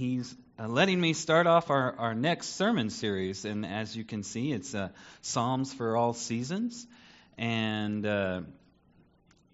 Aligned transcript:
he's 0.00 0.34
uh, 0.58 0.66
letting 0.66 0.98
me 0.98 1.12
start 1.12 1.46
off 1.46 1.68
our, 1.68 1.94
our 1.98 2.14
next 2.14 2.56
sermon 2.56 2.88
series. 2.88 3.44
And 3.44 3.66
as 3.66 3.94
you 3.94 4.02
can 4.02 4.22
see, 4.22 4.50
it's 4.50 4.74
uh, 4.74 4.88
Psalms 5.20 5.74
for 5.74 5.94
all 5.94 6.14
seasons. 6.14 6.86
And 7.36 8.06
uh, 8.06 8.40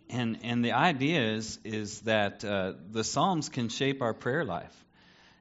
and 0.09 0.38
and 0.45 0.64
the 0.64 0.72
idea 0.72 1.35
is 1.35 1.59
is 1.64 2.01
that 2.03 2.45
uh, 2.45 2.74
the 2.93 3.03
Psalms 3.03 3.48
can 3.48 3.69
shape 3.69 4.03
our 4.03 4.14
prayer 4.14 4.45
life, 4.45 4.85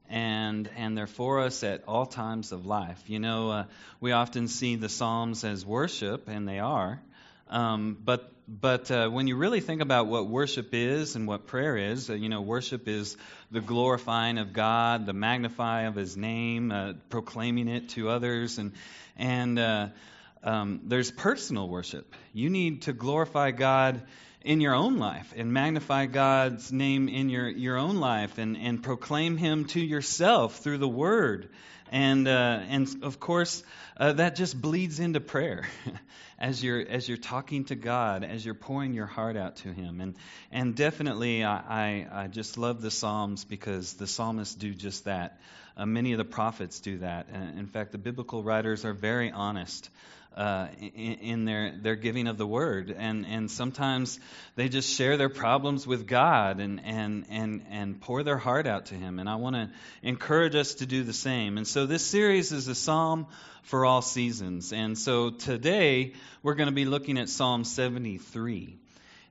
and 0.10 0.68
and 0.76 0.98
they're 0.98 1.08
for 1.08 1.42
us 1.42 1.64
at 1.64 1.84
all 1.88 2.08
times 2.08 2.52
of 2.52 2.66
life. 2.66 3.02
You 3.08 3.20
know, 3.20 3.52
uh, 3.52 3.64
we 4.00 4.12
often 4.12 4.48
see 4.48 4.76
the 4.76 4.90
Psalms 4.90 5.44
as 5.44 5.64
worship, 5.66 6.28
and 6.28 6.48
they 6.48 6.60
are. 6.60 7.00
Um, 7.48 7.96
but 8.04 8.32
but 8.48 8.92
uh, 8.92 9.10
when 9.10 9.28
you 9.28 9.36
really 9.36 9.60
think 9.60 9.82
about 9.82 10.08
what 10.08 10.28
worship 10.28 10.74
is 10.74 11.16
and 11.16 11.28
what 11.28 11.48
prayer 11.48 11.78
is, 11.78 12.10
uh, 12.10 12.14
you 12.14 12.30
know, 12.30 12.42
worship 12.42 12.88
is 12.88 13.18
the 13.52 13.62
glorifying 13.62 14.38
of 14.38 14.54
God, 14.54 15.06
the 15.06 15.14
magnifying 15.14 15.88
of 15.88 15.96
His 15.96 16.16
name, 16.16 16.72
uh, 16.72 16.94
proclaiming 17.10 17.68
it 17.68 17.90
to 17.90 18.10
others, 18.10 18.58
and 18.58 18.74
and 19.18 19.58
uh, 19.58 19.88
um, 20.44 20.82
there's 20.84 21.10
personal 21.10 21.68
worship. 21.68 22.14
You 22.34 22.50
need 22.50 22.84
to 22.84 22.94
glorify 22.94 23.52
God 23.52 24.02
in 24.46 24.62
your 24.62 24.76
own 24.76 24.98
life 24.98 25.34
and 25.36 25.52
magnify 25.52 26.06
God's 26.06 26.72
name 26.72 27.10
in 27.10 27.30
your, 27.30 27.50
your 27.50 27.78
own 27.78 27.98
life 27.98 28.38
and, 28.38 28.56
and 28.56 28.82
proclaim 28.82 29.38
Him 29.38 29.66
to 29.66 29.80
yourself 29.80 30.60
through 30.60 30.78
the 30.78 30.88
Word. 30.88 31.50
And, 31.92 32.28
uh, 32.28 32.60
and 32.68 33.04
of 33.04 33.20
course, 33.20 33.64
uh, 33.98 34.14
that 34.14 34.36
just 34.36 34.60
bleeds 34.60 35.00
into 35.00 35.20
prayer 35.20 35.68
as 36.40 36.64
you're, 36.64 36.82
as 36.82 37.08
you're 37.08 37.18
talking 37.18 37.66
to 37.66 37.76
God, 37.76 38.24
as 38.24 38.44
you're 38.44 38.56
pouring 38.56 38.94
your 38.94 39.06
heart 39.06 39.38
out 39.38 39.58
to 39.58 39.72
Him. 39.72 40.02
And, 40.02 40.16
and 40.52 40.76
definitely, 40.76 41.44
I, 41.44 42.08
I, 42.12 42.24
I 42.24 42.28
just 42.28 42.58
love 42.58 42.82
the 42.82 42.92
Psalms 42.92 43.46
because 43.46 43.94
the 43.94 44.08
psalmists 44.08 44.56
do 44.56 44.74
just 44.74 45.06
that. 45.06 45.40
Uh, 45.78 45.86
many 45.86 46.14
of 46.14 46.18
the 46.18 46.26
prophets 46.26 46.80
do 46.80 47.00
that. 47.00 47.28
Uh, 47.34 47.60
in 47.60 47.68
fact, 47.68 47.92
the 47.92 47.98
biblical 47.98 48.44
writers 48.44 48.86
are 48.86 48.94
very 48.94 49.32
honest 49.32 49.90
uh, 50.36 50.68
in, 50.80 51.14
in, 51.14 51.46
their, 51.46 51.72
their 51.82 51.96
giving 51.96 52.28
of 52.28 52.38
the 52.38 52.46
word. 52.46 52.94
And, 52.96 53.26
and 53.26 53.50
sometimes 53.50 54.20
they 54.56 54.70
just 54.70 54.94
share 54.94 55.18
their 55.18 55.30
problems 55.30 55.88
with 55.88 56.08
God 56.08 56.60
and, 56.60 56.82
and, 56.84 57.26
and, 57.30 57.66
and 57.70 58.02
pour 58.02 58.24
their 58.24 58.38
heart 58.38 58.68
out 58.68 58.88
to 58.88 58.96
Him. 58.96 59.20
And 59.20 59.30
I 59.30 59.36
want 59.36 59.56
to 59.56 59.70
encourage 60.04 60.56
us 60.56 60.76
to 60.76 60.86
do 60.86 61.04
the 61.04 61.14
same. 61.14 61.58
And 61.58 61.68
so 61.68 61.86
this 61.86 62.06
series 62.06 62.52
is 62.52 62.68
a 62.68 62.76
psalm 62.76 63.28
for 63.64 63.86
all 63.86 64.02
seasons. 64.02 64.74
And 64.74 64.98
so 64.98 65.32
today 65.32 66.14
we're 66.44 66.56
going 66.56 66.70
to 66.70 66.76
be 66.76 66.86
looking 66.86 67.18
at 67.18 67.30
Psalm 67.30 67.64
73. 67.64 68.78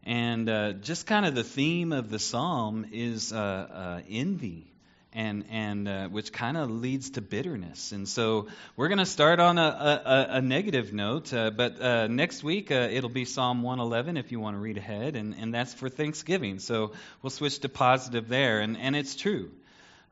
And 0.06 0.48
uh, 0.48 0.72
just 0.72 1.06
kind 1.06 1.25
of 1.27 1.34
the 1.34 1.44
theme 1.44 1.92
of 1.92 2.10
the 2.10 2.19
psalm 2.19 2.86
is 2.92 3.32
uh, 3.32 3.36
uh 3.36 4.00
envy 4.08 4.73
and 5.14 5.44
and 5.50 5.88
uh, 5.88 6.08
which 6.08 6.32
kind 6.32 6.56
of 6.56 6.70
leads 6.70 7.10
to 7.10 7.20
bitterness. 7.22 7.92
And 7.92 8.08
so 8.08 8.48
we're 8.76 8.88
going 8.88 8.98
to 8.98 9.06
start 9.06 9.38
on 9.40 9.58
a, 9.58 9.62
a, 9.62 10.26
a 10.36 10.42
negative 10.42 10.92
note, 10.92 11.32
uh, 11.32 11.50
but 11.50 11.80
uh, 11.80 12.06
next 12.08 12.42
week 12.42 12.70
uh, 12.70 12.88
it'll 12.90 13.08
be 13.08 13.24
Psalm 13.24 13.62
111 13.62 14.16
if 14.16 14.32
you 14.32 14.40
want 14.40 14.56
to 14.56 14.60
read 14.60 14.76
ahead, 14.76 15.16
and, 15.16 15.34
and 15.38 15.54
that's 15.54 15.72
for 15.72 15.88
Thanksgiving. 15.88 16.58
So 16.58 16.92
we'll 17.22 17.30
switch 17.30 17.60
to 17.60 17.68
positive 17.68 18.28
there, 18.28 18.60
and 18.60 18.76
and 18.76 18.96
it's 18.96 19.14
true. 19.14 19.50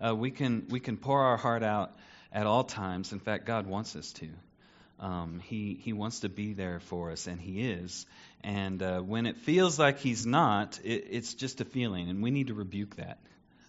Uh, 0.05 0.15
we 0.15 0.31
can 0.31 0.67
we 0.71 0.81
can 0.81 0.97
pour 0.97 1.21
our 1.21 1.37
heart 1.37 1.63
out 1.63 1.93
at 2.33 2.47
all 2.47 2.65
times. 2.65 3.13
In 3.13 3.19
fact, 3.19 3.45
God 3.45 3.67
wants 3.67 3.97
us 3.97 4.13
to. 4.13 4.29
Um, 5.03 5.41
he 5.45 5.79
he 5.83 5.93
wants 5.93 6.21
to 6.21 6.29
be 6.29 6.53
there 6.53 6.79
for 6.79 7.11
us, 7.11 7.27
and 7.27 7.41
He 7.41 7.69
is. 7.69 8.07
And 8.45 8.83
uh, 8.83 9.01
when 9.01 9.27
it 9.27 9.37
feels 9.39 9.79
like 9.79 9.99
He's 9.99 10.25
not, 10.25 10.79
it, 10.85 11.07
it's 11.11 11.35
just 11.35 11.61
a 11.61 11.65
feeling, 11.65 12.09
and 12.09 12.23
we 12.23 12.31
need 12.31 12.49
to 12.49 12.55
rebuke 12.55 12.97
that 12.97 13.19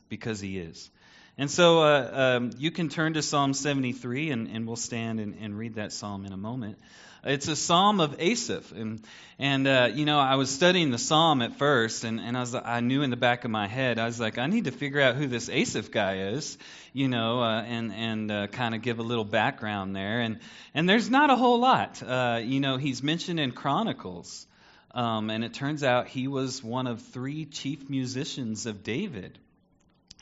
because 0.09 0.39
He 0.39 0.59
is. 0.59 0.91
And 1.37 1.49
so 1.49 1.81
uh, 1.81 2.11
um, 2.37 2.51
you 2.59 2.69
can 2.69 2.89
turn 2.89 3.15
to 3.15 3.23
Psalm 3.23 3.53
73, 3.55 4.29
and, 4.29 4.47
and 4.47 4.67
we'll 4.67 4.75
stand 4.75 5.19
and, 5.19 5.35
and, 5.41 5.57
read 5.57 5.75
that 5.75 5.91
psalm 5.91 6.25
in 6.25 6.31
a 6.31 6.37
moment. 6.37 6.77
It's 7.23 7.47
a 7.47 7.55
psalm 7.55 8.01
of 8.01 8.17
Asaph. 8.19 8.71
And, 8.71 9.01
and 9.39 9.67
uh, 9.67 9.89
you 9.91 10.05
know, 10.05 10.19
I 10.19 10.35
was 10.35 10.51
studying 10.51 10.91
the 10.91 10.99
psalm 10.99 11.41
at 11.41 11.57
first, 11.57 12.03
and, 12.03 12.19
and 12.19 12.37
I, 12.37 12.41
was, 12.41 12.53
I 12.53 12.81
knew 12.81 13.01
in 13.01 13.09
the 13.09 13.17
back 13.17 13.45
of 13.45 13.51
my 13.51 13.65
head, 13.65 13.97
I 13.97 14.05
was 14.05 14.19
like, 14.19 14.37
I 14.37 14.45
need 14.45 14.65
to 14.65 14.71
figure 14.71 15.01
out 15.01 15.15
who 15.15 15.25
this 15.25 15.49
Asaph 15.49 15.89
guy 15.89 16.17
is, 16.17 16.55
you 16.91 17.07
know, 17.07 17.41
uh, 17.41 17.63
and, 17.63 17.91
and 17.93 18.31
uh, 18.31 18.47
kind 18.47 18.75
of 18.75 18.83
give 18.83 18.99
a 18.99 19.03
little 19.03 19.25
background 19.25 19.95
there. 19.95 20.19
And, 20.19 20.39
and 20.75 20.87
there's 20.87 21.09
not 21.09 21.31
a 21.31 21.35
whole 21.35 21.59
lot. 21.59 22.03
Uh, 22.03 22.41
you 22.43 22.59
know, 22.59 22.77
he's 22.77 23.01
mentioned 23.01 23.39
in 23.39 23.53
Chronicles. 23.53 24.45
Um, 24.93 25.31
and 25.31 25.43
it 25.43 25.55
turns 25.55 25.83
out 25.83 26.07
he 26.07 26.27
was 26.27 26.63
one 26.63 26.85
of 26.85 27.01
three 27.01 27.45
chief 27.45 27.89
musicians 27.89 28.67
of 28.67 28.83
David. 28.83 29.39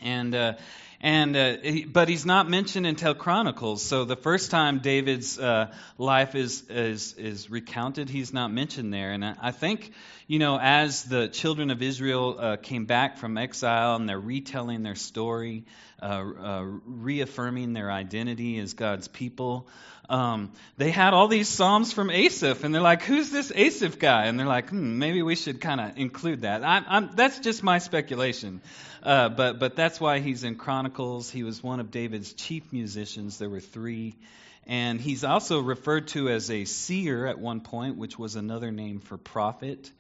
And 0.02 0.36
uh, 0.36 0.54
and 1.04 1.36
uh, 1.36 1.58
he, 1.64 1.86
but 1.86 2.10
he's 2.10 2.28
not 2.28 2.48
mentioned 2.48 2.86
until 2.86 3.16
Chronicles. 3.16 3.82
So 3.82 4.06
the 4.06 4.16
first 4.16 4.52
time 4.52 4.80
David's 4.80 5.40
uh, 5.40 5.74
life 5.98 6.36
is, 6.36 6.64
is 6.70 7.14
is 7.14 7.50
recounted, 7.50 8.08
he's 8.08 8.32
not 8.32 8.52
mentioned 8.52 8.94
there. 8.94 9.12
And 9.12 9.26
I 9.26 9.52
think, 9.52 9.92
you 10.28 10.38
know, 10.38 10.60
as 10.62 11.04
the 11.04 11.28
children 11.28 11.72
of 11.72 11.82
Israel 11.82 12.38
uh, 12.40 12.58
came 12.58 12.86
back 12.86 13.18
from 13.18 13.38
exile 13.38 13.96
and 13.96 14.08
they're 14.08 14.20
retelling 14.20 14.84
their 14.84 14.96
story, 14.96 15.66
uh, 16.02 16.06
uh, 16.06 16.66
reaffirming 16.86 17.74
their 17.74 17.92
identity 17.92 18.60
as 18.60 18.74
God's 18.74 19.08
people. 19.08 19.68
Um, 20.08 20.52
they 20.78 20.92
had 20.92 21.14
all 21.14 21.30
these 21.30 21.48
psalms 21.48 21.94
from 21.94 22.10
Asaph, 22.10 22.66
and 22.66 22.76
they're 22.76 22.82
like, 22.82 23.02
"Who's 23.04 23.32
this 23.32 23.50
Asaph 23.56 23.98
guy?" 23.98 24.26
And 24.26 24.38
they're 24.38 24.46
like, 24.46 24.70
hmm, 24.70 25.00
"Maybe 25.00 25.22
we 25.22 25.36
should 25.36 25.62
kind 25.62 25.80
of 25.80 25.98
include 25.98 26.42
that." 26.42 26.64
I'm, 26.66 27.12
that's 27.16 27.40
just 27.40 27.64
my 27.64 27.78
speculation. 27.78 28.60
Uh, 29.04 29.30
but 29.30 29.58
but 29.60 29.76
that's 29.76 29.91
why 30.00 30.20
he's 30.20 30.44
in 30.44 30.56
Chronicles. 30.56 31.30
He 31.30 31.44
was 31.44 31.64
one 31.64 31.80
of 31.80 31.92
David's 31.92 32.34
chief 32.34 32.72
musicians. 32.72 33.38
There 33.38 33.50
were 33.50 33.60
three. 33.60 34.16
And 34.68 35.02
he's 35.02 35.24
also 35.24 35.60
referred 35.60 36.08
to 36.10 36.30
as 36.30 36.52
a 36.52 36.66
seer 36.66 37.26
at 37.26 37.40
one 37.40 37.62
point, 37.62 37.98
which 37.98 38.18
was 38.18 38.36
another 38.36 38.72
name 38.72 39.00
for 39.00 39.18
prophet 39.18 39.92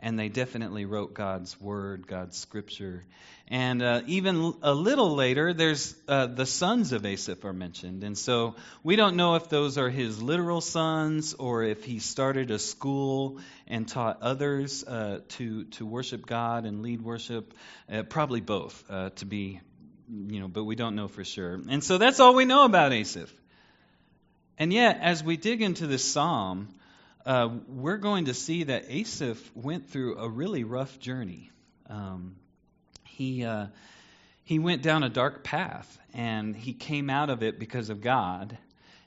and 0.00 0.18
they 0.18 0.28
definitely 0.28 0.84
wrote 0.84 1.14
God's 1.14 1.60
word, 1.60 2.06
God's 2.06 2.36
scripture. 2.36 3.04
And 3.48 3.82
uh, 3.82 4.02
even 4.06 4.54
a 4.62 4.74
little 4.74 5.14
later, 5.14 5.54
there's 5.54 5.94
uh, 6.06 6.26
the 6.26 6.44
sons 6.44 6.92
of 6.92 7.06
Asaph 7.06 7.44
are 7.44 7.52
mentioned, 7.52 8.04
and 8.04 8.16
so 8.16 8.56
we 8.82 8.96
don't 8.96 9.16
know 9.16 9.36
if 9.36 9.48
those 9.48 9.78
are 9.78 9.88
his 9.88 10.22
literal 10.22 10.60
sons 10.60 11.32
or 11.34 11.62
if 11.62 11.82
he 11.82 11.98
started 11.98 12.50
a 12.50 12.58
school 12.58 13.38
and 13.66 13.88
taught 13.88 14.20
others 14.20 14.84
uh, 14.84 15.20
to 15.28 15.64
to 15.64 15.86
worship 15.86 16.26
God 16.26 16.66
and 16.66 16.82
lead 16.82 17.00
worship. 17.00 17.54
Uh, 17.90 18.02
probably 18.02 18.42
both, 18.42 18.84
uh, 18.90 19.10
to 19.16 19.24
be, 19.24 19.60
you 20.10 20.40
know, 20.40 20.48
but 20.48 20.64
we 20.64 20.76
don't 20.76 20.94
know 20.94 21.08
for 21.08 21.24
sure. 21.24 21.58
And 21.70 21.82
so 21.82 21.96
that's 21.96 22.20
all 22.20 22.34
we 22.34 22.44
know 22.44 22.66
about 22.66 22.92
Asaph. 22.92 23.32
And 24.58 24.72
yet, 24.72 24.98
as 25.00 25.22
we 25.24 25.36
dig 25.36 25.62
into 25.62 25.86
this 25.86 26.04
psalm, 26.04 26.68
uh, 27.28 27.50
we're 27.68 27.98
going 27.98 28.24
to 28.24 28.32
see 28.32 28.64
that 28.64 28.86
Asaph 28.88 29.38
went 29.54 29.90
through 29.90 30.16
a 30.16 30.26
really 30.26 30.64
rough 30.64 30.98
journey. 30.98 31.50
Um, 31.86 32.36
he 33.04 33.44
uh, 33.44 33.66
he 34.44 34.58
went 34.58 34.80
down 34.80 35.02
a 35.02 35.10
dark 35.10 35.44
path, 35.44 35.98
and 36.14 36.56
he 36.56 36.72
came 36.72 37.10
out 37.10 37.28
of 37.28 37.42
it 37.42 37.58
because 37.58 37.90
of 37.90 38.00
God. 38.00 38.56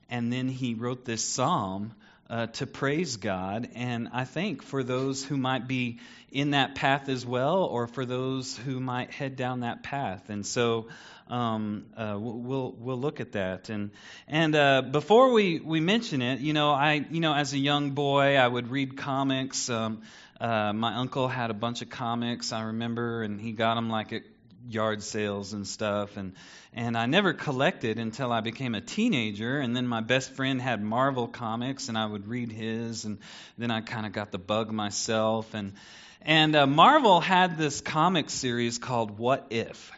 And 0.08 0.32
then 0.32 0.48
he 0.48 0.76
wrote 0.76 1.04
this 1.04 1.24
psalm 1.26 1.96
uh, 2.30 2.46
to 2.48 2.68
praise 2.68 3.18
God. 3.18 3.70
And 3.74 4.10
I 4.14 4.26
think 4.26 4.62
for 4.62 4.84
those 4.84 5.24
who 5.24 5.36
might 5.36 5.68
be 5.68 5.98
in 6.32 6.52
that 6.52 6.76
path 6.76 7.10
as 7.10 7.26
well, 7.26 7.64
or 7.64 7.88
for 7.88 8.06
those 8.06 8.56
who 8.56 8.80
might 8.80 9.10
head 9.10 9.36
down 9.36 9.62
that 9.62 9.82
path. 9.82 10.30
And 10.30 10.46
so 10.46 10.90
um, 11.32 11.86
uh, 11.96 12.18
we'll 12.20 12.76
we'll 12.78 13.00
look 13.00 13.22
at 13.22 13.32
that. 13.32 13.70
And 13.70 13.92
and 14.28 14.54
uh, 14.54 14.82
before 14.82 15.32
we, 15.32 15.60
we 15.60 15.80
mention 15.80 16.22
it, 16.22 16.42
you 16.42 16.52
know, 16.52 16.72
I 16.72 17.06
you 17.10 17.22
know 17.22 17.34
as 17.34 17.54
a 17.54 17.58
young 17.58 17.92
boy 17.92 18.36
I 18.36 18.48
would 18.48 18.70
read 18.70 18.98
comics. 18.98 19.70
Um, 19.70 20.02
uh, 20.40 20.74
my 20.74 20.96
uncle 20.96 21.28
had 21.28 21.50
a 21.50 21.54
bunch 21.54 21.82
of 21.82 21.90
comics 21.90 22.52
I 22.52 22.64
remember, 22.64 23.24
and 23.24 23.40
he 23.40 23.54
got 23.54 23.76
them 23.76 23.90
like 23.90 24.12
at 24.12 24.24
yard 24.68 25.04
sales 25.04 25.54
and 25.54 25.66
stuff. 25.66 26.18
And 26.18 26.34
and 26.74 26.98
I 26.98 27.06
never 27.06 27.34
collected 27.34 27.98
until 27.98 28.32
I 28.32 28.42
became 28.42 28.76
a 28.76 28.82
teenager. 28.82 29.60
And 29.60 29.74
then 29.74 29.88
my 29.88 30.02
best 30.02 30.34
friend 30.34 30.62
had 30.62 30.84
Marvel 30.84 31.30
comics, 31.30 31.88
and 31.88 31.98
I 31.98 32.06
would 32.06 32.28
read 32.28 32.52
his. 32.52 33.06
And 33.06 33.20
then 33.58 33.72
I 33.72 33.80
kind 33.80 34.06
of 34.06 34.12
got 34.12 34.32
the 34.32 34.40
bug 34.40 34.70
myself. 34.70 35.54
And 35.54 35.74
and 36.22 36.58
uh, 36.58 36.68
Marvel 36.68 37.22
had 37.22 37.58
this 37.58 37.80
comic 37.80 38.30
series 38.30 38.80
called 38.80 39.18
What 39.18 39.48
If 39.50 39.94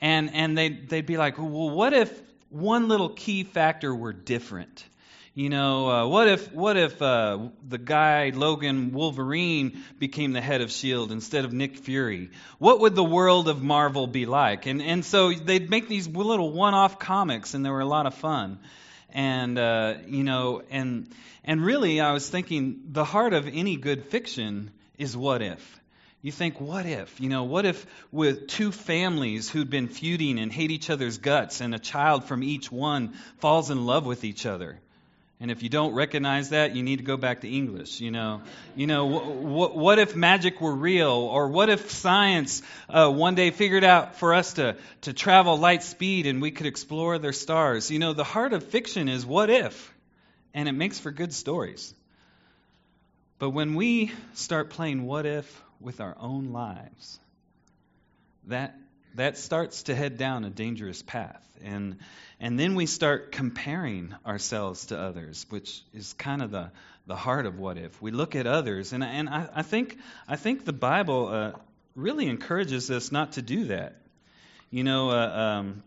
and 0.00 0.34
and 0.34 0.56
they'd, 0.56 0.88
they'd 0.88 1.06
be 1.06 1.16
like, 1.16 1.38
well, 1.38 1.70
what 1.70 1.92
if 1.92 2.10
one 2.48 2.88
little 2.88 3.10
key 3.10 3.44
factor 3.44 3.94
were 3.94 4.12
different? 4.12 4.84
You 5.32 5.48
know, 5.48 5.88
uh, 5.88 6.06
what 6.08 6.28
if 6.28 6.52
what 6.52 6.76
if 6.76 7.00
uh, 7.00 7.38
the 7.66 7.78
guy 7.78 8.32
Logan 8.34 8.92
Wolverine 8.92 9.84
became 9.98 10.32
the 10.32 10.40
head 10.40 10.60
of 10.60 10.72
Shield 10.72 11.12
instead 11.12 11.44
of 11.44 11.52
Nick 11.52 11.76
Fury? 11.76 12.30
What 12.58 12.80
would 12.80 12.96
the 12.96 13.04
world 13.04 13.48
of 13.48 13.62
Marvel 13.62 14.08
be 14.08 14.26
like? 14.26 14.66
And 14.66 14.82
and 14.82 15.04
so 15.04 15.32
they'd 15.32 15.70
make 15.70 15.88
these 15.88 16.08
little 16.08 16.52
one-off 16.52 16.98
comics, 16.98 17.54
and 17.54 17.64
they 17.64 17.70
were 17.70 17.80
a 17.80 17.86
lot 17.86 18.06
of 18.06 18.14
fun. 18.14 18.58
And 19.10 19.56
uh, 19.56 19.94
you 20.06 20.24
know, 20.24 20.62
and 20.68 21.08
and 21.44 21.64
really, 21.64 22.00
I 22.00 22.12
was 22.12 22.28
thinking 22.28 22.80
the 22.90 23.04
heart 23.04 23.32
of 23.32 23.46
any 23.46 23.76
good 23.76 24.06
fiction 24.06 24.72
is 24.98 25.16
what 25.16 25.42
if. 25.42 25.79
You 26.22 26.32
think, 26.32 26.60
what 26.60 26.84
if? 26.84 27.18
You 27.20 27.30
know, 27.30 27.44
what 27.44 27.64
if 27.64 27.86
with 28.12 28.46
two 28.46 28.72
families 28.72 29.48
who'd 29.48 29.70
been 29.70 29.88
feuding 29.88 30.38
and 30.38 30.52
hate 30.52 30.70
each 30.70 30.90
other's 30.90 31.16
guts, 31.16 31.62
and 31.62 31.74
a 31.74 31.78
child 31.78 32.24
from 32.24 32.42
each 32.42 32.70
one 32.70 33.14
falls 33.38 33.70
in 33.70 33.86
love 33.86 34.04
with 34.04 34.24
each 34.24 34.44
other? 34.44 34.78
And 35.42 35.50
if 35.50 35.62
you 35.62 35.70
don't 35.70 35.94
recognize 35.94 36.50
that, 36.50 36.76
you 36.76 36.82
need 36.82 36.98
to 36.98 37.04
go 37.04 37.16
back 37.16 37.40
to 37.40 37.48
English. 37.48 38.02
You 38.02 38.10
know, 38.10 38.42
you 38.76 38.86
know, 38.86 39.06
what, 39.06 39.74
what 39.74 39.98
if 39.98 40.14
magic 40.14 40.60
were 40.60 40.74
real, 40.74 41.10
or 41.10 41.48
what 41.48 41.70
if 41.70 41.90
science 41.90 42.60
uh, 42.90 43.10
one 43.10 43.34
day 43.34 43.50
figured 43.50 43.82
out 43.82 44.16
for 44.16 44.34
us 44.34 44.52
to 44.54 44.76
to 45.02 45.14
travel 45.14 45.56
light 45.56 45.82
speed 45.82 46.26
and 46.26 46.42
we 46.42 46.50
could 46.50 46.66
explore 46.66 47.18
their 47.18 47.32
stars? 47.32 47.90
You 47.90 47.98
know, 47.98 48.12
the 48.12 48.24
heart 48.24 48.52
of 48.52 48.62
fiction 48.64 49.08
is 49.08 49.24
what 49.24 49.48
if, 49.48 49.94
and 50.52 50.68
it 50.68 50.72
makes 50.72 50.98
for 50.98 51.10
good 51.10 51.32
stories. 51.32 51.94
But 53.38 53.50
when 53.50 53.74
we 53.74 54.12
start 54.34 54.68
playing 54.68 55.06
what 55.06 55.24
if 55.24 55.62
with 55.80 56.00
our 56.00 56.16
own 56.18 56.52
lives, 56.52 57.18
that 58.46 58.74
that 59.16 59.36
starts 59.36 59.84
to 59.84 59.94
head 59.94 60.18
down 60.18 60.44
a 60.44 60.50
dangerous 60.50 61.02
path. 61.02 61.44
And 61.64 61.96
and 62.42 62.58
then 62.58 62.74
we 62.74 62.86
start 62.86 63.32
comparing 63.32 64.14
ourselves 64.24 64.86
to 64.86 64.98
others, 64.98 65.44
which 65.50 65.82
is 65.92 66.14
kind 66.14 66.40
of 66.40 66.50
the, 66.50 66.70
the 67.06 67.14
heart 67.14 67.44
of 67.44 67.58
what 67.58 67.76
if. 67.76 68.00
We 68.00 68.12
look 68.12 68.34
at 68.34 68.46
others, 68.46 68.94
and, 68.94 69.04
and 69.04 69.28
I, 69.28 69.46
I 69.56 69.62
think, 69.62 69.98
I 70.26 70.36
think 70.36 70.64
the 70.64 70.72
Bible 70.72 71.28
uh, 71.28 71.52
really 71.94 72.28
encourages 72.28 72.90
us 72.90 73.12
not 73.12 73.32
to 73.32 73.42
do 73.42 73.64
that. 73.64 73.96
You 74.70 74.84
know, 74.84 75.10
uh, 75.10 75.58
um, 75.60 75.82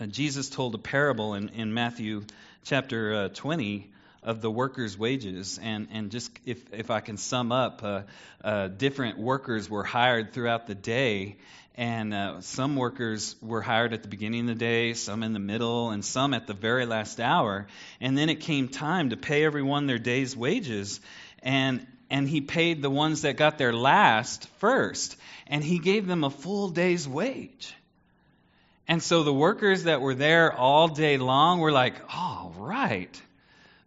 uh, 0.00 0.06
Jesus 0.06 0.48
told 0.48 0.74
a 0.74 0.78
parable 0.78 1.34
in, 1.34 1.50
in 1.50 1.74
Matthew 1.74 2.24
chapter 2.64 3.14
uh, 3.14 3.28
20 3.28 3.91
of 4.22 4.40
the 4.40 4.50
workers' 4.50 4.96
wages. 4.96 5.58
And, 5.62 5.88
and 5.92 6.10
just 6.10 6.30
if, 6.46 6.72
if 6.72 6.90
I 6.90 7.00
can 7.00 7.16
sum 7.16 7.52
up, 7.52 7.82
uh, 7.82 8.02
uh, 8.42 8.68
different 8.68 9.18
workers 9.18 9.68
were 9.68 9.84
hired 9.84 10.32
throughout 10.32 10.66
the 10.66 10.74
day. 10.74 11.36
And 11.74 12.12
uh, 12.12 12.40
some 12.42 12.76
workers 12.76 13.34
were 13.40 13.62
hired 13.62 13.94
at 13.94 14.02
the 14.02 14.08
beginning 14.08 14.42
of 14.42 14.46
the 14.48 14.54
day, 14.54 14.94
some 14.94 15.22
in 15.22 15.32
the 15.32 15.38
middle, 15.38 15.90
and 15.90 16.04
some 16.04 16.34
at 16.34 16.46
the 16.46 16.54
very 16.54 16.86
last 16.86 17.18
hour. 17.18 17.66
And 18.00 18.16
then 18.16 18.28
it 18.28 18.40
came 18.40 18.68
time 18.68 19.10
to 19.10 19.16
pay 19.16 19.44
everyone 19.44 19.86
their 19.86 19.98
day's 19.98 20.36
wages. 20.36 21.00
And, 21.42 21.86
and 22.10 22.28
he 22.28 22.42
paid 22.42 22.82
the 22.82 22.90
ones 22.90 23.22
that 23.22 23.36
got 23.36 23.58
there 23.58 23.72
last 23.72 24.48
first. 24.58 25.16
And 25.46 25.64
he 25.64 25.78
gave 25.78 26.06
them 26.06 26.24
a 26.24 26.30
full 26.30 26.68
day's 26.68 27.08
wage. 27.08 27.74
And 28.86 29.02
so 29.02 29.22
the 29.22 29.32
workers 29.32 29.84
that 29.84 30.00
were 30.00 30.14
there 30.14 30.52
all 30.52 30.88
day 30.88 31.16
long 31.16 31.60
were 31.60 31.72
like, 31.72 31.94
all 32.14 32.54
right 32.58 33.20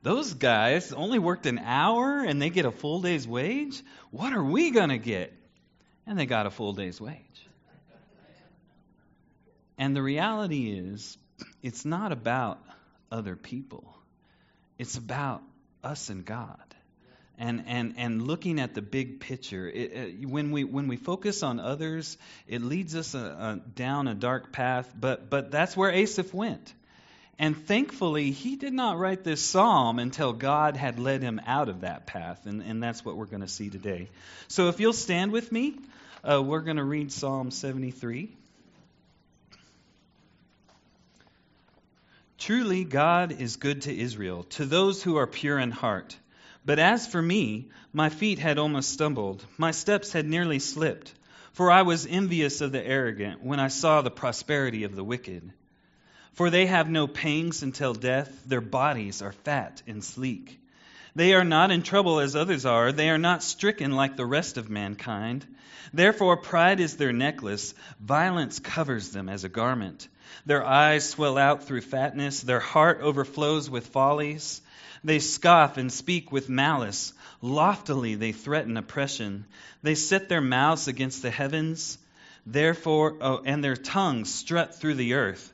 those 0.05 0.35
guys 0.35 0.93
only 0.93 1.17
worked 1.17 1.47
an 1.47 1.57
hour 1.57 2.19
and 2.19 2.39
they 2.39 2.51
get 2.51 2.65
a 2.65 2.71
full 2.71 3.01
day's 3.01 3.27
wage? 3.27 3.81
What 4.11 4.33
are 4.33 4.43
we 4.43 4.69
going 4.69 4.89
to 4.89 4.99
get? 4.99 5.33
And 6.05 6.19
they 6.19 6.27
got 6.27 6.45
a 6.45 6.51
full 6.51 6.73
day's 6.73 7.01
wage. 7.01 7.47
And 9.79 9.95
the 9.95 10.03
reality 10.03 10.69
is, 10.69 11.17
it's 11.63 11.85
not 11.85 12.11
about 12.11 12.59
other 13.11 13.35
people, 13.35 13.97
it's 14.77 14.95
about 14.95 15.41
us 15.83 16.09
and 16.09 16.23
God. 16.23 16.59
And, 17.39 17.63
and, 17.65 17.95
and 17.97 18.21
looking 18.27 18.59
at 18.59 18.75
the 18.75 18.83
big 18.83 19.19
picture, 19.19 19.67
it, 19.67 19.91
it, 19.91 20.29
when, 20.29 20.51
we, 20.51 20.63
when 20.63 20.87
we 20.87 20.97
focus 20.97 21.41
on 21.41 21.59
others, 21.59 22.15
it 22.47 22.61
leads 22.61 22.95
us 22.95 23.15
a, 23.15 23.17
a, 23.17 23.61
down 23.73 24.07
a 24.07 24.13
dark 24.13 24.51
path, 24.53 24.93
but, 24.97 25.31
but 25.31 25.49
that's 25.49 25.75
where 25.75 25.89
Asaph 25.89 26.31
went. 26.31 26.73
And 27.37 27.67
thankfully, 27.67 28.31
he 28.31 28.55
did 28.55 28.73
not 28.73 28.97
write 28.97 29.23
this 29.23 29.41
psalm 29.43 29.99
until 29.99 30.31
God 30.31 30.77
had 30.77 30.99
led 30.99 31.21
him 31.21 31.41
out 31.45 31.67
of 31.67 31.81
that 31.81 32.05
path. 32.05 32.45
And, 32.45 32.61
and 32.61 32.81
that's 32.81 33.03
what 33.03 33.17
we're 33.17 33.25
going 33.25 33.41
to 33.41 33.47
see 33.47 33.69
today. 33.69 34.09
So 34.47 34.69
if 34.69 34.79
you'll 34.79 34.93
stand 34.93 35.33
with 35.33 35.51
me, 35.51 35.75
uh, 36.23 36.41
we're 36.41 36.61
going 36.61 36.77
to 36.77 36.83
read 36.83 37.11
Psalm 37.11 37.51
73. 37.51 38.29
Truly, 42.37 42.83
God 42.83 43.33
is 43.33 43.57
good 43.57 43.83
to 43.83 43.97
Israel, 43.97 44.43
to 44.51 44.65
those 44.65 45.03
who 45.03 45.17
are 45.17 45.27
pure 45.27 45.59
in 45.59 45.71
heart. 45.71 46.15
But 46.65 46.79
as 46.79 47.05
for 47.05 47.21
me, 47.21 47.69
my 47.91 48.09
feet 48.09 48.39
had 48.39 48.57
almost 48.57 48.91
stumbled, 48.91 49.45
my 49.57 49.71
steps 49.71 50.11
had 50.11 50.25
nearly 50.25 50.59
slipped, 50.59 51.13
for 51.53 51.71
I 51.71 51.83
was 51.83 52.05
envious 52.05 52.61
of 52.61 52.71
the 52.71 52.85
arrogant 52.85 53.43
when 53.43 53.59
I 53.59 53.67
saw 53.67 54.01
the 54.01 54.11
prosperity 54.11 54.83
of 54.83 54.95
the 54.95 55.03
wicked. 55.03 55.51
For 56.35 56.49
they 56.49 56.65
have 56.65 56.89
no 56.89 57.07
pangs 57.07 57.63
until 57.63 57.93
death, 57.93 58.43
their 58.45 58.61
bodies 58.61 59.21
are 59.21 59.31
fat 59.31 59.81
and 59.87 60.03
sleek. 60.03 60.59
They 61.15 61.33
are 61.33 61.45
not 61.45 61.71
in 61.71 61.81
trouble 61.81 62.19
as 62.19 62.35
others 62.35 62.65
are, 62.65 62.91
they 62.91 63.09
are 63.09 63.17
not 63.17 63.41
stricken 63.41 63.93
like 63.93 64.17
the 64.17 64.25
rest 64.25 64.57
of 64.57 64.69
mankind. 64.69 65.45
Therefore, 65.93 66.35
pride 66.35 66.81
is 66.81 66.97
their 66.97 67.13
necklace, 67.13 67.73
violence 68.01 68.59
covers 68.59 69.11
them 69.11 69.29
as 69.29 69.45
a 69.45 69.49
garment. 69.49 70.09
Their 70.45 70.65
eyes 70.65 71.07
swell 71.07 71.37
out 71.37 71.63
through 71.63 71.81
fatness, 71.81 72.41
their 72.41 72.59
heart 72.59 72.99
overflows 73.01 73.69
with 73.69 73.87
follies. 73.87 74.61
They 75.05 75.19
scoff 75.19 75.77
and 75.77 75.89
speak 75.89 76.33
with 76.33 76.49
malice. 76.49 77.13
Loftily 77.41 78.15
they 78.15 78.33
threaten 78.33 78.75
oppression. 78.75 79.45
They 79.83 79.95
set 79.95 80.27
their 80.27 80.41
mouths 80.41 80.89
against 80.89 81.21
the 81.21 81.31
heavens, 81.31 81.97
therefore, 82.45 83.15
oh, 83.21 83.41
and 83.45 83.63
their 83.63 83.77
tongues 83.77 84.33
strut 84.33 84.75
through 84.75 84.95
the 84.95 85.13
earth. 85.13 85.53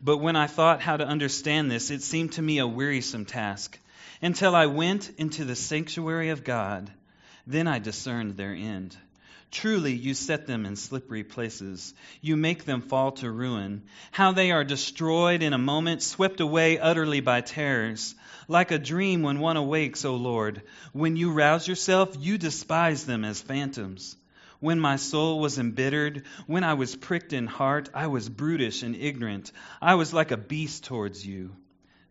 But 0.00 0.18
when 0.18 0.36
I 0.36 0.46
thought 0.46 0.80
how 0.80 0.96
to 0.96 1.06
understand 1.06 1.70
this, 1.70 1.90
it 1.90 2.02
seemed 2.02 2.32
to 2.32 2.42
me 2.42 2.58
a 2.58 2.66
wearisome 2.66 3.24
task, 3.24 3.78
until 4.22 4.54
I 4.54 4.66
went 4.66 5.10
into 5.18 5.44
the 5.44 5.56
sanctuary 5.56 6.30
of 6.30 6.44
God. 6.44 6.90
Then 7.46 7.66
I 7.66 7.78
discerned 7.78 8.36
their 8.36 8.54
end. 8.54 8.96
Truly, 9.50 9.92
you 9.94 10.14
set 10.14 10.46
them 10.46 10.64
in 10.64 10.76
slippery 10.76 11.24
places. 11.24 11.92
You 12.20 12.36
make 12.36 12.64
them 12.64 12.82
fall 12.82 13.12
to 13.12 13.30
ruin. 13.30 13.82
How 14.12 14.30
they 14.30 14.52
are 14.52 14.62
destroyed 14.62 15.42
in 15.42 15.52
a 15.52 15.58
moment, 15.58 16.02
swept 16.02 16.40
away 16.40 16.78
utterly 16.78 17.20
by 17.20 17.40
terrors. 17.40 18.14
Like 18.46 18.70
a 18.70 18.78
dream 18.78 19.22
when 19.22 19.40
one 19.40 19.56
awakes, 19.56 20.04
O 20.04 20.14
Lord. 20.14 20.62
When 20.92 21.16
you 21.16 21.32
rouse 21.32 21.66
yourself, 21.66 22.16
you 22.18 22.38
despise 22.38 23.04
them 23.06 23.24
as 23.24 23.40
phantoms. 23.40 24.16
When 24.60 24.78
my 24.78 24.96
soul 24.96 25.40
was 25.40 25.58
embittered, 25.58 26.24
when 26.46 26.64
I 26.64 26.74
was 26.74 26.94
pricked 26.94 27.32
in 27.32 27.46
heart, 27.46 27.88
I 27.94 28.08
was 28.08 28.28
brutish 28.28 28.82
and 28.82 28.94
ignorant. 28.94 29.52
I 29.80 29.94
was 29.94 30.12
like 30.12 30.32
a 30.32 30.36
beast 30.36 30.84
towards 30.84 31.26
you. 31.26 31.56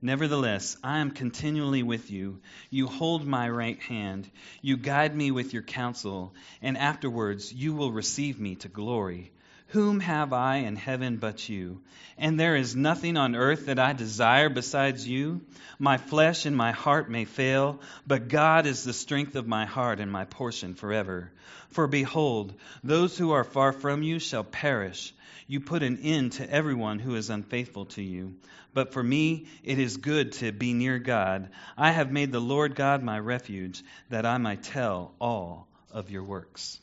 Nevertheless, 0.02 0.76
I 0.84 0.98
am 0.98 1.12
continually 1.12 1.84
with 1.84 2.10
you. 2.10 2.40
You 2.72 2.88
hold 2.88 3.28
my 3.28 3.48
right 3.50 3.80
hand. 3.82 4.28
You 4.64 4.78
guide 4.78 5.16
me 5.16 5.30
with 5.30 5.54
your 5.54 5.62
counsel, 5.62 6.34
and 6.62 6.76
afterwards 6.76 7.54
you 7.54 7.74
will 7.74 7.92
receive 7.92 8.40
me 8.40 8.56
to 8.56 8.68
glory. 8.68 9.32
Whom 9.70 10.00
have 10.00 10.34
I 10.34 10.58
in 10.58 10.76
heaven 10.76 11.18
but 11.18 11.48
you? 11.48 11.82
And 12.18 12.40
there 12.40 12.56
is 12.56 12.76
nothing 12.76 13.18
on 13.18 13.36
earth 13.36 13.68
that 13.68 13.78
I 13.78 13.94
desire 13.94 14.50
besides 14.50 15.08
you. 15.08 15.42
My 15.78 15.98
flesh 15.98 16.48
and 16.48 16.58
my 16.58 16.72
heart 16.72 17.08
may 17.08 17.26
fail, 17.26 17.80
but 18.08 18.30
God 18.30 18.66
is 18.66 18.84
the 18.84 18.94
strength 18.94 19.36
of 19.36 19.48
my 19.48 19.66
heart 19.66 20.00
and 20.00 20.12
my 20.12 20.26
portion 20.26 20.74
forever. 20.74 21.32
For 21.70 21.86
behold, 21.86 22.54
those 22.84 23.16
who 23.16 23.32
are 23.32 23.44
far 23.44 23.72
from 23.72 24.02
you 24.02 24.18
shall 24.18 24.44
perish. 24.44 25.14
You 25.46 25.60
put 25.60 25.84
an 25.84 26.00
end 26.02 26.32
to 26.34 26.50
everyone 26.50 26.98
who 26.98 27.16
is 27.16 27.30
unfaithful 27.30 27.86
to 27.86 28.02
you. 28.02 28.38
But 28.74 28.92
for 28.92 29.04
me, 29.04 29.46
it 29.64 29.78
is 29.78 29.98
good 29.98 30.32
to 30.34 30.52
be 30.52 30.74
near 30.74 30.98
God. 30.98 31.50
I 31.78 31.92
have 31.92 32.12
made 32.12 32.32
the 32.32 32.42
Lord 32.42 32.74
God 32.74 33.04
my 33.04 33.20
refuge, 33.20 33.84
that 34.10 34.26
I 34.26 34.40
might 34.40 34.64
tell 34.64 35.14
all 35.20 35.68
of 35.92 36.10
your 36.10 36.24
works. 36.24 36.80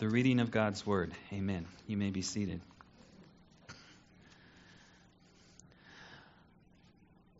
The 0.00 0.08
reading 0.08 0.40
of 0.40 0.50
God's 0.50 0.86
word. 0.86 1.12
Amen. 1.30 1.66
You 1.86 1.98
may 1.98 2.08
be 2.08 2.22
seated. 2.22 2.62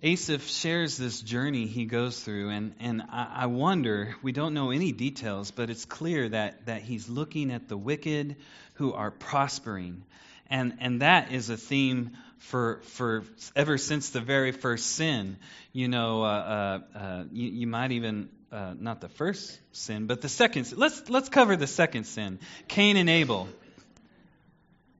Asaph 0.03 0.47
shares 0.47 0.99
this 0.99 1.23
journey 1.23 1.65
he 1.65 1.87
goes 1.87 2.21
through, 2.21 2.51
and, 2.51 2.75
and 2.79 3.01
I, 3.11 3.33
I 3.35 3.47
wonder, 3.47 4.15
we 4.23 4.33
don't 4.33 4.53
know 4.53 4.73
any 4.73 4.93
details, 4.93 5.51
but 5.51 5.71
it's 5.71 5.87
clear 5.87 6.29
that, 6.29 6.67
that 6.67 6.83
he's 6.83 7.09
looking 7.09 7.51
at 7.51 7.67
the 7.67 7.79
wicked 7.79 8.37
who 8.75 8.93
are 8.93 9.11
prospering. 9.11 10.05
And, 10.51 10.77
and 10.81 11.01
that 11.01 11.33
is 11.33 11.49
a 11.49 11.57
theme 11.57 12.11
for, 12.41 12.83
for 12.83 13.25
ever 13.57 13.79
since 13.79 14.11
the 14.11 14.21
very 14.21 14.53
first 14.53 14.87
sin. 14.97 15.39
You 15.73 15.89
know, 15.89 16.25
uh, 16.25 16.27
uh, 16.27 16.99
uh, 16.99 17.25
you, 17.33 17.49
you 17.49 17.67
might 17.67 17.93
even 17.93 18.29
uh, 18.53 18.75
not 18.79 19.01
the 19.01 19.09
first 19.09 19.59
sin, 19.73 20.07
but 20.07 20.21
the 20.21 20.29
second. 20.29 20.73
Let's 20.77 21.09
let's 21.09 21.29
cover 21.29 21.57
the 21.57 21.67
second 21.67 22.05
sin, 22.05 22.39
Cain 22.69 22.97
and 22.97 23.09
Abel. 23.09 23.49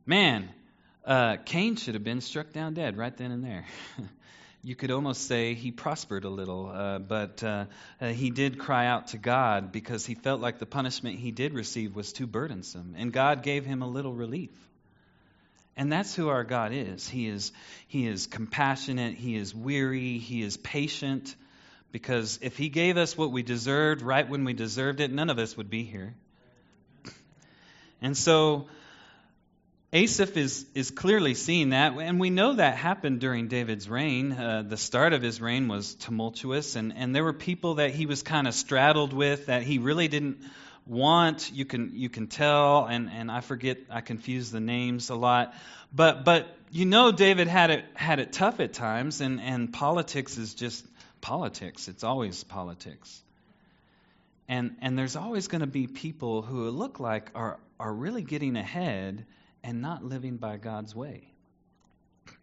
Man, 0.07 0.49
uh, 1.05 1.37
Cain 1.45 1.77
should 1.77 1.95
have 1.95 2.05
been 2.05 2.21
struck 2.21 2.53
down 2.53 2.75
dead 2.75 2.97
right 2.97 3.17
then 3.17 3.31
and 3.31 3.45
there. 3.45 3.67
you 4.63 4.75
could 4.77 4.91
almost 4.91 5.27
say 5.27 5.55
he 5.55 5.71
prospered 5.71 6.25
a 6.25 6.29
little, 6.29 6.69
uh, 6.69 6.99
but 6.99 7.43
uh, 7.43 7.65
uh, 8.01 8.09
he 8.09 8.31
did 8.31 8.59
cry 8.59 8.87
out 8.87 9.09
to 9.09 9.19
God 9.19 9.73
because 9.73 10.07
he 10.07 10.15
felt 10.15 10.41
like 10.41 10.59
the 10.59 10.67
punishment 10.67 11.19
he 11.19 11.31
did 11.31 11.55
receive 11.55 11.97
was 11.97 12.13
too 12.13 12.27
burdensome, 12.27 12.95
and 12.97 13.13
God 13.13 13.43
gave 13.43 13.65
him 13.65 13.83
a 13.83 13.89
little 13.89 14.13
relief. 14.13 14.51
And 15.77 15.91
that's 15.91 16.15
who 16.15 16.29
our 16.29 16.45
God 16.45 16.73
is. 16.73 17.09
He 17.09 17.27
is 17.27 17.53
he 17.89 18.07
is 18.07 18.27
compassionate, 18.27 19.15
he 19.15 19.37
is 19.37 19.55
weary, 19.55 20.19
he 20.19 20.43
is 20.43 20.57
patient 20.57 21.35
because 21.93 22.39
if 22.43 22.57
he 22.57 22.69
gave 22.69 22.97
us 22.97 23.17
what 23.17 23.31
we 23.31 23.43
deserved 23.43 24.03
right 24.03 24.29
when 24.29 24.45
we 24.45 24.53
deserved 24.53 25.01
it, 25.01 25.11
none 25.13 25.31
of 25.31 25.39
us 25.39 25.57
would 25.57 25.71
be 25.71 25.83
here. 25.83 26.15
And 28.03 28.17
so 28.17 28.67
Asaph 29.93 30.37
is, 30.37 30.67
is 30.73 30.93
clearly 30.93 31.35
seeing 31.35 31.71
that, 31.71 31.95
and 31.95 32.21
we 32.21 32.31
know 32.31 32.55
that 32.55 32.77
happened 32.77 33.19
during 33.19 33.49
David's 33.49 33.89
reign. 33.89 34.33
Uh, 34.33 34.63
the 34.67 34.77
start 34.77 35.13
of 35.13 35.21
his 35.21 35.41
reign 35.41 35.67
was 35.67 35.95
tumultuous, 35.95 36.77
and, 36.77 36.93
and 36.97 37.13
there 37.13 37.25
were 37.25 37.33
people 37.33 37.75
that 37.75 37.91
he 37.91 38.07
was 38.07 38.23
kind 38.23 38.47
of 38.47 38.55
straddled 38.55 39.13
with 39.13 39.47
that 39.47 39.65
he 39.65 39.79
really 39.79 40.07
didn't 40.07 40.39
want. 40.87 41.51
You 41.53 41.65
can 41.65 41.91
you 41.95 42.09
can 42.09 42.29
tell, 42.29 42.87
and, 42.87 43.11
and 43.11 43.33
I 43.33 43.41
forget, 43.41 43.79
I 43.91 44.01
confuse 44.01 44.53
the 44.53 44.61
names 44.61 45.11
a 45.11 45.17
lot, 45.17 45.55
but 45.93 46.25
but 46.25 46.47
you 46.71 46.85
know 46.85 47.11
David 47.11 47.49
had 47.49 47.71
it 47.71 47.85
had 47.95 48.21
it 48.21 48.33
tough 48.33 48.61
at 48.61 48.73
times, 48.73 49.21
and, 49.21 49.41
and 49.41 49.73
politics 49.73 50.39
is 50.39 50.55
just 50.55 50.87
politics. 51.21 51.89
It's 51.89 52.05
always 52.05 52.45
politics. 52.45 53.23
And 54.49 54.77
and 54.81 54.99
there's 54.99 55.17
always 55.17 55.49
going 55.49 55.61
to 55.61 55.67
be 55.67 55.87
people 55.87 56.43
who 56.43 56.69
look 56.71 57.01
like 57.01 57.31
are 57.35 57.59
are 57.79 57.93
really 57.93 58.23
getting 58.23 58.57
ahead 58.57 59.25
and 59.63 59.81
not 59.81 60.05
living 60.05 60.37
by 60.37 60.57
God's 60.57 60.95
way. 60.95 61.23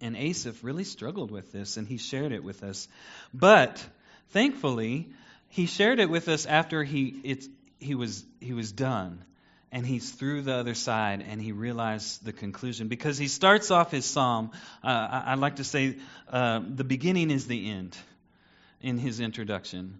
And 0.02 0.16
Asaph 0.16 0.64
really 0.64 0.84
struggled 0.84 1.32
with 1.32 1.52
this, 1.52 1.78
and 1.78 1.88
he 1.88 1.98
shared 1.98 2.32
it 2.32 2.44
with 2.44 2.64
us. 2.64 2.88
But 3.34 3.86
thankfully, 4.30 5.10
he 5.50 5.66
shared 5.66 6.00
it 6.00 6.10
with 6.10 6.28
us 6.28 6.46
after 6.46 6.84
he 6.84 7.40
he 7.80 7.96
was 7.96 8.24
he 8.40 8.54
was 8.54 8.72
done, 8.72 9.24
and 9.72 9.86
he's 9.86 10.10
through 10.10 10.44
the 10.44 10.54
other 10.54 10.74
side, 10.74 11.24
and 11.28 11.42
he 11.42 11.52
realized 11.52 12.24
the 12.24 12.34
conclusion 12.34 12.88
because 12.88 13.18
he 13.18 13.28
starts 13.28 13.72
off 13.72 13.92
his 13.92 14.06
psalm. 14.06 14.52
Uh, 14.84 14.88
I, 14.88 15.24
I, 15.28 15.34
like 15.36 15.58
to 15.58 15.64
say 15.64 15.98
uh, 16.30 16.62
the 16.68 16.84
beginning 16.84 17.32
is 17.32 17.48
the 17.48 17.70
end 17.70 17.98
in 18.82 18.98
his 18.98 19.20
introduction, 19.20 19.98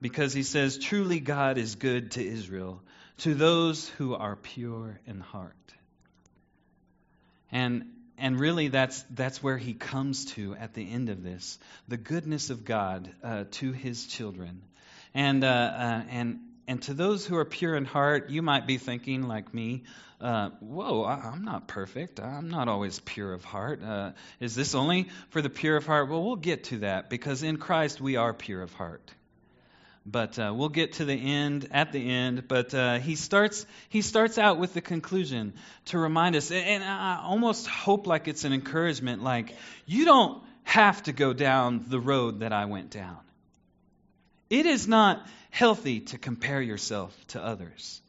because 0.00 0.32
he 0.32 0.42
says, 0.42 0.78
"Truly, 0.78 1.20
God 1.20 1.58
is 1.58 1.74
good 1.74 2.12
to 2.12 2.26
Israel, 2.26 2.82
to 3.18 3.34
those 3.34 3.88
who 3.90 4.14
are 4.14 4.36
pure 4.36 5.00
in 5.06 5.20
heart." 5.20 5.54
And 7.50 7.86
and 8.18 8.38
really 8.38 8.68
that's 8.68 9.04
that's 9.10 9.42
where 9.42 9.58
he 9.58 9.74
comes 9.74 10.26
to 10.32 10.54
at 10.56 10.74
the 10.74 10.90
end 10.90 11.08
of 11.08 11.22
this 11.22 11.58
the 11.88 11.96
goodness 11.96 12.50
of 12.50 12.64
god 12.64 13.10
uh, 13.22 13.44
to 13.50 13.72
his 13.72 14.06
children 14.06 14.62
and 15.14 15.44
uh, 15.44 15.48
uh, 15.48 16.02
and 16.10 16.38
and 16.68 16.82
to 16.82 16.94
those 16.94 17.26
who 17.26 17.36
are 17.36 17.44
pure 17.44 17.74
in 17.74 17.84
heart 17.84 18.30
you 18.30 18.42
might 18.42 18.66
be 18.66 18.78
thinking 18.78 19.22
like 19.22 19.52
me 19.52 19.84
uh, 20.20 20.50
whoa 20.60 21.02
I, 21.02 21.32
am 21.32 21.44
not 21.44 21.68
perfect 21.68 22.20
i'm 22.20 22.48
not 22.48 22.68
always 22.68 23.00
pure 23.00 23.32
of 23.32 23.44
heart 23.44 23.82
uh, 23.82 24.12
is 24.40 24.54
this 24.54 24.74
only 24.74 25.08
for 25.30 25.42
the 25.42 25.50
pure 25.50 25.76
of 25.76 25.86
heart 25.86 26.08
well 26.08 26.24
we'll 26.24 26.36
get 26.36 26.64
to 26.64 26.78
that 26.78 27.10
because 27.10 27.42
in 27.42 27.56
christ 27.56 28.00
we 28.00 28.16
are 28.16 28.32
pure 28.32 28.62
of 28.62 28.72
heart 28.72 29.12
but 30.06 30.38
uh, 30.38 30.52
we'll 30.54 30.68
get 30.68 30.94
to 30.94 31.04
the 31.04 31.14
end 31.14 31.68
at 31.72 31.90
the 31.90 32.08
end. 32.08 32.46
But 32.46 32.72
uh, 32.72 32.98
he 32.98 33.16
starts 33.16 33.66
he 33.88 34.02
starts 34.02 34.38
out 34.38 34.58
with 34.58 34.72
the 34.72 34.80
conclusion 34.80 35.54
to 35.86 35.98
remind 35.98 36.36
us, 36.36 36.50
and 36.50 36.84
I 36.84 37.20
almost 37.22 37.66
hope 37.66 38.06
like 38.06 38.28
it's 38.28 38.44
an 38.44 38.52
encouragement, 38.52 39.22
like 39.22 39.54
you 39.84 40.04
don't 40.04 40.42
have 40.62 41.02
to 41.04 41.12
go 41.12 41.32
down 41.32 41.84
the 41.88 42.00
road 42.00 42.40
that 42.40 42.52
I 42.52 42.66
went 42.66 42.90
down. 42.90 43.18
It 44.48 44.66
is 44.66 44.86
not 44.86 45.26
healthy 45.50 46.00
to 46.00 46.18
compare 46.18 46.60
yourself 46.60 47.16
to 47.28 47.42
others, 47.42 48.00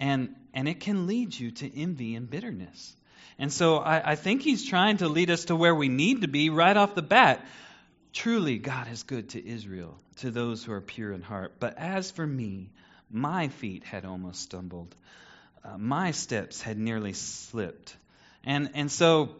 and 0.00 0.34
and 0.54 0.68
it 0.68 0.80
can 0.80 1.06
lead 1.06 1.38
you 1.38 1.50
to 1.52 1.80
envy 1.80 2.14
and 2.14 2.28
bitterness. 2.28 2.96
And 3.38 3.52
so 3.52 3.78
I, 3.78 4.12
I 4.12 4.14
think 4.14 4.42
he's 4.42 4.64
trying 4.64 4.98
to 4.98 5.08
lead 5.08 5.30
us 5.30 5.46
to 5.46 5.56
where 5.56 5.74
we 5.74 5.88
need 5.88 6.20
to 6.20 6.28
be 6.28 6.50
right 6.50 6.76
off 6.76 6.94
the 6.94 7.02
bat. 7.02 7.44
Truly, 8.12 8.58
God 8.58 8.88
is 8.92 9.04
good 9.04 9.30
to 9.30 9.44
Israel, 9.44 9.98
to 10.16 10.30
those 10.30 10.62
who 10.62 10.72
are 10.72 10.80
pure 10.80 11.12
in 11.12 11.22
heart. 11.22 11.54
But 11.58 11.78
as 11.78 12.10
for 12.10 12.26
me, 12.26 12.70
my 13.10 13.48
feet 13.48 13.84
had 13.84 14.04
almost 14.04 14.42
stumbled, 14.42 14.94
uh, 15.64 15.78
my 15.78 16.10
steps 16.10 16.60
had 16.60 16.76
nearly 16.76 17.14
slipped. 17.14 17.96
And, 18.44 18.70
and 18.74 18.90
so 18.90 19.36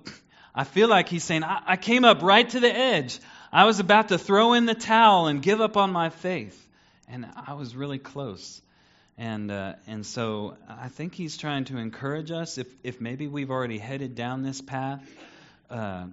I 0.54 0.64
feel 0.64 0.88
like 0.88 1.08
he's 1.08 1.24
saying, 1.24 1.44
I, 1.44 1.62
I 1.66 1.76
came 1.76 2.04
up 2.04 2.22
right 2.22 2.48
to 2.48 2.60
the 2.60 2.74
edge. 2.74 3.20
I 3.52 3.64
was 3.64 3.80
about 3.80 4.08
to 4.08 4.18
throw 4.18 4.54
in 4.54 4.64
the 4.64 4.74
towel 4.74 5.26
and 5.26 5.42
give 5.42 5.60
up 5.60 5.76
on 5.76 5.92
my 5.92 6.08
faith. 6.08 6.58
And 7.06 7.26
I 7.46 7.52
was 7.52 7.76
really 7.76 7.98
close. 7.98 8.62
And, 9.18 9.50
uh, 9.50 9.74
and 9.86 10.06
so 10.06 10.56
I 10.66 10.88
think 10.88 11.14
he's 11.14 11.36
trying 11.36 11.66
to 11.66 11.76
encourage 11.76 12.30
us, 12.30 12.56
if, 12.56 12.66
if 12.82 13.00
maybe 13.00 13.28
we've 13.28 13.50
already 13.50 13.76
headed 13.76 14.14
down 14.14 14.42
this 14.42 14.62
path. 14.62 15.02
Uh, 15.68 16.06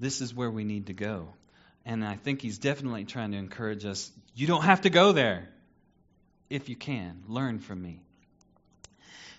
this 0.00 0.22
is 0.22 0.34
where 0.34 0.50
we 0.50 0.64
need 0.64 0.86
to 0.86 0.94
go. 0.94 1.28
And 1.84 2.02
I 2.02 2.14
think 2.14 2.40
he's 2.40 2.58
definitely 2.58 3.04
trying 3.04 3.32
to 3.32 3.36
encourage 3.36 3.84
us 3.84 4.10
you 4.34 4.46
don't 4.46 4.64
have 4.64 4.82
to 4.82 4.90
go 4.90 5.12
there. 5.12 5.48
If 6.48 6.68
you 6.68 6.76
can, 6.76 7.24
learn 7.28 7.58
from 7.58 7.82
me. 7.82 8.00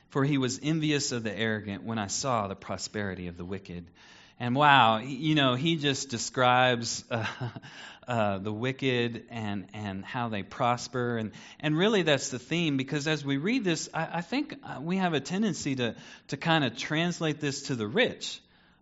For 0.10 0.24
he 0.24 0.38
was 0.38 0.60
envious 0.62 1.12
of 1.12 1.24
the 1.24 1.36
arrogant 1.36 1.84
when 1.84 1.98
I 1.98 2.08
saw 2.08 2.48
the 2.48 2.56
prosperity 2.56 3.28
of 3.28 3.38
the 3.38 3.46
wicked. 3.46 3.86
And 4.40 4.56
wow, 4.56 4.98
you 5.00 5.36
know, 5.36 5.56
he 5.56 5.78
just 5.78 6.10
describes 6.10 7.04
uh, 7.12 7.26
uh, 8.08 8.38
the 8.38 8.54
wicked 8.54 9.26
and, 9.30 9.68
and 9.74 10.06
how 10.06 10.30
they 10.30 10.44
prosper. 10.44 11.18
And, 11.18 11.32
and 11.60 11.78
really, 11.78 12.04
that's 12.04 12.30
the 12.30 12.40
theme 12.40 12.78
because 12.78 13.08
as 13.08 13.26
we 13.26 13.38
read 13.38 13.64
this, 13.64 13.90
I, 13.94 14.18
I 14.18 14.22
think 14.22 14.56
uh, 14.64 14.80
we 14.82 14.98
have 14.98 15.14
a 15.14 15.20
tendency 15.20 15.76
to, 15.76 15.96
to 16.30 16.38
kind 16.38 16.64
of 16.64 16.78
translate 16.78 17.40
this 17.40 17.64
to 17.64 17.76
the 17.76 17.88
rich. 17.88 18.40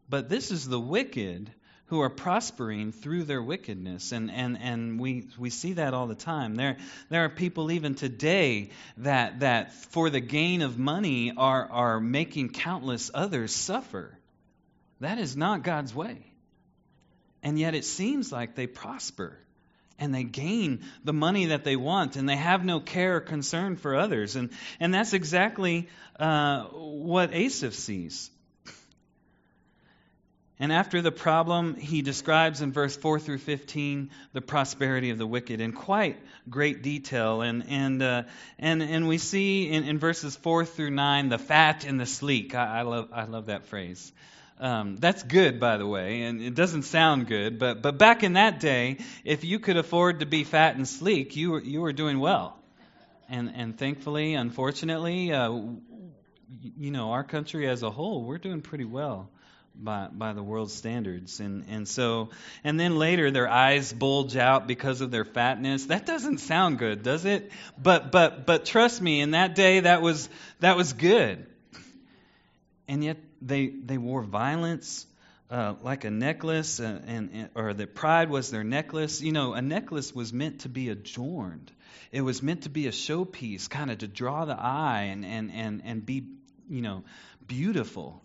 But 0.10 0.30
this 0.30 0.52
is 0.52 0.68
the 0.68 0.80
wicked 0.80 1.50
who 1.88 2.02
are 2.02 2.10
prospering 2.10 2.92
through 2.92 3.24
their 3.24 3.42
wickedness. 3.42 4.12
And, 4.12 4.32
and, 4.32 4.58
and 4.60 5.00
we, 5.00 5.28
we 5.38 5.52
see 5.52 5.74
that 5.74 5.94
all 5.94 6.08
the 6.08 6.16
time. 6.16 6.56
There, 6.56 6.78
there 7.10 7.26
are 7.26 7.30
people 7.30 7.72
even 7.72 7.96
today 7.96 8.72
that, 8.98 9.40
that 9.40 9.72
for 9.74 10.10
the 10.10 10.20
gain 10.20 10.62
of 10.64 10.80
money 10.80 11.32
are, 11.38 11.68
are 11.72 12.00
making 12.00 12.50
countless 12.50 13.12
others 13.14 13.54
suffer. 13.54 14.18
That 15.06 15.20
is 15.20 15.38
not 15.38 15.62
God's 15.62 15.94
way. 15.94 16.18
And 17.44 17.60
yet 17.60 17.76
it 17.76 17.86
seems 17.86 18.32
like 18.32 18.56
they 18.56 18.66
prosper 18.66 19.38
and 20.00 20.12
they 20.16 20.24
gain 20.24 20.84
the 21.04 21.14
money 21.14 21.46
that 21.48 21.64
they 21.64 21.76
want 21.76 22.16
and 22.16 22.28
they 22.28 22.36
have 22.36 22.66
no 22.66 22.80
care 22.80 23.18
or 23.18 23.20
concern 23.20 23.76
for 23.76 23.96
others. 23.96 24.36
And, 24.36 24.50
and 24.80 24.92
that's 24.92 25.14
exactly 25.14 25.90
uh, 26.20 26.64
what 26.64 27.36
Asaph 27.36 27.76
sees. 27.76 28.32
And 30.58 30.74
after 30.74 31.04
the 31.04 31.12
problem, 31.12 31.76
he 31.76 32.02
describes 32.02 32.62
in 32.62 32.72
verse 32.72 32.98
4 32.98 33.20
through 33.20 33.38
15 33.38 34.10
the 34.34 34.42
prosperity 34.42 35.12
of 35.12 35.20
the 35.20 35.28
wicked 35.28 35.62
in 35.62 35.72
quite 35.72 36.18
great 36.50 36.82
detail. 36.82 37.42
And, 37.42 37.64
and, 37.70 38.02
uh, 38.02 38.24
and, 38.58 38.82
and 38.82 39.08
we 39.08 39.20
see 39.20 39.70
in, 39.70 39.84
in 39.84 40.00
verses 40.00 40.36
4 40.36 40.66
through 40.66 40.90
9 40.90 41.30
the 41.30 41.38
fat 41.38 41.86
and 41.86 42.00
the 42.00 42.08
sleek. 42.08 42.56
I, 42.56 42.80
I 42.80 42.82
love, 42.82 43.10
I 43.14 43.26
love 43.26 43.46
that 43.48 43.68
phrase. 43.68 44.12
Um, 44.58 44.96
that's 44.96 45.22
good, 45.22 45.60
by 45.60 45.76
the 45.76 45.86
way, 45.86 46.22
and 46.22 46.42
it 46.42 46.56
doesn't 46.56 46.84
sound 46.84 47.28
good, 47.28 47.60
but, 47.60 47.82
but 47.82 47.98
back 47.98 48.24
in 48.24 48.34
that 48.34 48.62
day, 48.62 49.00
if 49.26 49.44
you 49.44 49.60
could 49.60 49.76
afford 49.76 50.22
to 50.22 50.26
be 50.26 50.46
fat 50.46 50.78
and 50.78 50.88
sleek, 50.88 51.36
you 51.36 51.52
were, 51.52 51.62
you 51.62 51.82
were 51.82 51.92
doing 51.92 52.20
well. 52.20 52.58
And, 53.28 53.52
and 53.54 53.78
thankfully, 53.78 54.34
unfortunately, 54.34 55.34
uh, 55.34 55.52
you 56.78 56.92
know, 56.92 57.12
our 57.12 57.26
country 57.26 57.68
as 57.68 57.84
a 57.84 57.90
whole, 57.90 58.24
we're 58.24 58.38
doing 58.38 58.62
pretty 58.62 58.86
well 58.86 59.30
by, 59.76 60.08
by 60.12 60.32
the 60.32 60.44
world's 60.44 60.74
standards. 60.74 61.42
And, 61.42 61.66
and 61.70 61.86
so, 61.86 62.30
and 62.64 62.80
then 62.80 62.98
later 62.98 63.32
their 63.32 63.50
eyes 63.50 63.92
bulge 63.92 64.38
out 64.38 64.68
because 64.68 65.02
of 65.02 65.12
their 65.12 65.26
fatness. 65.26 65.88
That 65.88 66.06
doesn't 66.06 66.38
sound 66.38 66.80
good, 66.80 67.04
does 67.04 67.26
it? 67.26 67.52
But, 67.78 68.12
but, 68.12 68.46
but 68.46 68.64
trust 68.64 69.02
me, 69.02 69.20
in 69.20 69.32
that 69.32 69.56
day 69.56 69.82
that 69.82 70.02
was, 70.02 70.30
that 70.62 70.78
was 70.78 70.94
good. 70.94 71.46
And 72.88 73.04
yet 73.04 73.18
they, 73.46 73.68
they 73.68 73.98
wore 73.98 74.22
violence. 74.22 75.06
Uh, 75.48 75.76
like 75.84 76.06
a 76.06 76.10
necklace, 76.10 76.80
uh, 76.80 77.00
and, 77.06 77.30
and, 77.32 77.50
or 77.54 77.72
that 77.72 77.94
pride 77.94 78.32
was 78.32 78.50
their 78.50 78.64
necklace. 78.64 79.22
You 79.22 79.32
know, 79.32 79.54
a 79.54 79.62
necklace 79.62 80.12
was 80.14 80.34
meant 80.34 80.62
to 80.62 80.70
be 80.70 80.90
adorned. 80.90 81.72
It 82.12 82.22
was 82.22 82.42
meant 82.42 82.64
to 82.64 82.70
be 82.70 82.88
a 82.88 82.92
showpiece, 82.92 83.70
kind 83.70 83.92
of 83.92 84.00
to 84.00 84.08
draw 84.08 84.46
the 84.46 84.60
eye 84.60 85.10
and, 85.12 85.24
and, 85.24 85.52
and, 85.54 85.84
and 85.86 86.04
be, 86.04 86.24
you 86.68 86.82
know, 86.82 87.04
beautiful. 87.46 88.24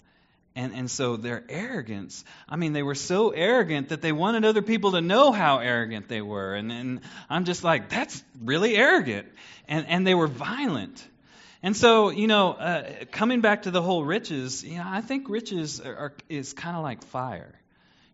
And, 0.57 0.75
and 0.75 0.91
so 0.91 1.17
their 1.17 1.45
arrogance, 1.49 2.25
I 2.49 2.57
mean, 2.57 2.73
they 2.73 2.83
were 2.83 2.95
so 2.95 3.31
arrogant 3.31 3.91
that 3.91 4.01
they 4.01 4.13
wanted 4.13 4.47
other 4.47 4.63
people 4.63 4.93
to 4.93 5.03
know 5.03 5.31
how 5.31 5.59
arrogant 5.59 6.09
they 6.09 6.23
were. 6.23 6.55
And, 6.55 6.73
and 6.73 7.01
I'm 7.29 7.45
just 7.45 7.63
like, 7.63 7.91
that's 7.91 8.25
really 8.43 8.77
arrogant. 8.77 9.29
And, 9.69 9.87
and 9.87 10.07
they 10.07 10.15
were 10.15 10.27
violent. 10.27 11.07
And 11.63 11.77
so, 11.77 12.09
you 12.11 12.27
know, 12.27 12.53
uh, 12.53 13.05
coming 13.11 13.43
back 13.43 13.63
to 13.63 13.71
the 13.71 13.83
whole 13.83 14.03
riches, 14.03 14.65
you 14.65 14.79
know, 14.79 14.85
I 14.87 15.03
think 15.03 15.29
riches 15.29 15.81
are, 15.81 15.95
are 15.95 16.13
is 16.29 16.53
kind 16.55 16.77
of 16.77 16.83
like 16.83 17.05
fire. 17.05 17.55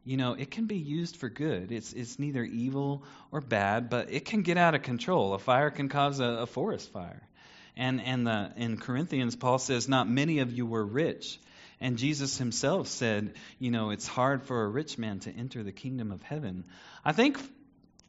You 0.04 0.16
know, 0.16 0.34
it 0.34 0.50
can 0.50 0.66
be 0.66 0.76
used 0.76 1.16
for 1.16 1.28
good. 1.28 1.70
It's 1.72 1.92
it's 1.92 2.18
neither 2.18 2.42
evil 2.44 3.04
or 3.30 3.40
bad, 3.40 3.88
but 3.88 4.12
it 4.12 4.24
can 4.24 4.42
get 4.42 4.56
out 4.56 4.74
of 4.74 4.82
control. 4.82 5.34
A 5.34 5.38
fire 5.38 5.70
can 5.70 5.88
cause 5.88 6.20
a, 6.20 6.24
a 6.24 6.46
forest 6.46 6.92
fire. 6.92 7.22
And 7.76 8.00
and 8.00 8.26
the, 8.26 8.52
in 8.56 8.78
Corinthians, 8.78 9.36
Paul 9.36 9.58
says, 9.58 9.88
"Not 9.88 10.08
many 10.08 10.40
of 10.40 10.52
you 10.52 10.66
were 10.66 10.84
rich." 10.84 11.38
And 11.80 11.98
Jesus 11.98 12.38
himself 12.38 12.88
said, 12.88 13.34
you 13.58 13.70
know, 13.70 13.90
it's 13.90 14.06
hard 14.06 14.44
for 14.44 14.64
a 14.64 14.68
rich 14.68 14.96
man 14.96 15.20
to 15.20 15.30
enter 15.30 15.62
the 15.62 15.72
kingdom 15.72 16.10
of 16.10 16.22
heaven. 16.22 16.64
I 17.04 17.12
think 17.12 17.38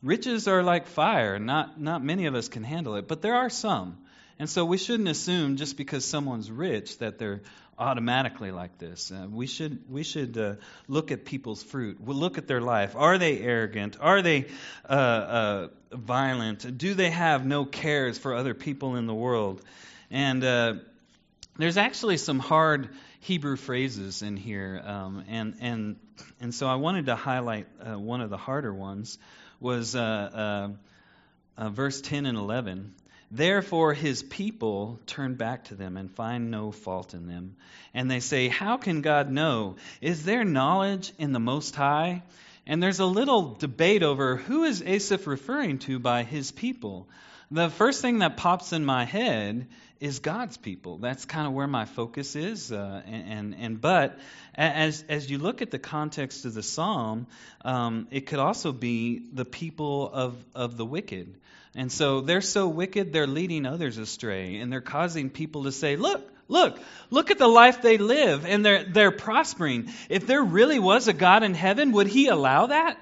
riches 0.02 0.48
are 0.48 0.64
like 0.64 0.88
fire. 0.88 1.38
Not 1.38 1.80
not 1.80 2.04
many 2.04 2.28
of 2.28 2.36
us 2.36 2.48
can 2.48 2.64
handle 2.64 2.96
it, 2.96 3.08
but 3.08 3.22
there 3.22 3.36
are 3.36 3.50
some. 3.50 3.98
And 4.40 4.50
so 4.50 4.66
we 4.66 4.78
shouldn't 4.78 5.10
assume 5.10 5.56
just 5.56 5.78
because 5.78 6.06
someone's 6.06 6.52
rich 6.52 7.00
that 7.00 7.18
they're 7.18 7.42
automatically 7.80 8.52
like 8.52 8.78
this. 8.78 9.12
Uh, 9.12 9.28
we 9.30 9.48
should 9.48 9.90
we 9.90 10.04
should 10.04 10.38
uh, 10.38 10.56
look 10.88 11.12
at 11.12 11.26
people's 11.26 11.64
fruit. 11.64 11.98
We'll 12.00 12.18
look 12.18 12.38
at 12.38 12.48
their 12.48 12.62
life. 12.62 12.96
Are 12.96 13.18
they 13.18 13.40
arrogant? 13.40 13.98
Are 14.00 14.22
they 14.22 14.46
uh, 14.88 14.94
uh 14.94 15.68
violent? 15.92 16.78
Do 16.78 16.94
they 16.94 17.10
have 17.10 17.46
no 17.46 17.66
cares 17.66 18.18
for 18.18 18.36
other 18.36 18.54
people 18.54 18.96
in 18.96 19.06
the 19.06 19.14
world? 19.14 19.62
And 20.10 20.44
uh, 20.44 20.76
there's 21.58 21.78
actually 21.78 22.18
some 22.18 22.40
hard 22.40 22.90
Hebrew 23.20 23.58
phrases 23.58 24.22
in 24.22 24.38
here, 24.38 24.82
um, 24.84 25.24
and 25.28 25.56
and 25.60 25.96
and 26.40 26.54
so 26.54 26.68
I 26.68 26.76
wanted 26.76 27.08
to 27.08 27.16
highlight 27.16 27.68
uh, 27.82 27.98
one 28.00 28.22
of 28.22 28.30
the 28.30 28.38
harder 28.38 28.74
ones 28.74 29.18
was 29.60 29.94
verse 31.58 32.02
10 32.02 32.26
and 32.28 32.38
11. 32.38 32.94
Therefore, 33.30 33.94
his 33.94 34.24
people 34.24 35.00
turn 35.06 35.36
back 35.36 35.66
to 35.66 35.76
them 35.76 35.98
and 35.98 36.10
find 36.10 36.50
no 36.50 36.72
fault 36.72 37.14
in 37.14 37.28
them. 37.28 37.58
And 37.94 38.10
they 38.10 38.22
say, 38.22 38.48
How 38.48 38.78
can 38.78 39.02
God 39.02 39.30
know? 39.30 39.76
Is 40.00 40.24
there 40.24 40.46
knowledge 40.46 41.12
in 41.18 41.34
the 41.34 41.40
Most 41.40 41.76
High? 41.76 42.24
And 42.66 42.82
there's 42.82 43.00
a 43.00 43.06
little 43.06 43.56
debate 43.56 44.04
over 44.04 44.38
who 44.38 44.64
is 44.64 44.82
Asaph 44.82 45.28
referring 45.28 45.80
to 45.80 46.00
by 46.00 46.24
his 46.24 46.52
people. 46.52 47.08
The 47.52 47.70
first 47.70 48.02
thing 48.02 48.20
that 48.20 48.36
pops 48.36 48.74
in 48.74 48.84
my 48.84 49.06
head 49.06 49.68
is 50.00 50.20
God's 50.20 50.58
people. 50.58 50.98
That's 50.98 51.26
kind 51.26 51.48
of 51.48 51.54
where 51.54 51.68
my 51.68 51.86
focus 51.86 52.36
is. 52.36 52.72
Uh, 52.72 53.02
and, 53.06 53.32
and, 53.32 53.56
and, 53.56 53.82
but 53.82 54.20
as 54.56 55.04
as 55.08 55.30
you 55.30 55.38
look 55.38 55.62
at 55.62 55.72
the 55.72 55.80
context 55.80 56.46
of 56.46 56.54
the 56.54 56.64
psalm, 56.64 57.28
um, 57.64 58.08
it 58.12 58.26
could 58.26 58.40
also 58.40 58.72
be 58.72 59.22
the 59.34 59.46
people 59.46 60.10
of 60.12 60.36
of 60.54 60.78
the 60.78 60.86
wicked. 60.86 61.36
And 61.78 61.92
so 61.92 62.22
they're 62.22 62.42
so 62.42 62.68
wicked, 62.68 63.14
they're 63.14 63.28
leading 63.28 63.66
others 63.66 63.98
astray, 64.00 64.58
and 64.58 64.72
they're 64.72 64.82
causing 64.82 65.30
people 65.30 65.64
to 65.64 65.72
say, 65.72 65.96
"Look, 65.96 66.28
look, 66.48 66.80
look 67.12 67.32
at 67.32 67.38
the 67.38 67.48
life 67.48 67.82
they 67.84 68.00
live, 68.00 68.46
and 68.46 68.66
they're 68.66 68.84
they're 68.84 69.12
prospering. 69.12 69.90
If 70.10 70.26
there 70.28 70.44
really 70.44 70.80
was 70.80 71.08
a 71.08 71.14
God 71.14 71.44
in 71.44 71.54
heaven, 71.54 71.92
would 71.92 72.08
He 72.08 72.28
allow 72.28 72.66
that?" 72.66 72.98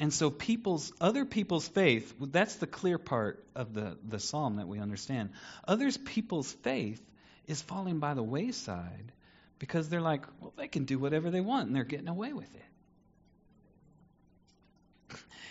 And 0.00 0.12
so 0.12 0.30
people's 0.30 0.92
other 1.00 1.24
people's 1.24 1.66
faith, 1.68 2.14
that's 2.20 2.56
the 2.56 2.66
clear 2.66 2.98
part 2.98 3.44
of 3.54 3.74
the, 3.74 3.96
the 4.06 4.20
psalm 4.20 4.56
that 4.56 4.68
we 4.68 4.78
understand. 4.78 5.30
Others 5.66 5.96
people's 5.98 6.52
faith 6.52 7.02
is 7.46 7.62
falling 7.62 7.98
by 7.98 8.14
the 8.14 8.22
wayside 8.22 9.12
because 9.58 9.88
they're 9.88 10.00
like, 10.00 10.24
well, 10.40 10.52
they 10.56 10.68
can 10.68 10.84
do 10.84 11.00
whatever 11.00 11.30
they 11.30 11.40
want 11.40 11.66
and 11.66 11.74
they're 11.74 11.82
getting 11.82 12.06
away 12.06 12.32
with 12.32 12.54
it. 12.54 12.62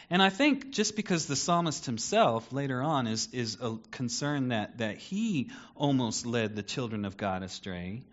And 0.09 0.21
I 0.21 0.29
think 0.29 0.71
just 0.71 0.95
because 0.95 1.25
the 1.25 1.35
psalmist 1.35 1.85
himself 1.85 2.53
later 2.53 2.81
on 2.81 3.07
is, 3.07 3.27
is 3.33 3.57
a 3.61 3.77
concern 3.91 4.49
that, 4.49 4.77
that 4.77 4.97
he 4.97 5.49
almost 5.75 6.25
led 6.25 6.55
the 6.55 6.63
children 6.63 7.03
of 7.03 7.17
God 7.17 7.43
astray, 7.43 8.03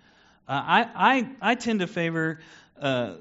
uh, 0.48 0.52
I, 0.52 0.88
I, 1.40 1.52
I 1.52 1.54
tend 1.54 1.80
to 1.80 1.86
favor 1.86 2.40
uh, 2.80 3.14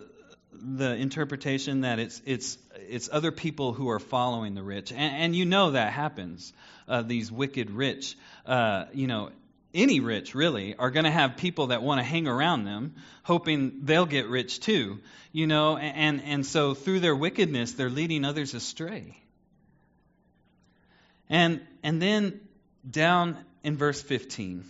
the 0.51 0.95
interpretation 0.95 1.81
that 1.81 1.99
it's, 1.99 2.21
it's, 2.25 2.57
it's 2.89 3.09
other 3.11 3.31
people 3.31 3.73
who 3.73 3.89
are 3.89 3.99
following 3.99 4.55
the 4.55 4.63
rich. 4.63 4.91
And, 4.91 5.15
and 5.15 5.35
you 5.35 5.45
know 5.45 5.71
that 5.71 5.93
happens. 5.93 6.51
Uh, 6.87 7.03
these 7.03 7.31
wicked 7.31 7.69
rich, 7.69 8.17
uh, 8.45 8.85
you 8.93 9.07
know, 9.07 9.29
any 9.73 9.99
rich 9.99 10.35
really 10.35 10.75
are 10.75 10.91
going 10.91 11.05
to 11.05 11.11
have 11.11 11.37
people 11.37 11.67
that 11.67 11.81
want 11.81 11.99
to 11.99 12.03
hang 12.03 12.27
around 12.27 12.65
them 12.65 12.95
hoping 13.23 13.81
they'll 13.83 14.05
get 14.05 14.27
rich 14.27 14.59
too 14.59 14.99
you 15.33 15.47
know? 15.47 15.75
And 15.75 16.21
and 16.23 16.45
so 16.45 16.73
through 16.73 17.01
their 17.01 17.15
wickedness 17.15 17.73
they're 17.73 17.89
leading 17.89 18.23
others 18.23 18.53
astray. 18.53 19.17
And 21.29 21.59
and 21.81 22.01
then 22.01 22.39
down 22.89 23.37
in 23.63 23.75
verse 23.75 24.01
15 24.01 24.65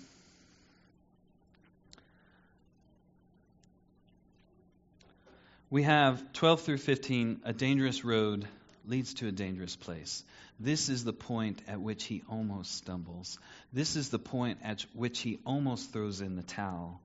we 5.69 5.83
have 5.83 6.31
12 6.33 6.61
through 6.61 6.77
15 6.77 7.41
a 7.43 7.53
dangerous 7.53 8.05
road 8.05 8.47
leads 8.87 9.15
to 9.15 9.27
a 9.27 9.31
dangerous 9.31 9.75
place 9.75 10.23
this 10.63 10.87
is 10.87 11.03
the 11.03 11.13
point 11.13 11.61
at 11.67 11.81
which 11.81 12.05
he 12.05 12.23
almost 12.29 12.75
stumbles. 12.75 13.37
This 13.73 13.95
is 13.95 14.09
the 14.09 14.19
point 14.19 14.59
at 14.63 14.85
which 14.93 15.19
he 15.19 15.39
almost 15.45 15.91
throws 15.91 16.21
in 16.21 16.35
the 16.35 16.43
towel 16.43 17.01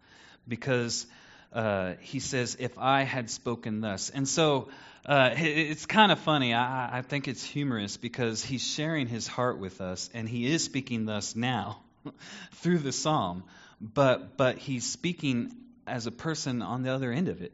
because 0.46 1.06
uh, 1.52 1.94
he 2.00 2.20
says, 2.20 2.56
If 2.60 2.78
I 2.78 3.02
had 3.02 3.30
spoken 3.30 3.80
thus. 3.80 4.10
And 4.10 4.28
so 4.28 4.68
uh, 5.04 5.30
it's 5.34 5.86
kind 5.86 6.12
of 6.12 6.20
funny. 6.20 6.54
I, 6.54 6.98
I 6.98 7.02
think 7.02 7.26
it's 7.26 7.42
humorous 7.42 7.96
because 7.96 8.44
he's 8.44 8.64
sharing 8.64 9.08
his 9.08 9.26
heart 9.26 9.58
with 9.58 9.80
us 9.80 10.08
and 10.14 10.28
he 10.28 10.46
is 10.46 10.62
speaking 10.62 11.04
thus 11.04 11.34
now 11.34 11.80
through 12.56 12.78
the 12.78 12.92
psalm, 12.92 13.42
but, 13.80 14.36
but 14.36 14.58
he's 14.58 14.88
speaking 14.88 15.52
as 15.86 16.06
a 16.06 16.12
person 16.12 16.62
on 16.62 16.82
the 16.82 16.92
other 16.92 17.10
end 17.10 17.28
of 17.28 17.42
it 17.42 17.52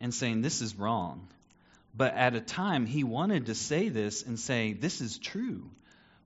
and 0.00 0.14
saying, 0.14 0.40
This 0.40 0.62
is 0.62 0.74
wrong. 0.76 1.28
But 1.96 2.14
at 2.14 2.34
a 2.34 2.40
time, 2.40 2.86
he 2.86 3.04
wanted 3.04 3.46
to 3.46 3.54
say 3.54 3.88
this 3.88 4.22
and 4.22 4.38
say, 4.38 4.72
This 4.72 5.00
is 5.00 5.18
true. 5.18 5.70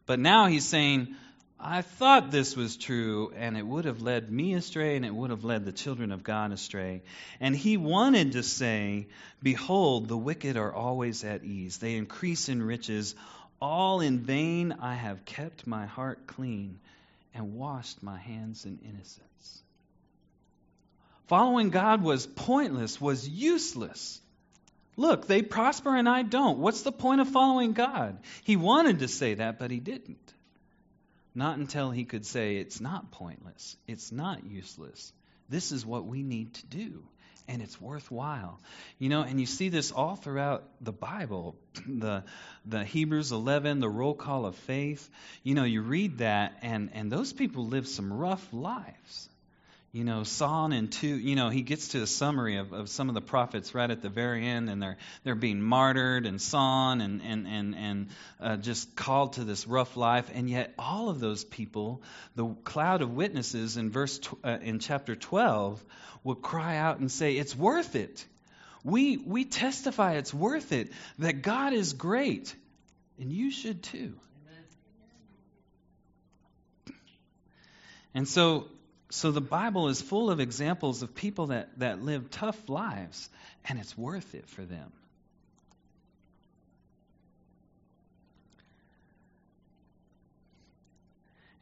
But 0.07 0.19
now 0.19 0.47
he's 0.47 0.65
saying, 0.65 1.15
I 1.61 1.83
thought 1.83 2.31
this 2.31 2.57
was 2.57 2.77
true, 2.77 3.33
and 3.37 3.57
it 3.57 3.67
would 3.67 3.85
have 3.85 4.01
led 4.01 4.31
me 4.31 4.55
astray, 4.55 4.97
and 4.97 5.05
it 5.05 5.15
would 5.15 5.31
have 5.31 5.45
led 5.45 5.65
the 5.65 5.73
children 5.73 6.13
of 6.13 6.23
God 6.23 6.53
astray. 6.53 7.03
And 7.41 7.55
he 7.55 7.77
wanted 7.77 8.33
to 8.33 8.43
say, 8.43 9.09
Behold, 9.43 10.09
the 10.09 10.17
wicked 10.17 10.57
are 10.57 10.73
always 10.73 11.25
at 11.25 11.45
ease. 11.45 11.79
They 11.79 11.97
increase 11.97 12.49
in 12.49 12.63
riches. 12.63 13.15
All 13.61 14.01
in 14.01 14.21
vain 14.21 14.77
I 14.81 14.95
have 14.95 15.25
kept 15.25 15.67
my 15.67 15.87
heart 15.87 16.29
clean 16.29 16.79
and 17.35 17.55
washed 17.55 18.03
my 18.03 18.19
hands 18.19 18.65
in 18.65 18.79
innocence. 18.85 19.63
Following 21.27 21.71
God 21.71 22.03
was 22.03 22.27
pointless, 22.27 23.01
was 23.01 23.29
useless. 23.29 24.21
Look, 24.99 25.29
they 25.29 25.43
prosper 25.43 25.95
and 25.95 26.09
I 26.09 26.23
don't. 26.23 26.59
What's 26.59 26.83
the 26.83 26.91
point 26.91 27.21
of 27.21 27.29
following 27.29 27.73
God? 27.73 28.19
He 28.43 28.57
wanted 28.57 28.99
to 28.99 29.09
say 29.09 29.35
that, 29.35 29.61
but 29.61 29.71
he 29.71 29.79
didn't. 29.79 30.35
Not 31.37 31.57
until 31.57 31.93
he 31.93 32.05
could 32.05 32.27
say, 32.27 32.57
it's 32.57 32.81
not 32.81 33.13
pointless, 33.13 33.77
it's 33.87 34.11
not 34.11 34.45
useless. 34.45 35.13
This 35.49 35.71
is 35.71 35.87
what 35.87 36.07
we 36.07 36.25
need 36.25 36.53
to 36.55 36.67
do, 36.67 37.05
and 37.47 37.63
it's 37.63 37.81
worthwhile. 37.81 38.59
You 38.99 39.09
know, 39.09 39.23
and 39.23 39.39
you 39.39 39.47
see 39.47 39.69
this 39.69 39.93
all 39.93 40.17
throughout 40.17 40.65
the 40.81 40.93
Bible. 40.93 41.55
The, 41.87 42.25
the 42.67 42.85
Hebrews 42.85 43.31
11, 43.31 43.79
the 43.79 43.89
roll 43.89 44.15
call 44.15 44.47
of 44.47 44.57
faith. 44.57 45.09
You 45.45 45.55
know, 45.55 45.65
you 45.65 45.81
read 45.81 46.19
that, 46.19 46.59
and, 46.61 46.91
and 46.93 47.11
those 47.11 47.33
people 47.33 47.67
live 47.67 47.87
some 47.87 48.13
rough 48.13 48.47
lives 48.53 49.29
you 49.99 50.05
know, 50.05 50.23
Son 50.23 50.71
and 50.71 50.93
two, 50.93 51.09
you 51.09 51.35
know, 51.35 51.49
he 51.49 51.63
gets 51.63 51.89
to 51.89 52.03
a 52.03 52.07
summary 52.07 52.59
of, 52.59 52.73
of 52.73 52.89
some 52.89 53.09
of 53.09 53.17
the 53.17 53.21
prophets 53.21 53.75
right 53.75 53.91
at 53.91 54.01
the 54.01 54.09
very 54.09 54.47
end, 54.47 54.71
and 54.71 54.81
they're 54.81 54.97
they're 55.25 55.35
being 55.35 55.61
martyred 55.61 56.25
and 56.25 56.41
Son 56.41 57.01
and 57.01 57.21
and 57.21 57.49
and 57.49 57.75
and 57.75 58.09
uh, 58.41 58.57
just 58.59 58.95
called 58.95 59.33
to 59.33 59.43
this 59.43 59.67
rough 59.67 59.97
life, 59.97 60.31
and 60.33 60.49
yet 60.49 60.73
all 60.79 61.09
of 61.09 61.19
those 61.19 61.45
people, 61.45 62.01
the 62.37 62.47
cloud 62.63 63.03
of 63.03 63.13
witnesses 63.13 63.77
in 63.77 63.91
verse 63.91 64.21
tw- 64.21 64.39
uh, 64.45 64.59
in 64.63 64.79
chapter 64.79 65.17
twelve, 65.17 65.85
will 66.23 66.37
cry 66.37 66.77
out 66.77 67.01
and 67.01 67.11
say, 67.11 67.37
"It's 67.37 67.57
worth 67.57 67.97
it." 67.97 68.25
We 68.85 69.17
we 69.17 69.47
testify 69.47 70.13
it's 70.13 70.33
worth 70.33 70.71
it 70.71 70.93
that 71.19 71.43
God 71.43 71.73
is 71.73 71.93
great, 71.93 72.55
and 73.19 73.33
you 73.33 73.51
should 73.51 73.83
too. 73.83 74.15
And 78.15 78.29
so 78.29 78.69
so 79.11 79.31
the 79.31 79.41
Bible 79.41 79.89
is 79.89 80.03
full 80.03 80.31
of 80.31 80.41
examples 80.41 81.03
of 81.03 81.15
people 81.15 81.47
that, 81.47 81.79
that 81.79 82.03
live 82.03 82.31
tough 82.31 82.69
lives, 82.69 83.29
and 83.69 83.79
it's 83.79 83.97
worth 83.97 84.35
it 84.35 84.49
for 84.49 84.63
them. 84.63 84.93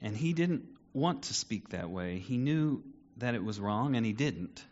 And 0.03 0.17
he 0.17 0.33
didn't 0.33 0.65
want 0.93 1.25
to 1.25 1.35
speak 1.35 1.71
that 1.71 1.91
way. 1.91 2.19
He 2.19 2.37
knew 2.37 2.83
that 3.19 3.35
it 3.35 3.43
was 3.43 3.59
wrong, 3.59 3.97
and 3.97 4.05
he 4.05 4.13
didn't. 4.13 4.63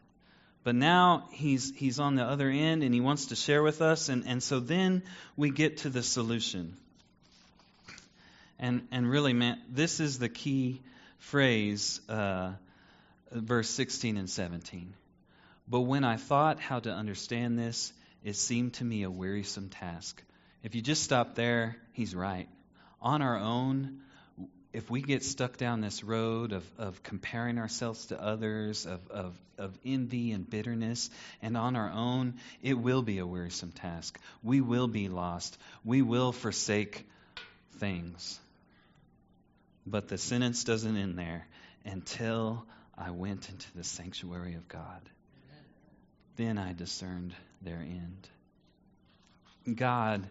But 0.65 0.75
now 0.75 1.29
he's, 1.31 1.73
he's 1.77 2.01
on 2.01 2.15
the 2.15 2.25
other 2.25 2.49
end 2.49 2.83
and 2.83 2.95
he 2.95 3.01
wants 3.01 3.27
to 3.27 3.37
share 3.37 3.63
with 3.63 3.83
us. 3.83 4.09
And, 4.09 4.27
and 4.27 4.43
so 4.43 4.61
then 4.61 5.03
we 5.37 5.51
get 5.51 5.79
to 5.79 5.91
the 5.91 6.03
solution. 6.03 6.75
And, 8.59 8.89
and 8.91 9.09
really, 9.09 9.35
man, 9.35 9.61
this 9.69 10.01
is 10.01 10.19
the 10.19 10.31
key 10.31 10.81
phrase, 11.19 12.01
uh, 12.09 12.53
verse 13.35 13.69
16 13.71 14.17
and 14.17 14.31
17. 14.31 14.95
But 15.69 15.81
when 15.81 16.05
I 16.05 16.17
thought 16.17 16.61
how 16.61 16.81
to 16.81 16.91
understand 16.91 17.59
this, 17.59 17.93
it 18.23 18.37
seemed 18.37 18.75
to 18.75 18.85
me 18.85 19.03
a 19.03 19.11
wearisome 19.11 19.69
task. 19.69 20.23
If 20.63 20.75
you 20.75 20.83
just 20.83 21.03
stop 21.03 21.35
there, 21.35 21.77
he's 21.93 22.15
right. 22.15 22.49
On 23.03 23.21
our 23.21 23.39
own, 23.39 24.01
if 24.73 24.91
we 24.91 25.03
get 25.03 25.23
stuck 25.23 25.57
down 25.57 25.81
this 25.81 26.03
road 26.03 26.53
of, 26.53 26.65
of 26.79 27.03
comparing 27.03 27.59
ourselves 27.59 28.07
to 28.07 28.21
others, 28.21 28.87
of, 28.87 29.09
of, 29.11 29.39
of 29.59 29.79
envy 29.85 30.33
and 30.33 30.49
bitterness, 30.49 31.11
and 31.43 31.57
on 31.57 31.77
our 31.77 31.91
own, 31.91 32.35
it 32.63 32.75
will 32.75 33.03
be 33.03 33.19
a 33.19 33.27
wearisome 33.27 33.73
task. 33.73 34.19
We 34.43 34.61
will 34.61 34.89
be 34.89 35.09
lost. 35.09 35.57
We 35.85 36.03
will 36.03 36.33
forsake 36.33 37.07
things. 37.79 38.39
But 39.87 40.09
the 40.09 40.19
sentence 40.19 40.65
doesn't 40.65 40.97
end 40.97 41.19
there 41.19 41.47
until 41.85 42.67
I 42.97 43.11
went 43.11 43.49
into 43.49 43.67
the 43.75 43.85
sanctuary 43.85 44.55
of 44.55 44.69
God. 44.69 45.01
Then 46.37 46.59
I 46.59 46.73
discerned 46.73 47.35
their 47.63 47.79
end. 47.79 48.29
God 49.77 50.27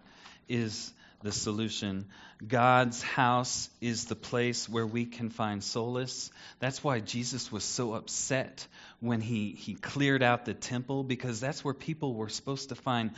is 0.47 0.93
the 1.21 1.31
solution. 1.31 2.05
God's 2.45 3.01
house 3.01 3.69
is 3.79 4.05
the 4.05 4.15
place 4.15 4.67
where 4.67 4.85
we 4.85 5.05
can 5.05 5.29
find 5.29 5.63
solace. 5.63 6.29
That's 6.59 6.83
why 6.83 6.99
Jesus 6.99 7.51
was 7.51 7.63
so 7.63 7.93
upset 7.93 8.67
when 8.99 9.21
he, 9.21 9.51
he 9.51 9.75
cleared 9.75 10.21
out 10.21 10.45
the 10.45 10.53
temple, 10.53 11.03
because 11.03 11.39
that's 11.39 11.63
where 11.63 11.73
people 11.73 12.13
were 12.13 12.29
supposed 12.29 12.69
to 12.69 12.75
find 12.75 13.11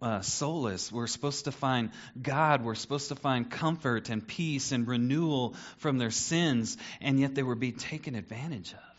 uh, 0.00 0.22
solace. 0.22 0.90
We're 0.90 1.06
supposed 1.06 1.44
to 1.44 1.52
find 1.52 1.90
God. 2.20 2.64
We're 2.64 2.74
supposed 2.74 3.08
to 3.08 3.16
find 3.16 3.50
comfort 3.50 4.08
and 4.08 4.26
peace 4.26 4.72
and 4.72 4.88
renewal 4.88 5.54
from 5.76 5.98
their 5.98 6.10
sins, 6.10 6.78
and 7.02 7.20
yet 7.20 7.34
they 7.34 7.42
were 7.42 7.54
being 7.54 7.76
taken 7.76 8.14
advantage 8.14 8.72
of. 8.72 8.89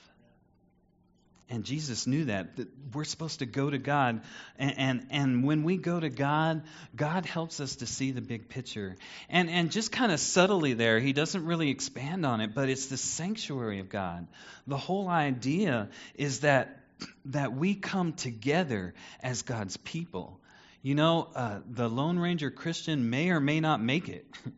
And 1.51 1.65
Jesus 1.65 2.07
knew 2.07 2.25
that, 2.25 2.55
that 2.55 2.69
we're 2.93 3.03
supposed 3.03 3.39
to 3.39 3.45
go 3.45 3.69
to 3.69 3.77
God. 3.77 4.21
And, 4.57 4.77
and, 4.77 5.07
and, 5.09 5.43
when 5.43 5.63
we 5.63 5.75
go 5.75 5.99
to 5.99 6.09
God, 6.09 6.63
God 6.95 7.25
helps 7.25 7.59
us 7.59 7.75
to 7.77 7.85
see 7.85 8.11
the 8.11 8.21
big 8.21 8.47
picture. 8.47 8.95
And, 9.29 9.49
and 9.49 9.69
just 9.69 9.91
kind 9.91 10.13
of 10.13 10.21
subtly 10.21 10.75
there, 10.75 10.97
he 10.97 11.11
doesn't 11.11 11.45
really 11.45 11.69
expand 11.69 12.25
on 12.25 12.39
it, 12.39 12.55
but 12.55 12.69
it's 12.69 12.85
the 12.85 12.95
sanctuary 12.95 13.79
of 13.79 13.89
God. 13.89 14.27
The 14.65 14.77
whole 14.77 15.09
idea 15.09 15.89
is 16.15 16.39
that, 16.39 16.79
that 17.25 17.51
we 17.51 17.75
come 17.75 18.13
together 18.13 18.93
as 19.21 19.41
God's 19.41 19.75
people. 19.75 20.39
You 20.81 20.95
know, 20.95 21.27
uh, 21.35 21.59
the 21.69 21.89
Lone 21.89 22.17
Ranger 22.17 22.49
Christian 22.49 23.09
may 23.09 23.29
or 23.29 23.41
may 23.41 23.59
not 23.59 23.81
make 23.81 24.07
it. 24.07 24.25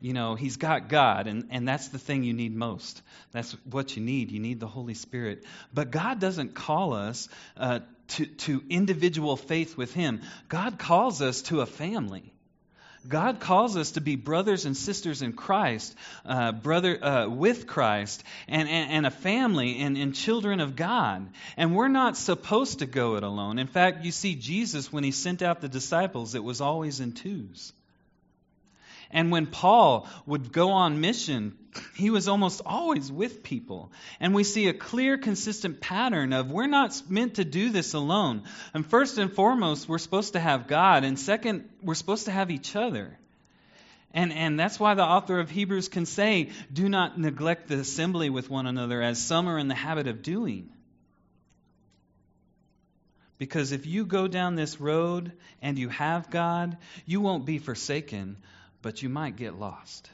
you 0.00 0.12
know, 0.12 0.34
he's 0.34 0.56
got 0.56 0.88
God, 0.88 1.26
and, 1.26 1.48
and 1.50 1.68
that's 1.68 1.88
the 1.88 1.98
thing 1.98 2.22
you 2.22 2.32
need 2.32 2.54
most. 2.54 3.02
That's 3.32 3.52
what 3.70 3.96
you 3.96 4.02
need. 4.02 4.30
You 4.30 4.40
need 4.40 4.60
the 4.60 4.66
Holy 4.66 4.94
Spirit. 4.94 5.44
But 5.72 5.90
God 5.90 6.20
doesn't 6.20 6.54
call 6.54 6.94
us 6.94 7.28
uh, 7.56 7.80
to, 8.08 8.26
to 8.26 8.62
individual 8.68 9.36
faith 9.36 9.76
with 9.76 9.92
Him, 9.92 10.22
God 10.48 10.78
calls 10.78 11.22
us 11.22 11.42
to 11.42 11.60
a 11.60 11.66
family. 11.66 12.32
God 13.08 13.40
calls 13.40 13.78
us 13.78 13.92
to 13.92 14.02
be 14.02 14.16
brothers 14.16 14.66
and 14.66 14.76
sisters 14.76 15.22
in 15.22 15.32
Christ, 15.32 15.96
uh, 16.26 16.52
brother 16.52 17.02
uh, 17.02 17.28
with 17.28 17.66
Christ, 17.66 18.22
and, 18.46 18.68
and, 18.68 18.90
and, 18.90 19.06
a 19.06 19.10
family 19.10 19.80
and, 19.80 19.96
and 19.96 20.14
children 20.14 20.60
of 20.60 20.76
God. 20.76 21.26
And 21.56 21.74
we're 21.74 21.88
not 21.88 22.18
supposed 22.18 22.80
to 22.80 22.86
go 22.86 23.16
it 23.16 23.22
alone. 23.22 23.58
In 23.58 23.68
fact, 23.68 24.04
you 24.04 24.12
see, 24.12 24.34
Jesus, 24.34 24.92
when 24.92 25.02
he 25.02 25.12
sent 25.12 25.40
out 25.40 25.62
the 25.62 25.68
disciples, 25.68 26.34
it 26.34 26.44
was 26.44 26.60
always 26.60 27.00
in 27.00 27.12
twos. 27.12 27.72
And 29.10 29.30
when 29.30 29.46
Paul 29.46 30.08
would 30.26 30.52
go 30.52 30.70
on 30.70 31.00
mission, 31.00 31.56
he 31.94 32.10
was 32.10 32.28
almost 32.28 32.62
always 32.64 33.10
with 33.10 33.42
people. 33.42 33.92
And 34.20 34.34
we 34.34 34.44
see 34.44 34.68
a 34.68 34.72
clear, 34.72 35.18
consistent 35.18 35.80
pattern 35.80 36.32
of 36.32 36.50
we're 36.50 36.66
not 36.66 37.02
meant 37.08 37.34
to 37.34 37.44
do 37.44 37.70
this 37.70 37.94
alone. 37.94 38.44
And 38.72 38.86
first 38.86 39.18
and 39.18 39.32
foremost, 39.32 39.88
we're 39.88 39.98
supposed 39.98 40.34
to 40.34 40.40
have 40.40 40.68
God. 40.68 41.04
And 41.04 41.18
second, 41.18 41.68
we're 41.82 41.94
supposed 41.94 42.26
to 42.26 42.32
have 42.32 42.50
each 42.50 42.76
other. 42.76 43.18
And, 44.12 44.32
and 44.32 44.58
that's 44.58 44.80
why 44.80 44.94
the 44.94 45.04
author 45.04 45.38
of 45.38 45.50
Hebrews 45.50 45.88
can 45.88 46.06
say, 46.06 46.50
do 46.72 46.88
not 46.88 47.18
neglect 47.18 47.68
the 47.68 47.78
assembly 47.78 48.30
with 48.30 48.50
one 48.50 48.66
another 48.66 49.00
as 49.00 49.22
some 49.22 49.48
are 49.48 49.58
in 49.58 49.68
the 49.68 49.74
habit 49.74 50.08
of 50.08 50.22
doing. 50.22 50.70
Because 53.38 53.72
if 53.72 53.86
you 53.86 54.04
go 54.04 54.28
down 54.28 54.54
this 54.54 54.80
road 54.80 55.32
and 55.62 55.78
you 55.78 55.88
have 55.88 56.28
God, 56.28 56.76
you 57.06 57.20
won't 57.20 57.46
be 57.46 57.58
forsaken, 57.58 58.36
but 58.82 59.02
you 59.02 59.08
might 59.08 59.36
get 59.36 59.58
lost. 59.58 60.10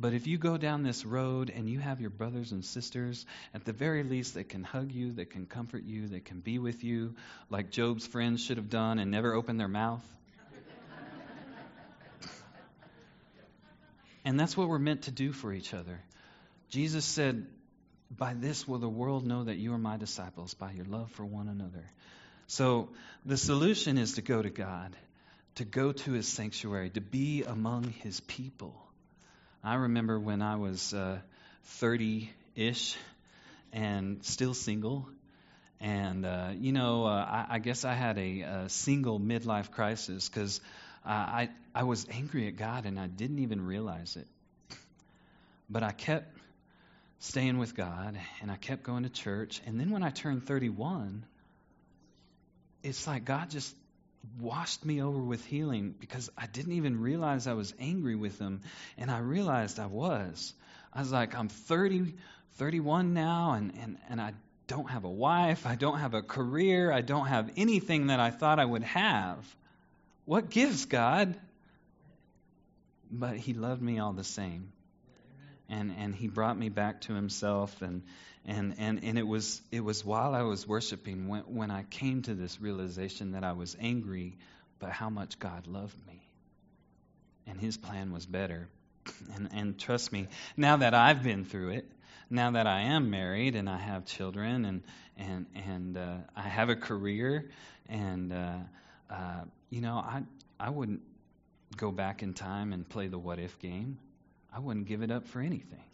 But 0.00 0.14
if 0.14 0.26
you 0.26 0.38
go 0.38 0.56
down 0.56 0.82
this 0.82 1.04
road 1.04 1.52
and 1.54 1.68
you 1.68 1.78
have 1.78 2.00
your 2.00 2.08
brothers 2.08 2.52
and 2.52 2.64
sisters, 2.64 3.26
at 3.52 3.66
the 3.66 3.74
very 3.74 4.02
least, 4.02 4.32
that 4.34 4.48
can 4.48 4.64
hug 4.64 4.92
you, 4.92 5.12
that 5.12 5.28
can 5.28 5.44
comfort 5.44 5.84
you, 5.84 6.08
that 6.08 6.24
can 6.24 6.40
be 6.40 6.58
with 6.58 6.82
you, 6.82 7.14
like 7.50 7.70
Job's 7.70 8.06
friends 8.06 8.42
should 8.42 8.56
have 8.56 8.70
done 8.70 8.98
and 8.98 9.10
never 9.10 9.34
opened 9.34 9.60
their 9.60 9.68
mouth. 9.68 10.02
and 14.24 14.40
that's 14.40 14.56
what 14.56 14.68
we're 14.68 14.78
meant 14.78 15.02
to 15.02 15.10
do 15.10 15.32
for 15.32 15.52
each 15.52 15.74
other. 15.74 16.00
Jesus 16.70 17.04
said, 17.04 17.46
By 18.10 18.32
this 18.32 18.66
will 18.66 18.78
the 18.78 18.88
world 18.88 19.26
know 19.26 19.44
that 19.44 19.58
you 19.58 19.74
are 19.74 19.78
my 19.78 19.98
disciples, 19.98 20.54
by 20.54 20.72
your 20.72 20.86
love 20.86 21.10
for 21.10 21.26
one 21.26 21.48
another. 21.48 21.84
So 22.46 22.88
the 23.26 23.36
solution 23.36 23.98
is 23.98 24.14
to 24.14 24.22
go 24.22 24.40
to 24.40 24.48
God 24.48 24.96
to 25.56 25.64
go 25.64 25.92
to 25.92 26.12
his 26.12 26.28
sanctuary, 26.28 26.90
to 26.90 27.00
be 27.00 27.42
among 27.42 27.84
his 27.84 28.20
people. 28.20 28.74
I 29.62 29.74
remember 29.74 30.18
when 30.18 30.42
I 30.42 30.56
was 30.56 30.94
30 31.64 32.30
uh, 32.30 32.60
ish 32.60 32.96
and 33.72 34.24
still 34.24 34.54
single. 34.54 35.08
And, 35.80 36.26
uh, 36.26 36.50
you 36.54 36.72
know, 36.72 37.06
uh, 37.06 37.10
I, 37.10 37.46
I, 37.50 37.58
guess 37.58 37.84
I 37.84 37.94
had 37.94 38.18
a, 38.18 38.40
a 38.40 38.68
single 38.68 39.18
midlife 39.18 39.70
crisis 39.70 40.28
because 40.28 40.60
I, 41.04 41.48
I 41.74 41.84
was 41.84 42.06
angry 42.10 42.46
at 42.48 42.56
God 42.56 42.84
and 42.84 42.98
I 42.98 43.06
didn't 43.06 43.38
even 43.38 43.64
realize 43.64 44.16
it. 44.16 44.26
But 45.68 45.82
I 45.82 45.92
kept 45.92 46.36
staying 47.20 47.58
with 47.58 47.74
God 47.74 48.18
and 48.42 48.50
I 48.50 48.56
kept 48.56 48.82
going 48.82 49.04
to 49.04 49.08
church. 49.08 49.60
And 49.66 49.78
then 49.78 49.90
when 49.90 50.02
I 50.02 50.10
turned 50.10 50.46
31, 50.46 51.24
it's 52.82 53.06
like 53.06 53.24
God 53.24 53.50
just 53.50 53.74
washed 54.38 54.84
me 54.84 55.02
over 55.02 55.18
with 55.18 55.44
healing 55.44 55.94
because 55.98 56.30
I 56.36 56.46
didn't 56.46 56.72
even 56.72 57.00
realize 57.00 57.46
I 57.46 57.54
was 57.54 57.74
angry 57.78 58.16
with 58.16 58.38
him. 58.38 58.60
And 58.98 59.10
I 59.10 59.18
realized 59.18 59.78
I 59.78 59.86
was. 59.86 60.52
I 60.92 61.00
was 61.00 61.12
like, 61.12 61.34
I'm 61.34 61.48
30, 61.48 62.14
31 62.56 63.14
now, 63.14 63.52
and, 63.52 63.72
and, 63.80 63.98
and 64.08 64.20
I 64.20 64.32
don't 64.66 64.90
have 64.90 65.04
a 65.04 65.10
wife. 65.10 65.66
I 65.66 65.74
don't 65.74 65.98
have 65.98 66.14
a 66.14 66.22
career. 66.22 66.92
I 66.92 67.00
don't 67.00 67.26
have 67.26 67.50
anything 67.56 68.08
that 68.08 68.20
I 68.20 68.30
thought 68.30 68.58
I 68.58 68.64
would 68.64 68.82
have. 68.84 69.44
What 70.24 70.50
gives, 70.50 70.86
God? 70.86 71.34
But 73.10 73.36
he 73.36 73.54
loved 73.54 73.82
me 73.82 73.98
all 73.98 74.12
the 74.12 74.24
same. 74.24 74.72
And, 75.70 75.94
and 75.96 76.14
he 76.14 76.26
brought 76.26 76.58
me 76.58 76.68
back 76.68 77.02
to 77.02 77.14
himself 77.14 77.80
and, 77.80 78.02
and, 78.44 78.74
and, 78.78 79.04
and 79.04 79.18
it, 79.18 79.26
was, 79.26 79.62
it 79.70 79.80
was 79.80 80.04
while 80.04 80.34
I 80.34 80.42
was 80.42 80.66
worshiping 80.66 81.28
when, 81.28 81.42
when 81.42 81.70
I 81.70 81.84
came 81.84 82.22
to 82.22 82.34
this 82.34 82.60
realization 82.60 83.32
that 83.32 83.44
I 83.44 83.52
was 83.52 83.76
angry, 83.80 84.36
but 84.78 84.90
how 84.90 85.10
much 85.10 85.38
God 85.38 85.66
loved 85.66 85.96
me. 86.06 86.20
And 87.46 87.60
his 87.60 87.76
plan 87.76 88.12
was 88.12 88.26
better. 88.26 88.68
And, 89.34 89.48
and 89.52 89.78
trust 89.78 90.12
me, 90.12 90.28
now 90.56 90.78
that 90.78 90.94
I've 90.94 91.22
been 91.22 91.44
through 91.44 91.70
it, 91.70 91.90
now 92.28 92.52
that 92.52 92.66
I 92.66 92.82
am 92.82 93.10
married 93.10 93.56
and 93.56 93.68
I 93.68 93.78
have 93.78 94.06
children 94.06 94.64
and, 94.64 94.82
and, 95.16 95.46
and 95.54 95.96
uh, 95.96 96.16
I 96.34 96.42
have 96.42 96.68
a 96.68 96.76
career, 96.76 97.50
and, 97.88 98.32
uh, 98.32 98.58
uh, 99.10 99.42
you 99.68 99.80
know, 99.80 99.96
I, 99.96 100.22
I 100.58 100.70
wouldn't 100.70 101.02
go 101.76 101.90
back 101.90 102.22
in 102.22 102.34
time 102.34 102.72
and 102.72 102.88
play 102.88 103.08
the 103.08 103.18
what 103.18 103.38
if 103.38 103.58
game. 103.58 103.98
I 104.52 104.58
wouldn't 104.58 104.86
give 104.86 105.02
it 105.02 105.10
up 105.10 105.26
for 105.28 105.40
anything. 105.40 105.84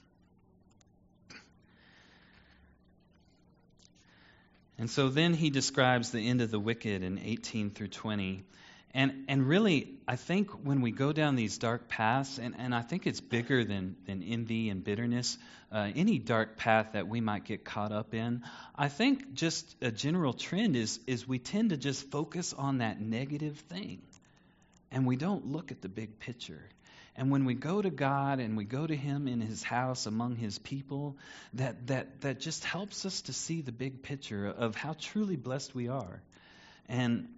And 4.79 4.90
so 4.90 5.09
then 5.09 5.33
he 5.33 5.51
describes 5.51 6.11
the 6.11 6.29
end 6.29 6.42
of 6.42 6.51
the 6.51 6.61
wicked 6.61 7.03
in 7.03 7.19
18 7.19 7.71
through 7.71 7.88
20. 7.88 8.45
And, 8.92 9.25
and 9.29 9.47
really, 9.47 9.95
I 10.07 10.16
think 10.16 10.51
when 10.64 10.81
we 10.81 10.90
go 10.90 11.12
down 11.12 11.37
these 11.37 11.59
dark 11.59 11.88
paths, 11.88 12.38
and, 12.38 12.55
and 12.59 12.75
I 12.75 12.83
think 12.83 13.07
it's 13.07 13.21
bigger 13.21 13.64
than, 13.64 13.97
than 14.07 14.23
envy 14.23 14.71
and 14.71 14.83
bitterness, 14.83 15.38
uh, 15.73 15.90
any 15.95 16.19
dark 16.19 16.57
path 16.57 16.92
that 16.92 17.09
we 17.09 17.21
might 17.21 17.45
get 17.45 17.64
caught 17.64 17.92
up 17.92 18.14
in, 18.14 18.42
I 18.75 18.88
think 18.88 19.35
just 19.35 19.77
a 19.83 19.90
general 19.90 20.33
trend 20.33 20.77
is, 20.77 21.01
is 21.07 21.27
we 21.27 21.38
tend 21.38 21.71
to 21.71 21.77
just 21.77 22.11
focus 22.11 22.55
on 22.55 22.79
that 22.79 23.01
negative 23.01 23.59
thing. 23.69 24.03
And 24.90 25.07
we 25.07 25.16
don't 25.16 25.53
look 25.53 25.73
at 25.73 25.83
the 25.83 25.88
big 25.88 26.19
picture. 26.19 26.62
And 27.16 27.31
when 27.31 27.46
we 27.46 27.55
go 27.55 27.81
to 27.81 27.90
God 27.90 28.40
and 28.40 28.57
we 28.57 28.64
go 28.64 28.87
to 28.87 28.94
Him 28.94 29.26
in 29.26 29.40
His 29.40 29.62
house 29.62 30.07
among 30.07 30.37
His 30.37 30.59
people, 30.59 31.16
that, 31.55 31.87
that, 31.87 32.20
that 32.20 32.40
just 32.40 32.64
helps 32.64 33.07
us 33.07 33.22
to 33.22 33.33
see 33.33 33.62
the 33.62 33.72
big 33.72 34.02
picture 34.02 34.46
of 34.46 34.74
how 34.74 34.94
truly 34.98 35.37
blessed 35.37 35.74
we 35.74 35.88
are. 35.88 36.20
And, 36.88 37.29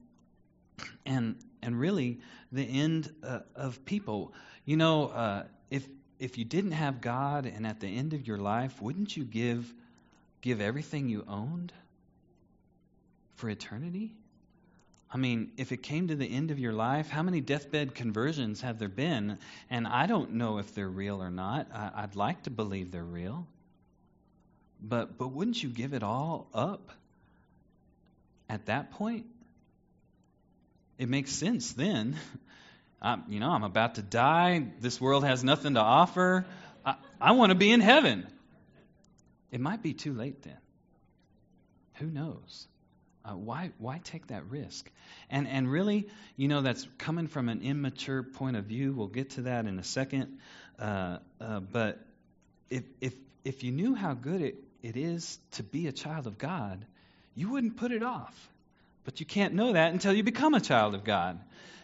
and, 1.07 1.37
and 1.63 1.79
really, 1.79 2.19
the 2.51 2.65
end 2.65 3.13
uh, 3.23 3.41
of 3.55 3.85
people. 3.85 4.33
You 4.65 4.77
know, 4.77 5.07
uh, 5.09 5.45
if, 5.71 5.87
if 6.19 6.39
you 6.39 6.45
didn't 6.45 6.73
have 6.73 7.01
God 7.01 7.47
and 7.47 7.67
at 7.67 7.79
the 7.79 7.87
end 7.87 8.15
of 8.15 8.27
your 8.27 8.39
life, 8.39 8.83
wouldn't 8.83 9.17
you 9.17 9.25
give, 9.25 9.73
give 10.41 10.61
everything 10.61 11.09
you 11.09 11.25
owned 11.29 11.73
for 13.37 13.49
eternity? 13.49 14.13
I 15.11 15.17
mean, 15.17 15.53
if 15.57 15.73
it 15.73 15.83
came 15.83 16.09
to 16.09 16.17
the 16.17 16.27
end 16.27 16.51
of 16.51 16.59
your 16.59 16.75
life, 16.75 17.09
how 17.09 17.23
many 17.23 17.41
deathbed 17.41 17.95
conversions 17.95 18.61
have 18.61 18.79
there 18.79 18.89
been? 18.89 19.39
And 19.71 19.87
I 19.87 20.07
don't 20.07 20.35
know 20.35 20.59
if 20.59 20.75
they're 20.75 20.89
real 20.89 21.23
or 21.23 21.31
not. 21.31 21.69
I, 21.73 22.03
would 22.03 22.17
like 22.17 22.43
to 22.43 22.51
believe 22.51 22.91
they're 22.91 23.03
real. 23.03 23.47
But, 24.83 25.17
but 25.17 25.29
wouldn't 25.29 25.63
you 25.63 25.71
give 25.71 25.95
it 25.95 26.03
all 26.03 26.49
up 26.53 26.91
at 28.51 28.67
that 28.67 28.93
point? 28.93 29.27
It 30.99 31.09
makes 31.09 31.31
sense 31.31 31.73
then. 31.73 32.17
I'm, 33.03 33.25
you 33.29 33.41
know, 33.41 33.51
I'm 33.51 33.65
about 33.65 33.95
to 33.95 34.03
die. 34.03 34.67
This 34.81 35.01
world 35.01 35.25
has 35.25 35.43
nothing 35.43 35.75
to 35.75 35.81
offer. 35.81 36.45
I, 36.85 36.97
I 37.21 37.33
want 37.33 37.51
to 37.51 37.55
be 37.55 37.71
in 37.71 37.81
heaven. 37.81 38.27
It 39.51 39.61
might 39.61 39.83
be 39.83 39.95
too 39.95 40.13
late 40.13 40.43
then. 40.43 40.59
Who 41.95 42.07
knows? 42.07 42.67
Uh, 43.25 43.33
why, 43.33 43.73
why 43.79 43.99
take 43.99 44.29
that 44.29 44.49
risk? 44.49 44.91
And, 45.29 45.47
and 45.47 45.71
really, 45.71 46.09
you 46.37 46.49
know, 46.49 46.63
that's 46.63 46.87
coming 46.99 47.27
from 47.27 47.49
an 47.49 47.63
immature 47.63 48.23
point 48.23 48.57
of 48.57 48.65
view. 48.65 48.93
We'll 48.93 49.09
get 49.09 49.31
to 49.31 49.43
that 49.43 49.67
in 49.67 49.79
a 49.79 49.85
second. 49.85 50.39
Uh, 50.79 51.19
uh, 51.41 51.61
but 51.61 51.99
if, 52.71 52.85
if, 53.01 53.15
if 53.45 53.65
you 53.65 53.73
knew 53.73 53.95
how 53.95 54.15
good 54.15 54.41
it, 54.41 54.57
it 54.83 54.97
is 54.97 55.39
to 55.53 55.63
be 55.63 55.89
a 55.89 55.93
child 55.93 56.27
of 56.27 56.39
God, 56.39 56.85
you 57.35 57.51
wouldn't 57.51 57.77
put 57.77 57.93
it 57.93 58.03
off. 58.03 58.35
But 59.05 59.21
you 59.21 59.27
can't 59.27 59.55
know 59.55 59.73
that 59.73 59.93
until 59.93 60.13
you 60.13 60.23
become 60.23 60.55
a 60.55 60.61
child 60.61 60.95
of 60.95 61.05
God. 61.05 61.39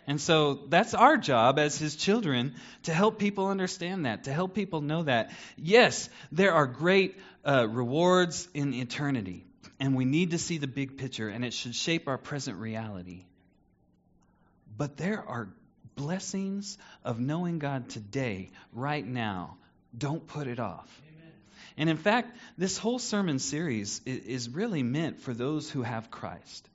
And 0.06 0.20
so 0.20 0.54
that's 0.68 0.94
our 0.94 1.16
job 1.16 1.58
as 1.58 1.78
his 1.78 1.96
children 1.96 2.54
to 2.82 2.92
help 2.92 3.18
people 3.18 3.48
understand 3.48 4.04
that, 4.04 4.24
to 4.24 4.32
help 4.32 4.54
people 4.54 4.82
know 4.82 5.04
that. 5.04 5.32
Yes, 5.56 6.08
there 6.30 6.52
are 6.52 6.66
great 6.66 7.16
uh, 7.44 7.66
rewards 7.68 8.46
in 8.52 8.74
eternity 8.74 9.44
and 9.80 9.94
we 9.94 10.04
need 10.04 10.30
to 10.30 10.38
see 10.38 10.58
the 10.58 10.66
big 10.66 10.98
picture, 10.98 11.28
and 11.28 11.44
it 11.44 11.52
should 11.52 11.74
shape 11.74 12.08
our 12.08 12.18
present 12.18 12.58
reality. 12.58 13.24
But 14.76 14.96
there 14.96 15.22
are 15.26 15.48
blessings 15.94 16.78
of 17.04 17.20
knowing 17.20 17.58
God 17.58 17.88
today, 17.88 18.50
right 18.72 19.06
now. 19.06 19.56
Don't 19.96 20.26
put 20.26 20.48
it 20.48 20.58
off. 20.58 20.88
Amen. 21.08 21.32
And 21.76 21.90
in 21.90 21.96
fact, 21.96 22.36
this 22.58 22.78
whole 22.78 22.98
sermon 22.98 23.38
series 23.38 24.00
is 24.04 24.48
really 24.48 24.82
meant 24.82 25.20
for 25.20 25.32
those 25.32 25.70
who 25.70 25.82
have 25.82 26.10
Christ 26.10 26.68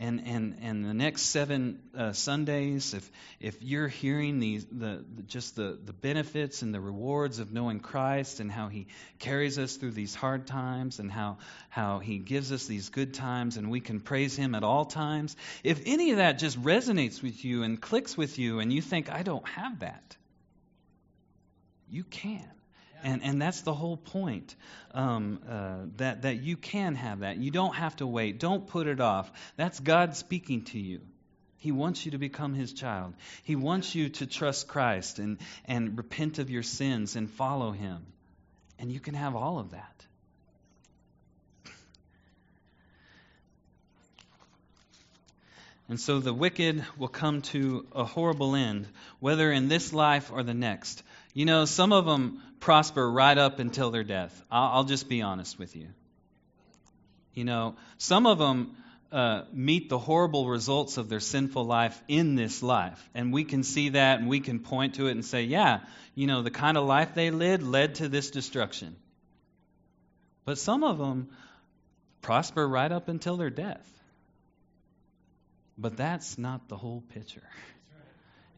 and 0.00 0.22
and 0.26 0.56
and 0.62 0.84
the 0.84 0.94
next 0.94 1.22
seven 1.22 1.78
uh, 1.94 2.12
Sundays, 2.12 2.94
if 2.94 3.08
if 3.38 3.62
you're 3.62 3.86
hearing 3.86 4.40
the, 4.40 4.56
the 4.72 5.04
just 5.26 5.56
the 5.56 5.78
the 5.84 5.92
benefits 5.92 6.62
and 6.62 6.74
the 6.74 6.80
rewards 6.80 7.38
of 7.38 7.52
knowing 7.52 7.80
Christ 7.80 8.40
and 8.40 8.50
how 8.50 8.68
He 8.68 8.86
carries 9.18 9.58
us 9.58 9.76
through 9.76 9.90
these 9.90 10.14
hard 10.14 10.46
times 10.46 11.00
and 11.00 11.12
how 11.12 11.36
how 11.68 11.98
He 11.98 12.16
gives 12.18 12.50
us 12.50 12.66
these 12.66 12.88
good 12.88 13.12
times 13.12 13.58
and 13.58 13.70
we 13.70 13.80
can 13.80 14.00
praise 14.00 14.34
Him 14.34 14.54
at 14.54 14.64
all 14.64 14.86
times, 14.86 15.36
if 15.62 15.82
any 15.84 16.12
of 16.12 16.16
that 16.16 16.38
just 16.38 16.60
resonates 16.62 17.22
with 17.22 17.44
you 17.44 17.62
and 17.62 17.78
clicks 17.78 18.16
with 18.16 18.38
you 18.38 18.60
and 18.60 18.72
you 18.72 18.80
think 18.80 19.10
I 19.12 19.22
don't 19.22 19.46
have 19.50 19.80
that, 19.80 20.16
you 21.90 22.04
can. 22.04 22.48
And, 23.02 23.22
and 23.22 23.40
that's 23.40 23.62
the 23.62 23.74
whole 23.74 23.96
point 23.96 24.54
um, 24.92 25.40
uh, 25.48 25.76
that, 25.96 26.22
that 26.22 26.42
you 26.42 26.56
can 26.56 26.94
have 26.94 27.20
that. 27.20 27.38
You 27.38 27.50
don't 27.50 27.74
have 27.74 27.96
to 27.96 28.06
wait. 28.06 28.38
Don't 28.38 28.66
put 28.66 28.86
it 28.86 29.00
off. 29.00 29.30
That's 29.56 29.80
God 29.80 30.16
speaking 30.16 30.64
to 30.66 30.78
you. 30.78 31.00
He 31.58 31.72
wants 31.72 32.04
you 32.04 32.12
to 32.12 32.18
become 32.18 32.54
His 32.54 32.72
child. 32.72 33.14
He 33.42 33.54
wants 33.54 33.94
you 33.94 34.08
to 34.08 34.26
trust 34.26 34.66
Christ 34.66 35.18
and, 35.18 35.38
and 35.66 35.96
repent 35.96 36.38
of 36.38 36.48
your 36.50 36.62
sins 36.62 37.16
and 37.16 37.30
follow 37.30 37.70
Him. 37.70 38.06
And 38.78 38.90
you 38.90 38.98
can 38.98 39.14
have 39.14 39.36
all 39.36 39.58
of 39.58 39.72
that. 39.72 40.06
And 45.90 45.98
so 45.98 46.20
the 46.20 46.32
wicked 46.32 46.84
will 46.96 47.08
come 47.08 47.42
to 47.42 47.84
a 47.92 48.04
horrible 48.04 48.54
end, 48.54 48.86
whether 49.18 49.50
in 49.50 49.66
this 49.66 49.92
life 49.92 50.30
or 50.32 50.44
the 50.44 50.54
next. 50.54 51.02
You 51.34 51.46
know, 51.46 51.64
some 51.64 51.92
of 51.92 52.06
them 52.06 52.40
prosper 52.60 53.10
right 53.10 53.36
up 53.36 53.58
until 53.58 53.90
their 53.90 54.04
death. 54.04 54.42
I'll, 54.50 54.70
I'll 54.72 54.84
just 54.84 55.08
be 55.08 55.22
honest 55.22 55.58
with 55.58 55.74
you. 55.74 55.88
You 57.34 57.44
know, 57.44 57.76
some 57.98 58.26
of 58.26 58.38
them 58.38 58.76
uh, 59.12 59.42
meet 59.52 59.88
the 59.88 59.98
horrible 59.98 60.48
results 60.48 60.96
of 60.96 61.08
their 61.08 61.20
sinful 61.20 61.64
life 61.64 62.00
in 62.06 62.34
this 62.36 62.62
life. 62.62 63.08
And 63.14 63.32
we 63.32 63.44
can 63.44 63.62
see 63.62 63.90
that 63.90 64.20
and 64.20 64.28
we 64.28 64.40
can 64.40 64.60
point 64.60 64.94
to 64.96 65.06
it 65.08 65.12
and 65.12 65.24
say, 65.24 65.44
yeah, 65.44 65.80
you 66.14 66.26
know, 66.26 66.42
the 66.42 66.50
kind 66.50 66.76
of 66.76 66.84
life 66.84 67.14
they 67.14 67.30
led 67.30 67.62
led 67.62 67.96
to 67.96 68.08
this 68.08 68.30
destruction. 68.30 68.94
But 70.44 70.58
some 70.58 70.84
of 70.84 70.98
them 70.98 71.30
prosper 72.22 72.66
right 72.66 72.90
up 72.90 73.08
until 73.08 73.36
their 73.36 73.50
death. 73.50 73.86
But 75.78 75.96
that's 75.96 76.36
not 76.38 76.68
the 76.68 76.76
whole 76.76 77.02
picture. 77.14 77.42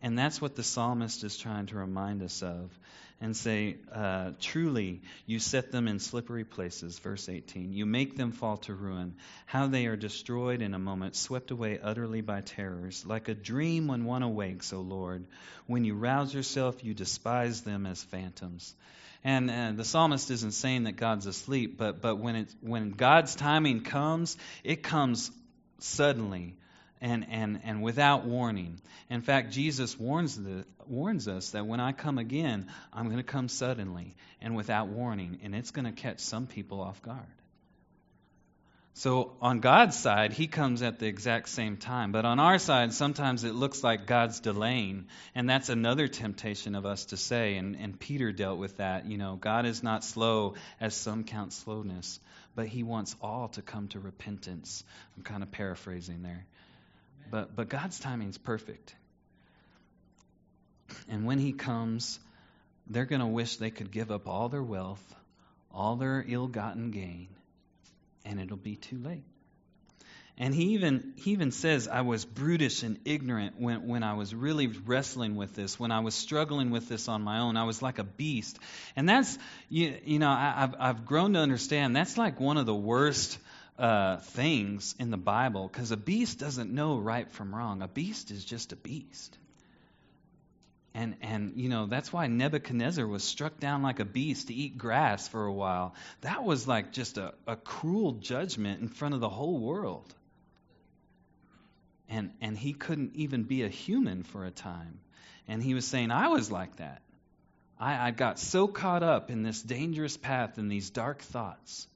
And 0.03 0.19
that's 0.19 0.41
what 0.41 0.57
the 0.57 0.65
psalmist 0.65 1.23
is 1.23 1.39
trying 1.39 1.67
to 1.67 1.77
remind 1.77 2.23
us 2.23 2.43
of 2.43 2.77
and 3.21 3.37
say, 3.37 3.77
uh, 3.95 4.33
Truly, 4.41 5.01
you 5.27 5.39
set 5.39 5.71
them 5.71 5.87
in 5.87 6.01
slippery 6.01 6.43
places. 6.43 6.99
Verse 6.99 7.29
18. 7.29 7.73
You 7.73 7.87
make 7.87 8.17
them 8.17 8.33
fall 8.33 8.57
to 8.59 8.75
ruin. 8.75 9.15
How 9.47 9.69
they 9.69 9.87
are 9.87 9.97
destroyed 9.97 10.61
in 10.61 10.75
a 10.75 10.79
moment, 10.79 11.15
swept 11.15 11.53
away 11.53 11.79
utterly 11.81 12.21
by 12.21 12.41
terrors. 12.41 13.07
Like 13.07 13.29
a 13.29 13.35
dream 13.35 13.87
when 13.87 14.05
one 14.05 14.25
awakes, 14.25 14.73
O 14.73 14.81
Lord. 14.81 15.25
When 15.69 15.85
you 15.85 15.95
rouse 15.95 16.35
yourself, 16.35 16.83
you 16.83 16.95
despise 16.95 17.61
them 17.61 17.87
as 17.87 18.03
phantoms. 18.03 18.75
And 19.23 19.51
uh, 19.53 19.71
the 19.77 19.85
psalmist 19.85 20.33
isn't 20.33 20.51
saying 20.51 20.85
that 20.85 20.97
God's 20.97 21.27
asleep, 21.27 21.79
but, 21.79 22.03
but 22.03 22.17
when, 22.17 22.35
it, 22.35 22.55
when 22.61 22.91
God's 22.91 23.37
timing 23.37 23.83
comes, 23.83 24.37
it 24.65 24.83
comes 24.83 25.31
suddenly 25.79 26.57
and, 27.03 27.27
and, 27.29 27.61
and 27.65 27.83
without 27.83 28.25
warning. 28.25 28.81
In 29.11 29.21
fact, 29.21 29.51
Jesus 29.51 29.99
warns, 29.99 30.41
the, 30.41 30.65
warns 30.87 31.29
us 31.29 31.51
that 31.51 31.67
when 31.67 31.81
I 31.81 31.93
come 31.93 32.17
again, 32.17 32.69
I'm 32.93 33.07
going 33.07 33.19
to 33.19 33.25
come 33.25 33.49
suddenly 33.49 34.15
and 34.41 34.55
without 34.57 34.89
warning, 34.89 35.41
and 35.43 35.55
it's 35.55 35.73
going 35.73 35.85
to 35.85 35.93
catch 35.93 36.21
some 36.21 36.47
people 36.47 36.81
off 36.81 37.03
guard. 37.03 37.27
So, 38.95 39.33
on 39.41 39.61
God's 39.61 39.99
side, 39.99 40.35
He 40.35 40.47
comes 40.47 40.83
at 40.83 40.99
the 40.99 41.07
exact 41.07 41.49
same 41.49 41.79
time. 41.79 42.13
But 42.13 42.27
on 42.27 42.39
our 42.39 42.59
side, 42.59 42.93
sometimes 42.93 43.43
it 43.43 43.55
looks 43.55 43.83
like 43.83 44.07
God's 44.07 44.41
delaying. 44.41 45.07
And 45.35 45.49
that's 45.49 45.71
another 45.71 46.09
temptation 46.09 46.75
of 46.75 46.85
us 46.85 47.07
to 47.07 47.17
say. 47.17 47.57
And, 47.57 47.75
and 47.75 47.99
Peter 47.99 48.33
dealt 48.33 48.59
with 48.59 48.77
that. 48.77 49.07
You 49.07 49.17
know, 49.17 49.37
God 49.37 49.65
is 49.65 49.83
not 49.83 50.05
slow 50.05 50.55
as 50.79 50.95
some 50.95 51.25
count 51.25 51.55
slowness, 51.55 52.21
but 52.55 52.67
He 52.67 52.83
wants 52.83 53.17
all 53.23 53.49
to 53.49 53.63
come 53.63 53.89
to 53.89 53.99
repentance. 53.99 54.85
I'm 55.17 55.23
kind 55.23 55.43
of 55.43 55.51
paraphrasing 55.51 56.23
there. 56.23 56.45
But, 57.31 57.55
but 57.55 57.69
God's 57.69 57.99
timing 57.99 58.29
is 58.29 58.39
perfect. 58.39 58.95
And 61.09 61.25
when 61.25 61.39
He 61.39 61.53
comes, 61.53 62.19
they're 62.87 63.07
going 63.07 63.21
to 63.21 63.27
wish 63.27 63.57
they 63.57 63.71
could 63.71 63.91
give 63.91 64.11
up 64.11 64.29
all 64.29 64.49
their 64.49 64.63
wealth, 64.63 65.03
all 65.73 65.97
their 65.97 66.25
ill 66.27 66.49
gotten 66.49 66.91
gain, 66.91 67.29
and 68.25 68.41
it'll 68.41 68.57
be 68.57 68.77
too 68.77 68.99
late. 68.99 69.25
And 70.39 70.55
he 70.55 70.73
even 70.75 71.13
he 71.17 71.33
even 71.33 71.51
says 71.51 71.89
I 71.89 72.01
was 72.01 72.25
brutish 72.25 72.83
and 72.83 72.99
ignorant 73.05 73.61
when, 73.61 73.87
when 73.87 74.03
I 74.03 74.15
was 74.15 74.35
really 74.35 74.67
wrestling 74.67 75.37
with 75.37 75.55
this, 75.55 75.79
when 75.79 75.93
I 75.93 76.01
was 76.01 76.15
struggling 76.15 76.71
with 76.71 76.89
this 76.89 77.07
on 77.07 77.23
my 77.23 77.41
own. 77.41 77.57
I 77.59 77.65
was 77.65 77.83
like 77.83 77.99
a 77.99 78.05
beast. 78.05 78.59
And 78.97 79.07
that's 79.07 79.39
you, 79.69 79.95
you 80.05 80.19
know, 80.19 80.31
I, 80.31 80.55
have 80.57 80.75
I've 80.79 81.05
grown 81.05 81.35
to 81.35 81.39
understand 81.39 81.95
that's 81.95 82.17
like 82.17 82.41
one 82.41 82.57
of 82.57 82.65
the 82.65 82.75
worst 82.75 83.39
uh, 83.79 84.19
things 84.19 84.95
in 84.99 85.11
the 85.11 85.17
Bible 85.17 85.69
because 85.69 85.91
a 85.91 85.97
beast 85.97 86.39
doesn't 86.39 86.71
know 86.73 86.99
right 86.99 87.31
from 87.31 87.55
wrong. 87.55 87.83
A 87.83 87.89
beast 87.89 88.31
is 88.31 88.45
just 88.45 88.73
a 88.73 88.77
beast. 88.77 89.39
And, 90.95 91.17
and, 91.23 91.55
you 91.57 91.71
know, 91.71 91.87
that's 91.87 92.13
why 92.13 92.27
Nebuchadnezzar 92.27 93.07
was 93.07 93.25
struck 93.25 93.59
down 93.59 93.83
like 93.83 93.99
a 93.99 94.05
beast 94.05 94.49
to 94.49 94.55
eat 94.55 94.77
grass 94.77 95.27
for 95.27 95.47
a 95.47 95.53
while. 95.53 95.95
That 96.21 96.45
was 96.45 96.69
like 96.69 96.93
just 96.93 97.17
a, 97.17 97.33
a 97.47 97.57
cruel 97.57 98.13
judgment 98.13 98.83
in 98.83 98.89
front 98.89 99.15
of 99.15 99.21
the 99.21 99.29
whole 99.31 99.59
world. 99.59 100.15
And, 102.11 102.31
and 102.43 102.59
he 102.59 102.75
couldn't 102.75 103.17
even 103.17 103.45
be 103.45 103.63
a 103.63 103.69
human 103.69 104.23
for 104.23 104.45
a 104.45 104.51
time. 104.51 105.01
And 105.49 105.63
he 105.63 105.73
was 105.73 105.87
saying, 105.87 106.11
I 106.11 106.29
was 106.29 106.53
like 106.53 106.77
that. 106.77 107.01
I, 107.81 108.09
I 108.09 108.11
got 108.11 108.39
so 108.39 108.69
caught 108.69 109.03
up 109.03 109.31
in 109.31 109.43
this 109.43 109.63
dangerous 109.63 110.19
path 110.19 110.59
and 110.59 110.71
these 110.71 110.91
dark 110.91 111.23
thoughts 111.23 111.89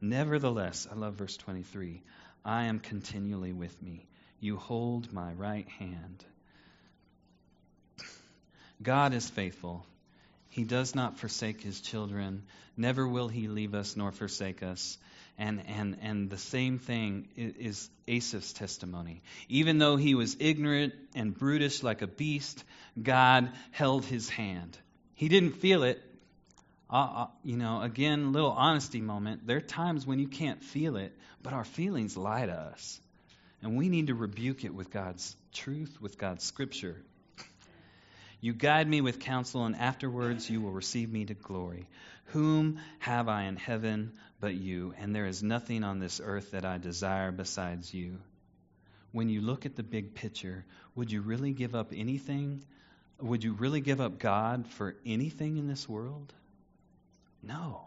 Nevertheless, 0.00 0.86
I 0.90 0.94
love 0.94 1.14
verse 1.14 1.36
23 1.36 2.02
I 2.44 2.64
am 2.64 2.78
continually 2.78 3.52
with 3.52 3.80
me. 3.82 4.06
You 4.40 4.56
hold 4.56 5.12
my 5.12 5.32
right 5.32 5.68
hand. 5.68 6.24
God 8.82 9.14
is 9.14 9.28
faithful. 9.28 9.86
He 10.50 10.64
does 10.64 10.94
not 10.94 11.18
forsake 11.18 11.60
his 11.60 11.80
children. 11.80 12.44
Never 12.76 13.06
will 13.06 13.28
he 13.28 13.48
leave 13.48 13.74
us 13.74 13.96
nor 13.96 14.12
forsake 14.12 14.62
us. 14.62 14.98
And, 15.38 15.62
and, 15.66 15.98
and 16.00 16.30
the 16.30 16.38
same 16.38 16.78
thing 16.78 17.28
is 17.36 17.90
Asaph's 18.08 18.52
testimony. 18.52 19.22
Even 19.48 19.78
though 19.78 19.96
he 19.96 20.14
was 20.14 20.36
ignorant 20.40 20.94
and 21.14 21.36
brutish 21.36 21.82
like 21.82 22.00
a 22.00 22.06
beast, 22.06 22.64
God 23.02 23.50
held 23.70 24.04
his 24.04 24.30
hand. 24.30 24.78
He 25.14 25.28
didn't 25.28 25.56
feel 25.56 25.82
it. 25.82 26.02
Uh, 26.88 26.94
uh, 26.96 27.26
you 27.42 27.56
know, 27.56 27.82
again, 27.82 28.32
little 28.32 28.52
honesty 28.52 29.00
moment. 29.00 29.46
There 29.46 29.56
are 29.56 29.60
times 29.60 30.06
when 30.06 30.18
you 30.18 30.28
can't 30.28 30.62
feel 30.62 30.96
it, 30.96 31.12
but 31.42 31.52
our 31.52 31.64
feelings 31.64 32.16
lie 32.16 32.46
to 32.46 32.52
us. 32.52 33.00
And 33.62 33.76
we 33.76 33.88
need 33.88 34.06
to 34.08 34.14
rebuke 34.14 34.64
it 34.64 34.74
with 34.74 34.90
God's 34.90 35.34
truth, 35.52 35.98
with 36.00 36.18
God's 36.18 36.44
scripture. 36.44 36.96
You 38.40 38.52
guide 38.52 38.86
me 38.86 39.00
with 39.00 39.18
counsel, 39.18 39.64
and 39.64 39.74
afterwards 39.74 40.48
you 40.48 40.60
will 40.60 40.70
receive 40.70 41.10
me 41.10 41.24
to 41.24 41.34
glory. 41.34 41.88
Whom 42.26 42.78
have 43.00 43.28
I 43.28 43.44
in 43.44 43.56
heaven 43.56 44.12
but 44.40 44.54
you? 44.54 44.94
And 44.98 45.14
there 45.14 45.26
is 45.26 45.42
nothing 45.42 45.82
on 45.82 45.98
this 45.98 46.20
earth 46.22 46.52
that 46.52 46.64
I 46.64 46.78
desire 46.78 47.32
besides 47.32 47.92
you. 47.92 48.18
When 49.10 49.28
you 49.28 49.40
look 49.40 49.66
at 49.66 49.74
the 49.74 49.82
big 49.82 50.14
picture, 50.14 50.64
would 50.94 51.10
you 51.10 51.22
really 51.22 51.52
give 51.52 51.74
up 51.74 51.92
anything? 51.94 52.62
Would 53.20 53.42
you 53.42 53.54
really 53.54 53.80
give 53.80 54.00
up 54.00 54.18
God 54.18 54.66
for 54.68 54.94
anything 55.06 55.56
in 55.56 55.66
this 55.66 55.88
world? 55.88 56.32
No. 57.46 57.82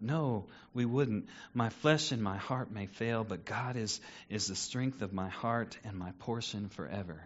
No, 0.00 0.46
we 0.72 0.86
wouldn't. 0.86 1.26
My 1.52 1.68
flesh 1.68 2.10
and 2.10 2.22
my 2.22 2.38
heart 2.38 2.70
may 2.70 2.86
fail, 2.86 3.22
but 3.22 3.44
God 3.44 3.76
is, 3.76 4.00
is 4.30 4.46
the 4.46 4.56
strength 4.56 5.02
of 5.02 5.12
my 5.12 5.28
heart 5.28 5.76
and 5.84 5.96
my 5.96 6.12
portion 6.20 6.70
forever. 6.70 7.20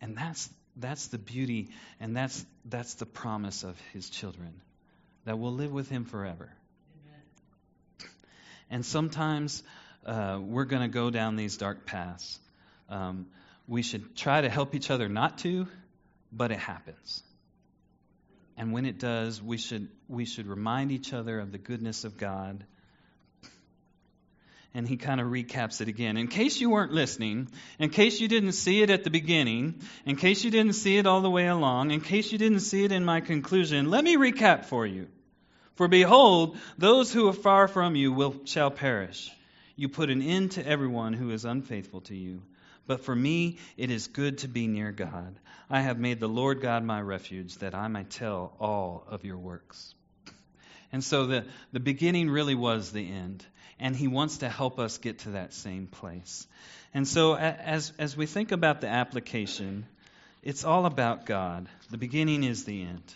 And 0.00 0.16
that's, 0.16 0.48
that's 0.76 1.08
the 1.08 1.18
beauty 1.18 1.70
and 1.98 2.16
that's, 2.16 2.46
that's 2.64 2.94
the 2.94 3.06
promise 3.06 3.64
of 3.64 3.76
his 3.92 4.08
children 4.08 4.52
that 5.24 5.38
we'll 5.38 5.52
live 5.52 5.72
with 5.72 5.88
him 5.88 6.04
forever. 6.04 6.48
Amen. 7.02 8.10
And 8.70 8.86
sometimes 8.86 9.64
uh, 10.06 10.38
we're 10.40 10.64
going 10.64 10.82
to 10.82 10.88
go 10.88 11.10
down 11.10 11.34
these 11.34 11.56
dark 11.56 11.86
paths. 11.86 12.38
Um, 12.88 13.26
we 13.66 13.82
should 13.82 14.16
try 14.16 14.40
to 14.40 14.48
help 14.48 14.76
each 14.76 14.90
other 14.90 15.08
not 15.08 15.38
to, 15.38 15.66
but 16.32 16.52
it 16.52 16.58
happens. 16.58 17.22
And 18.60 18.72
when 18.74 18.84
it 18.84 18.98
does, 18.98 19.42
we 19.42 19.56
should, 19.56 19.88
we 20.06 20.26
should 20.26 20.46
remind 20.46 20.92
each 20.92 21.14
other 21.14 21.40
of 21.40 21.50
the 21.50 21.56
goodness 21.56 22.04
of 22.04 22.18
God. 22.18 22.62
And 24.74 24.86
he 24.86 24.98
kind 24.98 25.18
of 25.18 25.28
recaps 25.28 25.80
it 25.80 25.88
again. 25.88 26.18
In 26.18 26.28
case 26.28 26.60
you 26.60 26.68
weren't 26.68 26.92
listening, 26.92 27.48
in 27.78 27.88
case 27.88 28.20
you 28.20 28.28
didn't 28.28 28.52
see 28.52 28.82
it 28.82 28.90
at 28.90 29.02
the 29.02 29.08
beginning, 29.08 29.80
in 30.04 30.16
case 30.16 30.44
you 30.44 30.50
didn't 30.50 30.74
see 30.74 30.98
it 30.98 31.06
all 31.06 31.22
the 31.22 31.30
way 31.30 31.46
along, 31.46 31.90
in 31.90 32.02
case 32.02 32.32
you 32.32 32.36
didn't 32.36 32.60
see 32.60 32.84
it 32.84 32.92
in 32.92 33.02
my 33.02 33.22
conclusion, 33.22 33.88
let 33.88 34.04
me 34.04 34.18
recap 34.18 34.66
for 34.66 34.86
you. 34.86 35.08
For 35.76 35.88
behold, 35.88 36.58
those 36.76 37.10
who 37.10 37.30
are 37.30 37.32
far 37.32 37.66
from 37.66 37.96
you 37.96 38.12
will, 38.12 38.42
shall 38.44 38.70
perish. 38.70 39.30
You 39.74 39.88
put 39.88 40.10
an 40.10 40.20
end 40.20 40.52
to 40.52 40.66
everyone 40.66 41.14
who 41.14 41.30
is 41.30 41.46
unfaithful 41.46 42.02
to 42.02 42.14
you. 42.14 42.42
But 42.90 43.04
for 43.04 43.14
me, 43.14 43.58
it 43.76 43.92
is 43.92 44.08
good 44.08 44.38
to 44.38 44.48
be 44.48 44.66
near 44.66 44.90
God. 44.90 45.38
I 45.70 45.80
have 45.80 46.00
made 46.00 46.18
the 46.18 46.26
Lord 46.26 46.60
God 46.60 46.82
my 46.82 47.00
refuge, 47.00 47.54
that 47.58 47.72
I 47.72 47.86
may 47.86 48.02
tell 48.02 48.52
all 48.58 49.04
of 49.08 49.24
your 49.24 49.38
works. 49.38 49.94
And 50.90 51.04
so 51.04 51.26
the, 51.26 51.44
the 51.72 51.78
beginning 51.78 52.28
really 52.28 52.56
was 52.56 52.90
the 52.90 53.08
end. 53.08 53.46
And 53.78 53.94
he 53.94 54.08
wants 54.08 54.38
to 54.38 54.48
help 54.48 54.80
us 54.80 54.98
get 54.98 55.20
to 55.20 55.30
that 55.30 55.54
same 55.54 55.86
place. 55.86 56.48
And 56.92 57.06
so 57.06 57.36
as, 57.36 57.92
as 57.96 58.16
we 58.16 58.26
think 58.26 58.50
about 58.50 58.80
the 58.80 58.88
application, 58.88 59.86
it's 60.42 60.64
all 60.64 60.84
about 60.84 61.26
God. 61.26 61.68
The 61.92 61.96
beginning 61.96 62.42
is 62.42 62.64
the 62.64 62.82
end. 62.82 63.14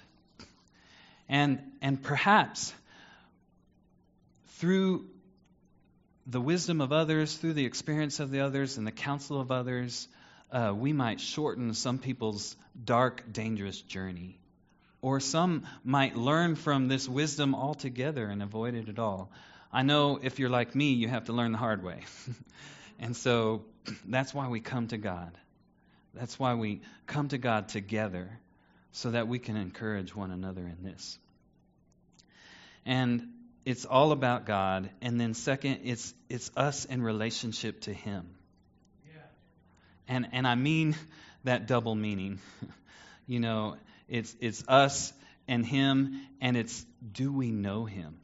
And, 1.28 1.58
and 1.82 2.00
perhaps 2.00 2.72
through 4.50 5.06
the 6.26 6.40
wisdom 6.40 6.80
of 6.80 6.92
others, 6.92 7.37
through 7.37 7.52
the 7.54 7.66
experience 7.66 8.20
of 8.20 8.30
the 8.30 8.40
others, 8.40 8.78
and 8.78 8.87
the 8.87 8.92
counsel 8.92 9.40
of 9.40 9.50
others, 9.50 10.08
uh, 10.50 10.72
we 10.74 10.92
might 10.92 11.20
shorten 11.20 11.74
some 11.74 11.98
people's 11.98 12.56
dark, 12.82 13.32
dangerous 13.32 13.80
journey. 13.80 14.38
Or 15.02 15.20
some 15.20 15.66
might 15.84 16.16
learn 16.16 16.54
from 16.54 16.88
this 16.88 17.06
wisdom 17.06 17.54
altogether 17.54 18.26
and 18.26 18.42
avoid 18.42 18.74
it 18.74 18.88
at 18.88 18.98
all. 18.98 19.30
I 19.70 19.82
know 19.82 20.18
if 20.22 20.38
you're 20.38 20.48
like 20.48 20.74
me, 20.74 20.92
you 20.92 21.08
have 21.08 21.26
to 21.26 21.32
learn 21.32 21.52
the 21.52 21.58
hard 21.58 21.82
way. 21.82 22.00
and 22.98 23.14
so 23.14 23.64
that's 24.06 24.32
why 24.32 24.48
we 24.48 24.60
come 24.60 24.88
to 24.88 24.96
God. 24.96 25.37
That's 26.14 26.38
why 26.38 26.54
we 26.54 26.80
come 27.06 27.28
to 27.28 27.38
God 27.38 27.68
together 27.68 28.38
so 28.92 29.10
that 29.10 29.28
we 29.28 29.40
can 29.40 29.56
encourage 29.56 30.14
one 30.14 30.30
another 30.30 30.62
in 30.62 30.84
this. 30.84 31.18
And 32.87 33.33
it's 33.64 33.85
all 33.85 34.12
about 34.12 34.46
God. 34.46 34.90
And 35.00 35.20
then 35.20 35.35
second, 35.35 35.81
it's 35.85 36.14
it's 36.29 36.50
us 36.57 36.85
in 36.85 37.03
relationship 37.03 37.83
to 37.83 37.92
Him. 37.92 38.29
And 40.09 40.29
and 40.33 40.46
I 40.46 40.55
mean 40.55 40.96
that 41.44 41.66
double 41.66 41.94
meaning. 41.94 42.38
you 43.27 43.40
know, 43.40 43.77
it's 44.09 44.35
it's 44.40 44.64
us 44.68 45.12
and 45.48 45.64
him 45.64 46.20
and 46.40 46.57
it's 46.57 46.85
do 47.12 47.33
we 47.33 47.50
know 47.50 47.85
him? 47.85 48.18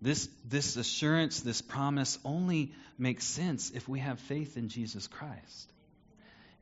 This 0.00 0.28
this 0.48 0.76
assurance, 0.76 1.40
this 1.40 1.60
promise 1.60 2.18
only 2.24 2.72
makes 2.98 3.24
sense 3.24 3.70
if 3.70 3.88
we 3.88 3.98
have 3.98 4.20
faith 4.20 4.56
in 4.56 4.68
Jesus 4.68 5.06
Christ. 5.08 5.72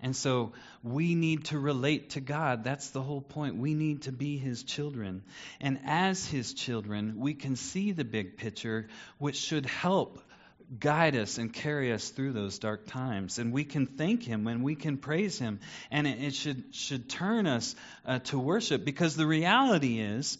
And 0.02 0.14
so 0.14 0.52
we 0.82 1.14
need 1.14 1.46
to 1.46 1.58
relate 1.58 2.10
to 2.10 2.20
God. 2.20 2.64
That's 2.64 2.90
the 2.90 3.02
whole 3.02 3.22
point. 3.22 3.56
We 3.56 3.74
need 3.74 4.02
to 4.02 4.12
be 4.12 4.36
His 4.36 4.62
children. 4.62 5.22
And 5.60 5.80
as 5.86 6.26
His 6.26 6.52
children, 6.52 7.14
we 7.18 7.34
can 7.34 7.56
see 7.56 7.92
the 7.92 8.04
big 8.04 8.36
picture, 8.36 8.88
which 9.18 9.36
should 9.36 9.66
help 9.66 10.20
guide 10.80 11.14
us 11.14 11.38
and 11.38 11.52
carry 11.52 11.92
us 11.92 12.10
through 12.10 12.32
those 12.32 12.58
dark 12.58 12.86
times. 12.86 13.38
And 13.38 13.52
we 13.52 13.64
can 13.64 13.86
thank 13.86 14.22
Him 14.22 14.46
and 14.46 14.62
we 14.62 14.74
can 14.74 14.98
praise 14.98 15.38
Him. 15.38 15.60
And 15.90 16.06
it, 16.06 16.34
should, 16.34 16.74
should 16.74 17.08
turn 17.08 17.46
us 17.46 17.74
uh, 18.04 18.18
to 18.20 18.38
worship 18.38 18.84
because 18.84 19.16
the 19.16 19.26
reality 19.26 20.00
is 20.00 20.38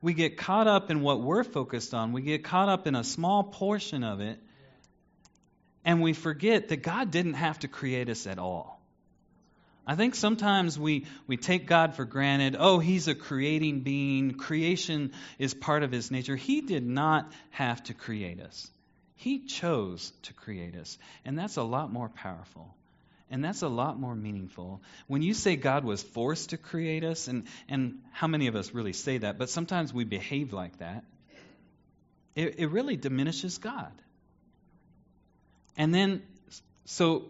we 0.00 0.14
get 0.14 0.36
caught 0.36 0.66
up 0.66 0.90
in 0.90 1.00
what 1.00 1.20
we're 1.20 1.44
focused 1.44 1.92
on, 1.92 2.12
we 2.12 2.22
get 2.22 2.44
caught 2.44 2.68
up 2.68 2.86
in 2.86 2.94
a 2.94 3.04
small 3.04 3.42
portion 3.42 4.04
of 4.04 4.20
it, 4.20 4.38
and 5.84 6.00
we 6.00 6.12
forget 6.12 6.68
that 6.68 6.82
God 6.82 7.10
didn't 7.10 7.34
have 7.34 7.58
to 7.60 7.68
create 7.68 8.08
us 8.08 8.26
at 8.26 8.38
all. 8.38 8.77
I 9.88 9.94
think 9.94 10.14
sometimes 10.14 10.78
we, 10.78 11.06
we 11.26 11.38
take 11.38 11.66
God 11.66 11.94
for 11.94 12.04
granted. 12.04 12.56
Oh, 12.58 12.78
He's 12.78 13.08
a 13.08 13.14
creating 13.14 13.80
being. 13.80 14.34
Creation 14.34 15.12
is 15.38 15.54
part 15.54 15.82
of 15.82 15.90
His 15.90 16.10
nature. 16.10 16.36
He 16.36 16.60
did 16.60 16.86
not 16.86 17.32
have 17.50 17.82
to 17.84 17.94
create 17.94 18.38
us. 18.38 18.70
He 19.16 19.46
chose 19.46 20.12
to 20.24 20.34
create 20.34 20.76
us. 20.76 20.98
And 21.24 21.38
that's 21.38 21.56
a 21.56 21.62
lot 21.62 21.90
more 21.90 22.10
powerful. 22.10 22.74
And 23.30 23.42
that's 23.42 23.62
a 23.62 23.68
lot 23.68 23.98
more 23.98 24.14
meaningful. 24.14 24.82
When 25.06 25.22
you 25.22 25.32
say 25.32 25.56
God 25.56 25.84
was 25.84 26.02
forced 26.02 26.50
to 26.50 26.58
create 26.58 27.02
us, 27.02 27.26
and, 27.26 27.46
and 27.66 28.00
how 28.12 28.26
many 28.26 28.48
of 28.48 28.56
us 28.56 28.74
really 28.74 28.92
say 28.92 29.18
that, 29.18 29.38
but 29.38 29.48
sometimes 29.48 29.92
we 29.92 30.04
behave 30.04 30.52
like 30.52 30.78
that, 30.80 31.02
it, 32.36 32.58
it 32.58 32.70
really 32.70 32.98
diminishes 32.98 33.56
God. 33.56 33.92
And 35.78 35.94
then, 35.94 36.22
so 36.84 37.24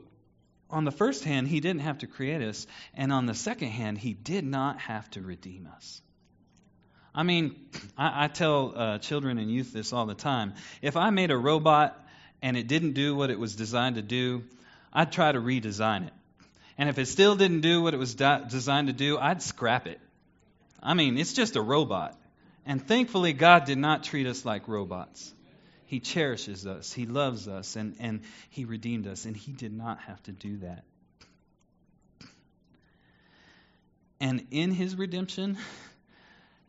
on 0.71 0.85
the 0.85 0.91
first 0.91 1.25
hand, 1.25 1.49
He 1.49 1.61
didn't 1.61 1.81
have 1.83 1.99
to 1.99 2.07
create 2.07 2.43
us, 2.43 2.67
and 2.95 3.13
on 3.13 3.27
the 3.27 3.35
second 3.35 3.69
hand, 3.69 3.99
He 3.99 4.13
did 4.13 4.45
not 4.45 4.79
have 4.81 5.11
to 5.11 5.21
redeem 5.21 5.69
us. 5.75 6.03
I 7.15 7.23
mean, 7.23 7.57
I, 7.97 8.25
I 8.25 8.29
tell 8.29 8.73
uh, 8.77 8.99
children 8.99 9.39
and 9.39 9.51
youth 9.51 9.73
this 9.73 9.93
all 9.93 10.07
the 10.07 10.15
time. 10.15 10.55
If 10.83 10.97
I 10.97 11.11
made 11.11 11.31
a 11.31 11.37
robot 11.37 11.99
and 12.43 12.57
it 12.57 12.69
didn't 12.69 12.93
do 12.93 13.17
what 13.17 13.31
it 13.31 13.39
was 13.39 13.57
designed 13.57 13.97
to 13.97 14.03
do, 14.03 14.45
I'd 14.93 15.11
try 15.11 15.33
to 15.33 15.41
redesign 15.41 16.07
it. 16.07 16.13
And 16.77 16.89
if 16.89 16.99
it 16.99 17.07
still 17.07 17.35
didn't 17.35 17.63
do 17.63 17.83
what 17.83 17.93
it 17.93 17.97
was 17.97 18.15
de- 18.15 18.47
designed 18.49 18.87
to 18.87 18.93
do, 18.93 19.19
I'd 19.19 19.43
scrap 19.43 19.87
it. 19.89 20.01
I 20.81 20.95
mean, 20.95 21.19
it's 21.19 21.33
just 21.33 21.57
a 21.57 21.63
robot. 21.63 22.17
And 22.65 22.87
thankfully, 22.87 23.33
God 23.33 23.65
did 23.65 23.79
not 23.79 24.05
treat 24.05 24.27
us 24.27 24.45
like 24.45 24.69
robots. 24.69 25.35
He 25.89 26.01
cherishes 26.01 26.67
us, 26.67 26.93
He 26.93 27.07
loves 27.07 27.49
us, 27.49 27.75
and, 27.75 27.97
and 27.99 28.21
He 28.51 28.65
redeemed 28.65 29.07
us, 29.07 29.25
and 29.25 29.37
He 29.37 29.53
did 29.53 29.73
not 29.73 29.99
have 30.03 30.23
to 30.25 30.33
do 30.33 30.59
that. 30.59 30.85
And 34.21 34.47
in 34.51 34.71
His 34.71 34.97
redemption, 34.97 35.59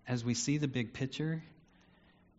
as 0.07 0.25
we 0.25 0.33
see 0.33 0.57
the 0.57 0.67
big 0.67 0.93
picture, 0.93 1.43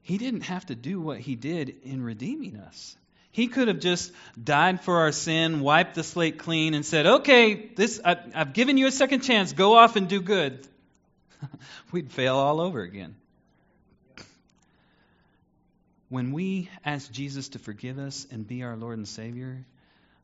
he 0.03 0.18
didn't 0.18 0.43
have 0.43 0.66
to 0.66 0.74
do 0.74 1.01
what 1.01 1.20
he 1.20 1.37
did 1.37 1.76
in 1.85 2.03
redeeming 2.03 2.57
us. 2.57 2.97
He 3.31 3.47
could 3.47 3.68
have 3.68 3.78
just 3.78 4.12
died 4.43 4.81
for 4.81 4.99
our 4.99 5.12
sin, 5.12 5.61
wiped 5.61 5.95
the 5.95 6.03
slate 6.03 6.39
clean, 6.39 6.74
and 6.74 6.85
said, 6.85 7.07
"Okay, 7.07 7.70
this 7.76 8.01
I, 8.05 8.16
I've 8.35 8.53
given 8.53 8.76
you 8.76 8.89
a 8.89 8.91
second 8.91 9.20
chance. 9.20 9.53
Go 9.53 9.76
off 9.76 9.95
and 9.95 10.09
do 10.09 10.20
good." 10.20 10.66
We'd 11.93 12.11
fail 12.11 12.37
all 12.37 12.61
over 12.61 12.81
again. 12.81 13.14
When 16.11 16.33
we 16.33 16.69
ask 16.85 17.11
Jesus 17.13 17.51
to 17.51 17.61
forgive 17.61 17.99
us 18.01 18.27
and 18.33 18.47
be 18.47 18.65
our 18.65 18.77
Lord 18.77 18.99
and 18.99 19.07
Savior, 19.07 19.65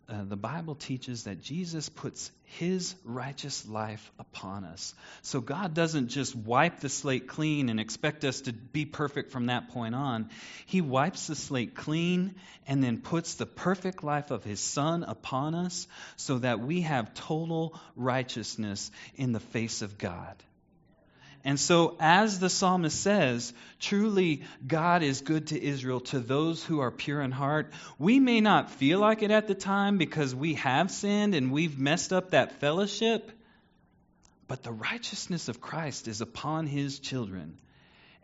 uh, 0.09 0.24
the 0.24 0.37
Bible 0.37 0.74
teaches 0.74 1.24
that 1.24 1.41
Jesus 1.41 1.89
puts 1.89 2.32
his 2.43 2.97
righteous 3.05 3.68
life 3.68 4.11
upon 4.18 4.64
us. 4.64 4.95
So 5.22 5.41
God 5.41 5.74
doesn't 5.74 6.09
just 6.09 6.34
wipe 6.34 6.80
the 6.80 6.89
slate 6.89 7.28
clean 7.28 7.68
and 7.68 7.78
expect 7.78 8.24
us 8.24 8.41
to 8.43 8.53
be 8.53 8.84
perfect 8.84 9.30
from 9.30 9.47
that 9.47 9.68
point 9.68 9.95
on. 9.95 10.30
He 10.66 10.80
wipes 10.80 11.28
the 11.28 11.37
slate 11.37 11.76
clean 11.76 12.34
and 12.66 12.82
then 12.82 12.99
puts 12.99 13.34
the 13.34 13.47
perfect 13.47 14.03
life 14.03 14.32
of 14.32 14.43
his 14.43 14.59
Son 14.59 15.05
upon 15.05 15.55
us 15.55 15.87
so 16.16 16.39
that 16.39 16.59
we 16.59 16.80
have 16.80 17.14
total 17.14 17.78
righteousness 17.95 18.91
in 19.14 19.30
the 19.30 19.41
face 19.41 19.82
of 19.82 19.99
God. 19.99 20.34
And 21.47 21.61
so, 21.61 21.97
as 22.01 22.40
the 22.40 22.51
psalmist 22.51 23.01
says, 23.01 23.53
truly 23.78 24.42
God 24.66 25.05
is 25.05 25.20
good 25.20 25.47
to 25.47 25.62
Israel, 25.62 26.01
to 26.01 26.18
those 26.18 26.64
who 26.64 26.80
are 26.80 26.90
pure 26.90 27.22
in 27.22 27.30
heart. 27.30 27.70
We 28.01 28.18
may 28.18 28.40
not 28.40 28.72
feel 28.72 28.99
like 28.99 29.22
it 29.22 29.30
at 29.30 29.47
the 29.47 29.55
time 29.55 29.97
because 29.97 30.34
we 30.34 30.55
have 30.55 30.90
sinned 30.90 31.36
and 31.36 31.53
we've 31.53 31.78
messed 31.78 32.12
up 32.12 32.30
that 32.30 32.59
fellowship, 32.59 33.30
but 34.49 34.64
the 34.64 34.72
righteousness 34.72 35.47
of 35.47 35.61
Christ 35.61 36.09
is 36.09 36.20
upon 36.20 36.66
his 36.66 36.99
children, 36.99 37.57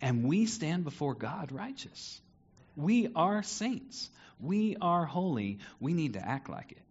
and 0.01 0.25
we 0.25 0.47
stand 0.47 0.83
before 0.83 1.15
God 1.15 1.53
righteous. 1.53 2.21
We 2.75 3.13
are 3.15 3.45
saints. 3.45 4.11
We 4.41 4.77
are 4.81 5.05
holy. 5.05 5.61
We 5.79 5.95
need 5.95 6.15
to 6.15 6.29
act 6.29 6.49
like 6.49 6.73
it. 6.73 6.83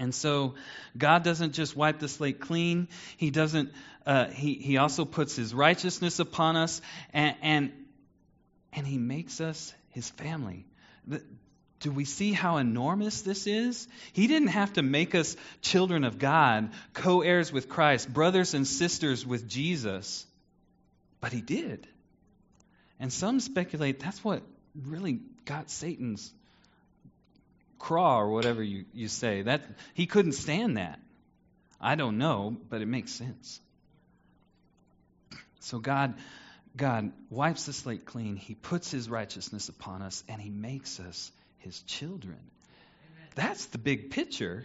And 0.00 0.14
so 0.14 0.54
God 0.96 1.24
doesn't 1.24 1.52
just 1.52 1.76
wipe 1.76 1.98
the 1.98 2.08
slate 2.08 2.40
clean. 2.40 2.88
He 3.18 3.30
doesn't. 3.30 3.70
Uh, 4.06 4.28
he 4.28 4.54
he 4.54 4.78
also 4.78 5.04
puts 5.04 5.36
His 5.36 5.52
righteousness 5.52 6.18
upon 6.18 6.56
us, 6.56 6.80
and 7.12 7.36
and, 7.42 7.72
and 8.72 8.86
He 8.86 8.96
makes 8.96 9.42
us 9.42 9.74
His 9.90 10.08
family. 10.08 10.64
Do 11.80 11.90
we 11.90 12.06
see 12.06 12.32
how 12.32 12.56
enormous 12.56 13.20
this 13.20 13.46
is? 13.46 13.88
He 14.14 14.26
didn't 14.26 14.48
have 14.48 14.72
to 14.74 14.82
make 14.82 15.14
us 15.14 15.36
children 15.60 16.04
of 16.04 16.18
God, 16.18 16.70
co 16.94 17.20
heirs 17.20 17.52
with 17.52 17.68
Christ, 17.68 18.10
brothers 18.10 18.54
and 18.54 18.66
sisters 18.66 19.26
with 19.26 19.46
Jesus, 19.48 20.26
but 21.20 21.30
He 21.30 21.42
did. 21.42 21.86
And 22.98 23.12
some 23.12 23.38
speculate 23.38 24.00
that's 24.00 24.24
what 24.24 24.42
really 24.74 25.20
got 25.44 25.70
Satan's 25.70 26.32
craw 27.80 28.20
or 28.20 28.30
whatever 28.30 28.62
you, 28.62 28.84
you 28.94 29.08
say. 29.08 29.42
That 29.42 29.62
he 29.94 30.06
couldn't 30.06 30.32
stand 30.32 30.76
that. 30.76 31.00
I 31.80 31.96
don't 31.96 32.18
know, 32.18 32.56
but 32.68 32.82
it 32.82 32.86
makes 32.86 33.10
sense. 33.10 33.60
So 35.58 35.78
God 35.78 36.14
God 36.76 37.10
wipes 37.30 37.66
the 37.66 37.72
slate 37.72 38.04
clean. 38.04 38.36
He 38.36 38.54
puts 38.54 38.92
his 38.92 39.10
righteousness 39.10 39.68
upon 39.68 40.02
us 40.02 40.22
and 40.28 40.40
he 40.40 40.50
makes 40.50 41.00
us 41.00 41.32
his 41.58 41.80
children. 41.82 42.38
Amen. 42.38 43.28
That's 43.34 43.66
the 43.66 43.78
big 43.78 44.10
picture. 44.10 44.64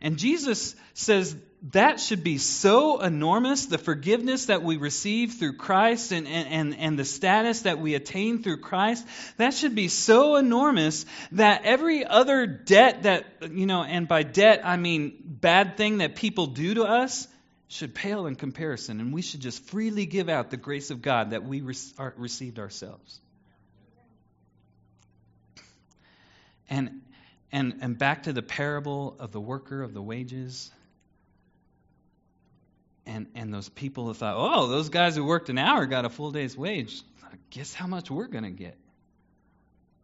And 0.00 0.16
Jesus 0.16 0.76
says 0.94 1.34
that 1.70 1.98
should 1.98 2.22
be 2.22 2.38
so 2.38 3.00
enormous, 3.00 3.66
the 3.66 3.78
forgiveness 3.78 4.46
that 4.46 4.62
we 4.62 4.76
receive 4.76 5.34
through 5.34 5.56
Christ 5.56 6.12
and, 6.12 6.28
and, 6.28 6.76
and 6.76 6.98
the 6.98 7.04
status 7.04 7.62
that 7.62 7.80
we 7.80 7.94
attain 7.94 8.42
through 8.42 8.58
Christ, 8.58 9.06
that 9.38 9.54
should 9.54 9.74
be 9.74 9.88
so 9.88 10.36
enormous 10.36 11.04
that 11.32 11.64
every 11.64 12.04
other 12.04 12.46
debt 12.46 13.02
that, 13.02 13.24
you 13.50 13.66
know, 13.66 13.82
and 13.82 14.06
by 14.06 14.22
debt 14.22 14.60
I 14.64 14.76
mean 14.76 15.16
bad 15.24 15.76
thing 15.76 15.98
that 15.98 16.14
people 16.14 16.46
do 16.46 16.74
to 16.74 16.84
us, 16.84 17.26
should 17.70 17.94
pale 17.94 18.26
in 18.26 18.34
comparison. 18.34 18.98
And 18.98 19.12
we 19.12 19.20
should 19.20 19.40
just 19.40 19.62
freely 19.64 20.06
give 20.06 20.30
out 20.30 20.50
the 20.50 20.56
grace 20.56 20.90
of 20.90 21.02
God 21.02 21.30
that 21.30 21.44
we 21.44 21.60
re- 21.60 21.74
received 22.16 22.58
ourselves. 22.58 23.20
And 26.70 27.02
and, 27.50 27.78
and 27.80 27.98
back 27.98 28.24
to 28.24 28.32
the 28.32 28.42
parable 28.42 29.16
of 29.18 29.32
the 29.32 29.40
worker 29.40 29.82
of 29.82 29.94
the 29.94 30.02
wages. 30.02 30.70
And, 33.08 33.26
and 33.34 33.52
those 33.52 33.68
people 33.68 34.06
who 34.06 34.14
thought, 34.14 34.34
oh, 34.36 34.68
those 34.68 34.90
guys 34.90 35.16
who 35.16 35.24
worked 35.24 35.48
an 35.48 35.58
hour 35.58 35.86
got 35.86 36.04
a 36.04 36.08
full 36.08 36.30
day's 36.30 36.56
wage. 36.56 37.02
Guess 37.50 37.74
how 37.74 37.86
much 37.86 38.10
we're 38.10 38.28
going 38.28 38.44
to 38.44 38.50
get? 38.50 38.76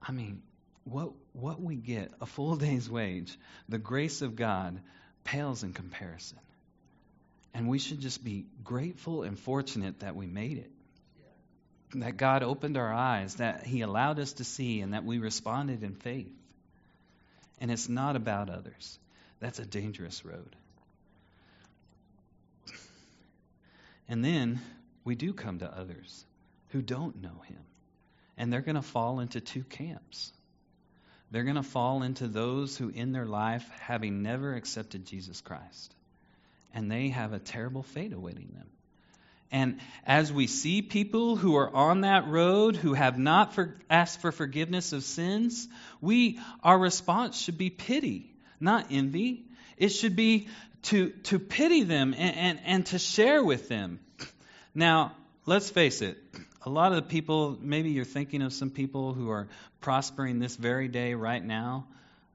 I 0.03 0.11
mean, 0.11 0.43
what, 0.85 1.13
what 1.33 1.61
we 1.61 1.77
get, 1.77 2.11
a 2.21 2.27
full 2.27 2.57
day's 2.67 2.91
wage, 2.91 3.39
the 3.69 3.79
grace 3.79 4.23
of 4.23 4.35
God, 4.35 4.81
pales 5.23 5.63
in 5.63 5.73
comparison. 5.73 6.39
And 7.53 7.69
we 7.69 7.79
should 7.79 8.01
just 8.01 8.25
be 8.25 8.47
grateful 8.65 9.23
and 9.23 9.39
fortunate 9.39 10.01
that 10.01 10.17
we 10.17 10.27
made 10.27 10.59
it. 10.59 10.71
That 11.97 12.17
God 12.17 12.43
opened 12.43 12.77
our 12.77 12.93
eyes, 12.93 13.37
that 13.37 13.65
He 13.65 13.83
allowed 13.83 14.19
us 14.19 14.33
to 14.35 14.45
see, 14.45 14.81
and 14.81 14.95
that 14.95 15.05
we 15.05 15.19
responded 15.19 15.85
in 15.85 15.95
faith 15.95 16.33
and 17.61 17.71
it's 17.71 17.89
not 17.89 18.17
about 18.17 18.51
others. 18.51 18.99
That's 19.41 19.59
a 19.59 19.65
dangerous 19.65 20.25
road. 20.25 20.57
And 24.09 24.25
then 24.25 24.61
we 25.05 25.15
do 25.15 25.33
come 25.33 25.59
to 25.61 25.79
others 25.79 26.25
who 26.69 26.83
don't 26.83 27.23
know 27.23 27.43
him. 27.47 27.61
And 28.37 28.53
they're 28.53 28.61
going 28.61 28.75
to 28.75 28.83
fall 28.83 29.21
into 29.21 29.41
two 29.41 29.63
camps. 29.65 30.33
They're 31.31 31.45
going 31.45 31.57
to 31.57 31.63
fall 31.63 32.03
into 32.03 32.29
those 32.29 32.77
who, 32.77 32.91
in 32.91 33.13
their 33.13 33.27
life, 33.27 33.69
having 33.81 34.23
never 34.23 34.55
accepted 34.55 35.05
Jesus 35.05 35.41
Christ, 35.41 35.95
and 36.73 36.91
they 36.91 37.09
have 37.09 37.33
a 37.33 37.39
terrible 37.39 37.83
fate 37.83 38.13
awaiting 38.13 38.53
them. 38.55 38.69
And 39.51 39.81
as 40.07 40.33
we 40.33 40.47
see 40.47 40.83
people 40.83 41.37
who 41.37 41.57
are 41.57 41.73
on 41.75 42.03
that 42.03 42.29
road 42.29 42.77
who 42.77 42.93
have 42.93 43.19
not 43.19 43.55
for, 43.55 43.77
asked 43.89 44.21
for 44.21 44.33
forgiveness 44.33 44.93
of 44.93 45.05
sins, 45.05 45.69
we 46.01 46.41
our 46.63 46.79
response 46.79 47.41
should 47.41 47.59
be 47.59 47.71
pity, 47.71 48.33
not 48.61 48.87
envy. 48.91 49.45
It 49.77 49.89
should 49.89 50.17
be 50.17 50.49
to 50.85 51.11
to 51.25 51.39
pity 51.39 51.83
them 51.83 52.15
and, 52.17 52.37
and, 52.37 52.61
and 52.65 52.87
to 52.87 52.99
share 52.99 53.43
with 53.43 53.69
them. 53.69 54.01
Now, 54.75 55.15
let's 55.47 55.71
face 55.71 56.03
it, 56.03 56.19
a 56.63 56.71
lot 56.71 56.93
of 56.93 56.97
the 56.97 57.03
people, 57.03 57.59
maybe 57.61 57.91
you're 57.91 58.05
thinking 58.05 58.43
of 58.43 58.53
some 58.53 58.71
people 58.71 59.13
who 59.13 59.31
are 59.31 59.49
prospering 59.81 60.39
this 60.39 60.57
very 60.57 60.89
day 60.89 61.15
right 61.15 61.45
now, 61.45 61.87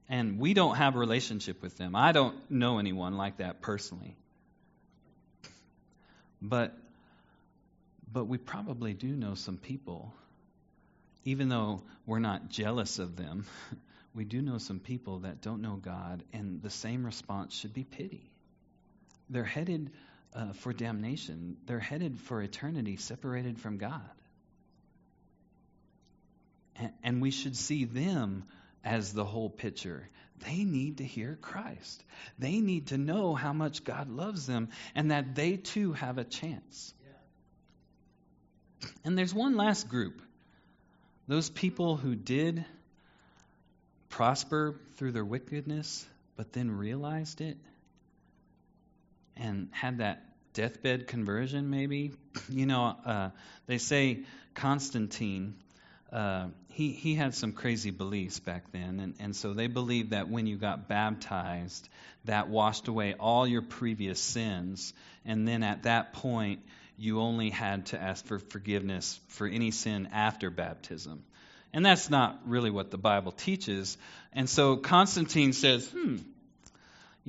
and 0.07 0.39
we 0.39 0.53
don't 0.53 0.75
have 0.75 0.95
a 0.95 0.99
relationship 0.99 1.61
with 1.61 1.77
them. 1.77 1.95
I 1.95 2.11
don't 2.11 2.35
know 2.49 2.79
anyone 2.79 3.17
like 3.17 3.37
that 3.37 3.61
personally. 3.61 4.15
But 6.41 6.77
but 8.11 8.25
we 8.25 8.37
probably 8.37 8.93
do 8.93 9.07
know 9.07 9.35
some 9.35 9.57
people, 9.57 10.13
even 11.25 11.49
though 11.49 11.83
we're 12.07 12.19
not 12.19 12.49
jealous 12.49 12.97
of 12.97 13.15
them, 13.15 13.45
we 14.15 14.25
do 14.25 14.41
know 14.41 14.57
some 14.57 14.79
people 14.79 15.19
that 15.19 15.41
don't 15.41 15.61
know 15.61 15.75
God, 15.75 16.23
and 16.33 16.61
the 16.61 16.71
same 16.71 17.05
response 17.05 17.55
should 17.55 17.73
be 17.73 17.83
pity. 17.83 18.31
They're 19.29 19.43
headed 19.43 19.91
uh, 20.33 20.53
for 20.53 20.73
damnation, 20.73 21.57
they're 21.65 21.79
headed 21.79 22.19
for 22.19 22.41
eternity 22.41 22.97
separated 22.97 23.59
from 23.59 23.77
God. 23.77 24.09
And, 26.75 26.91
and 27.03 27.21
we 27.21 27.31
should 27.31 27.57
see 27.57 27.85
them 27.85 28.43
as 28.83 29.11
the 29.13 29.25
whole 29.25 29.49
picture. 29.49 30.07
They 30.45 30.63
need 30.63 30.97
to 30.97 31.03
hear 31.03 31.37
Christ. 31.41 32.03
They 32.37 32.59
need 32.61 32.87
to 32.87 32.97
know 32.97 33.35
how 33.35 33.53
much 33.53 33.83
God 33.83 34.09
loves 34.09 34.45
them 34.47 34.69
and 34.95 35.11
that 35.11 35.35
they 35.35 35.57
too 35.57 35.93
have 35.93 36.17
a 36.17 36.23
chance. 36.23 36.93
And 39.03 39.17
there's 39.17 39.33
one 39.33 39.57
last 39.57 39.89
group 39.89 40.21
those 41.27 41.49
people 41.49 41.95
who 41.95 42.15
did 42.15 42.65
prosper 44.09 44.75
through 44.95 45.11
their 45.11 45.25
wickedness, 45.25 46.07
but 46.35 46.53
then 46.53 46.71
realized 46.71 47.41
it 47.41 47.57
and 49.39 49.69
had 49.71 49.99
that 49.99 50.23
deathbed 50.53 51.07
conversion, 51.07 51.69
maybe. 51.69 52.11
You 52.49 52.65
know, 52.65 52.95
uh, 53.05 53.29
they 53.67 53.77
say 53.77 54.23
Constantine. 54.55 55.55
Uh, 56.11 56.47
he, 56.69 56.91
he 56.91 57.13
had 57.13 57.35
some 57.35 57.51
crazy 57.51 57.91
beliefs 57.91 58.39
back 58.39 58.71
then, 58.71 58.99
and, 58.99 59.13
and 59.19 59.35
so 59.35 59.53
they 59.53 59.67
believed 59.67 60.11
that 60.11 60.29
when 60.29 60.47
you 60.47 60.57
got 60.57 60.87
baptized, 60.87 61.87
that 62.25 62.49
washed 62.49 62.87
away 62.87 63.13
all 63.19 63.45
your 63.45 63.61
previous 63.61 64.19
sins, 64.19 64.93
and 65.25 65.47
then 65.47 65.61
at 65.61 65.83
that 65.83 66.13
point, 66.13 66.61
you 66.97 67.19
only 67.19 67.49
had 67.49 67.87
to 67.87 68.01
ask 68.01 68.25
for 68.25 68.39
forgiveness 68.39 69.19
for 69.27 69.47
any 69.47 69.71
sin 69.71 70.09
after 70.11 70.49
baptism. 70.49 71.23
And 71.71 71.85
that's 71.85 72.09
not 72.09 72.39
really 72.45 72.71
what 72.71 72.91
the 72.91 72.97
Bible 72.97 73.31
teaches. 73.31 73.97
And 74.33 74.49
so 74.49 74.75
Constantine 74.75 75.53
says, 75.53 75.87
hmm, 75.89 76.17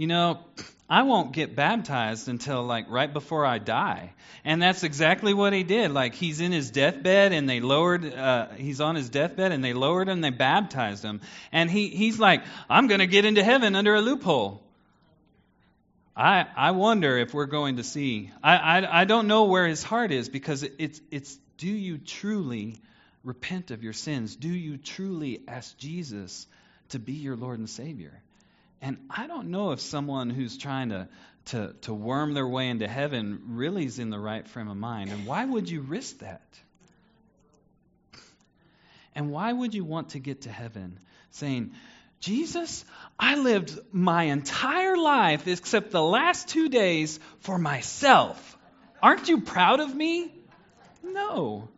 you 0.00 0.06
know, 0.06 0.40
I 0.88 1.02
won't 1.02 1.32
get 1.32 1.54
baptized 1.54 2.28
until 2.30 2.62
like 2.62 2.86
right 2.88 3.12
before 3.12 3.44
I 3.44 3.58
die. 3.58 4.14
And 4.46 4.62
that's 4.62 4.82
exactly 4.82 5.34
what 5.34 5.52
he 5.52 5.62
did. 5.62 5.90
Like 5.90 6.14
he's 6.14 6.40
in 6.40 6.52
his 6.52 6.70
deathbed 6.70 7.34
and 7.34 7.46
they 7.46 7.60
lowered, 7.60 8.10
uh, 8.10 8.48
he's 8.56 8.80
on 8.80 8.94
his 8.94 9.10
deathbed 9.10 9.52
and 9.52 9.62
they 9.62 9.74
lowered 9.74 10.08
him, 10.08 10.22
they 10.22 10.30
baptized 10.30 11.04
him. 11.04 11.20
And 11.52 11.70
he, 11.70 11.88
he's 11.88 12.18
like, 12.18 12.44
I'm 12.70 12.86
going 12.86 13.00
to 13.00 13.06
get 13.06 13.26
into 13.26 13.44
heaven 13.44 13.76
under 13.76 13.94
a 13.94 14.00
loophole. 14.00 14.62
I, 16.16 16.46
I 16.56 16.70
wonder 16.70 17.18
if 17.18 17.34
we're 17.34 17.44
going 17.44 17.76
to 17.76 17.84
see. 17.84 18.30
I, 18.42 18.56
I, 18.56 19.00
I 19.02 19.04
don't 19.04 19.26
know 19.26 19.44
where 19.44 19.66
his 19.66 19.82
heart 19.82 20.12
is 20.12 20.30
because 20.30 20.62
it's, 20.62 20.98
it's 21.10 21.36
do 21.58 21.68
you 21.68 21.98
truly 21.98 22.78
repent 23.22 23.70
of 23.70 23.82
your 23.82 23.92
sins? 23.92 24.34
Do 24.34 24.48
you 24.48 24.78
truly 24.78 25.42
ask 25.46 25.76
Jesus 25.76 26.46
to 26.90 26.98
be 26.98 27.12
your 27.12 27.36
Lord 27.36 27.58
and 27.58 27.68
Savior. 27.68 28.22
And 28.82 28.96
I 29.10 29.26
don't 29.26 29.48
know 29.48 29.72
if 29.72 29.80
someone 29.80 30.30
who's 30.30 30.56
trying 30.56 30.88
to, 30.90 31.08
to, 31.46 31.74
to 31.82 31.94
worm 31.94 32.34
their 32.34 32.48
way 32.48 32.68
into 32.68 32.88
heaven 32.88 33.42
really 33.48 33.84
is 33.84 33.98
in 33.98 34.10
the 34.10 34.18
right 34.18 34.46
frame 34.48 34.68
of 34.68 34.76
mind. 34.76 35.10
And 35.10 35.26
why 35.26 35.44
would 35.44 35.68
you 35.68 35.82
risk 35.82 36.18
that? 36.20 36.42
And 39.14 39.30
why 39.30 39.52
would 39.52 39.74
you 39.74 39.84
want 39.84 40.10
to 40.10 40.18
get 40.18 40.42
to 40.42 40.50
heaven 40.50 40.98
saying, 41.30 41.72
Jesus, 42.20 42.84
I 43.18 43.36
lived 43.36 43.78
my 43.92 44.24
entire 44.24 44.96
life 44.96 45.48
except 45.48 45.90
the 45.90 46.02
last 46.02 46.48
two 46.48 46.68
days 46.68 47.18
for 47.40 47.58
myself. 47.58 48.58
Aren't 49.02 49.28
you 49.28 49.40
proud 49.40 49.80
of 49.80 49.94
me? 49.94 50.32
No. 51.02 51.68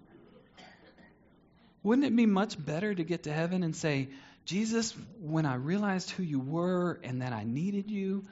Wouldn't 1.83 2.07
it 2.07 2.15
be 2.15 2.27
much 2.27 2.63
better 2.63 2.95
to 2.95 3.05
get 3.05 3.25
to 3.25 3.33
heaven 3.33 3.63
and 3.63 3.75
say, 3.75 4.09
Jesus, 4.45 4.95
when 5.21 5.47
I 5.47 5.55
realized 5.55 6.11
who 6.11 6.23
you 6.23 6.41
were 6.41 6.99
and 7.03 7.23
that 7.23 7.33
I 7.33 7.45
needed 7.45 7.91
you, 7.91 8.25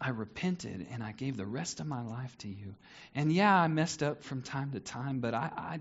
I 0.00 0.10
repented 0.10 0.86
and 0.90 1.02
I 1.02 1.12
gave 1.12 1.36
the 1.36 1.46
rest 1.46 1.78
of 1.78 1.86
my 1.86 2.02
life 2.02 2.36
to 2.38 2.48
you. 2.48 2.74
And 3.14 3.32
yeah, 3.32 3.54
I 3.54 3.68
messed 3.68 4.02
up 4.02 4.24
from 4.24 4.42
time 4.42 4.72
to 4.72 4.80
time, 4.80 5.20
but 5.20 5.32
I, 5.32 5.50
I, 5.56 5.80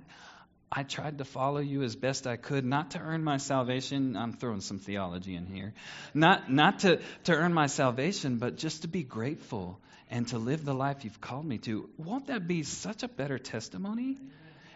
I 0.72 0.84
tried 0.84 1.18
to 1.18 1.26
follow 1.26 1.60
you 1.60 1.82
as 1.82 1.96
best 1.96 2.28
I 2.28 2.38
could, 2.38 2.64
not 2.64 2.92
to 2.92 3.00
earn 3.00 3.24
my 3.24 3.38
salvation. 3.38 4.16
I'm 4.16 4.34
throwing 4.34 4.62
some 4.62 4.78
theology 4.78 5.36
in 5.36 5.48
here. 5.48 5.74
Not, 6.14 6.52
not 6.52 6.80
to, 6.80 7.00
to 7.24 7.34
earn 7.34 7.54
my 7.54 7.66
salvation, 7.66 8.38
but 8.38 8.58
just 8.58 8.84
to 8.84 8.88
be 8.88 9.04
grateful 9.04 9.80
and 10.12 10.28
to 10.28 10.38
live 10.38 10.64
the 10.64 10.76
life 10.76 11.04
you've 11.04 11.20
called 11.20 11.46
me 11.46 11.58
to. 11.60 11.90
Won't 11.98 12.28
that 12.28 12.48
be 12.48 12.64
such 12.64 13.02
a 13.02 13.08
better 13.08 13.40
testimony? 13.40 14.18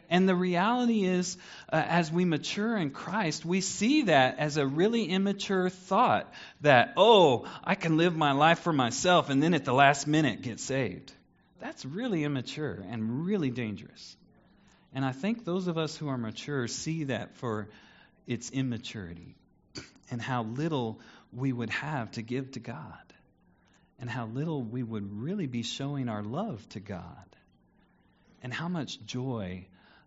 And 0.09 0.27
the 0.29 0.35
reality 0.35 1.03
is, 1.03 1.37
uh, 1.71 1.83
as 1.85 2.11
we 2.11 2.25
mature 2.25 2.77
in 2.77 2.91
Christ, 2.91 3.45
we 3.45 3.61
see 3.61 4.03
that 4.03 4.39
as 4.39 4.57
a 4.57 4.65
really 4.65 5.05
immature 5.05 5.69
thought 5.69 6.31
that, 6.61 6.93
oh, 6.97 7.47
I 7.63 7.75
can 7.75 7.97
live 7.97 8.15
my 8.15 8.33
life 8.33 8.59
for 8.59 8.73
myself 8.73 9.29
and 9.29 9.41
then 9.41 9.53
at 9.53 9.65
the 9.65 9.73
last 9.73 10.07
minute 10.07 10.41
get 10.41 10.59
saved. 10.59 11.11
That's 11.59 11.85
really 11.85 12.23
immature 12.23 12.83
and 12.89 13.25
really 13.25 13.49
dangerous. 13.49 14.15
And 14.93 15.03
I 15.03 15.11
think 15.11 15.43
those 15.43 15.67
of 15.67 15.77
us 15.77 15.97
who 15.97 16.07
are 16.07 16.17
mature 16.17 16.67
see 16.67 17.05
that 17.05 17.35
for 17.37 17.69
its 18.27 18.49
immaturity 18.51 19.35
and 20.09 20.21
how 20.21 20.43
little 20.43 20.99
we 21.33 21.51
would 21.51 21.69
have 21.69 22.11
to 22.11 22.21
give 22.21 22.51
to 22.51 22.59
God 22.59 22.93
and 23.99 24.09
how 24.09 24.25
little 24.27 24.61
we 24.61 24.83
would 24.83 25.21
really 25.21 25.47
be 25.47 25.63
showing 25.63 26.09
our 26.09 26.23
love 26.23 26.67
to 26.69 26.79
God 26.79 27.25
and 28.43 28.53
how 28.53 28.67
much 28.67 29.03
joy 29.05 29.65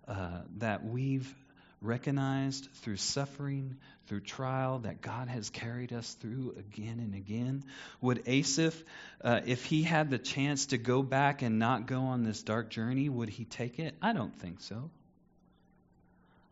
uh, 0.08 0.40
that 0.56 0.84
we've 0.84 1.32
recognized 1.80 2.68
through 2.82 2.96
suffering, 2.96 3.76
through 4.06 4.20
trial, 4.20 4.80
that 4.80 5.00
God 5.00 5.28
has 5.28 5.50
carried 5.50 5.92
us 5.92 6.12
through 6.14 6.56
again 6.58 6.98
and 6.98 7.14
again? 7.14 7.64
Would 8.00 8.22
Asaph, 8.26 8.82
uh, 9.22 9.40
if 9.46 9.64
he 9.64 9.82
had 9.82 10.10
the 10.10 10.18
chance 10.18 10.66
to 10.66 10.78
go 10.78 11.02
back 11.02 11.42
and 11.42 11.58
not 11.58 11.86
go 11.86 12.00
on 12.00 12.24
this 12.24 12.42
dark 12.42 12.70
journey, 12.70 13.08
would 13.08 13.28
he 13.28 13.44
take 13.44 13.78
it? 13.78 13.94
I 14.02 14.12
don't 14.12 14.34
think 14.34 14.60
so. 14.60 14.90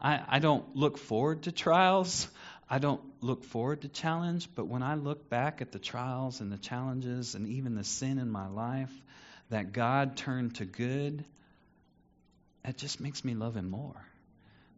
I, 0.01 0.23
I 0.29 0.39
don't 0.39 0.77
look 0.77 0.99
forward 0.99 1.45
to 1.45 1.53
trials. 1.53 2.29
I 2.69 2.79
don't 2.79 3.01
look 3.21 3.45
forward 3.45 3.83
to 3.83 3.89
challenge, 3.89 4.49
but 4.55 4.67
when 4.67 4.83
I 4.83 4.95
look 4.95 5.29
back 5.31 5.63
at 5.63 5.73
the 5.73 5.79
trials 5.79 6.41
and 6.41 6.53
the 6.53 6.59
challenges 6.59 7.35
and 7.35 7.49
even 7.49 7.75
the 7.75 7.85
sin 7.85 8.19
in 8.19 8.31
my 8.31 8.49
life 8.49 8.93
that 9.51 9.73
God 9.73 10.17
turned 10.17 10.57
to 10.57 10.65
good, 10.65 11.25
it 12.67 12.77
just 12.77 13.01
makes 13.01 13.25
me 13.25 13.35
love 13.35 13.57
Him 13.57 13.71
more 13.71 14.05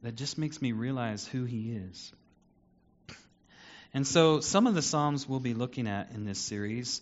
that 0.02 0.14
just 0.14 0.38
makes 0.38 0.62
me 0.62 0.72
realize 0.72 1.26
who 1.26 1.44
He 1.44 1.72
is. 1.72 2.12
And 3.94 4.06
so, 4.06 4.40
some 4.40 4.66
of 4.66 4.74
the 4.74 4.82
Psalms 4.82 5.28
we'll 5.28 5.40
be 5.40 5.54
looking 5.54 5.86
at 5.86 6.10
in 6.12 6.24
this 6.24 6.38
series 6.38 7.00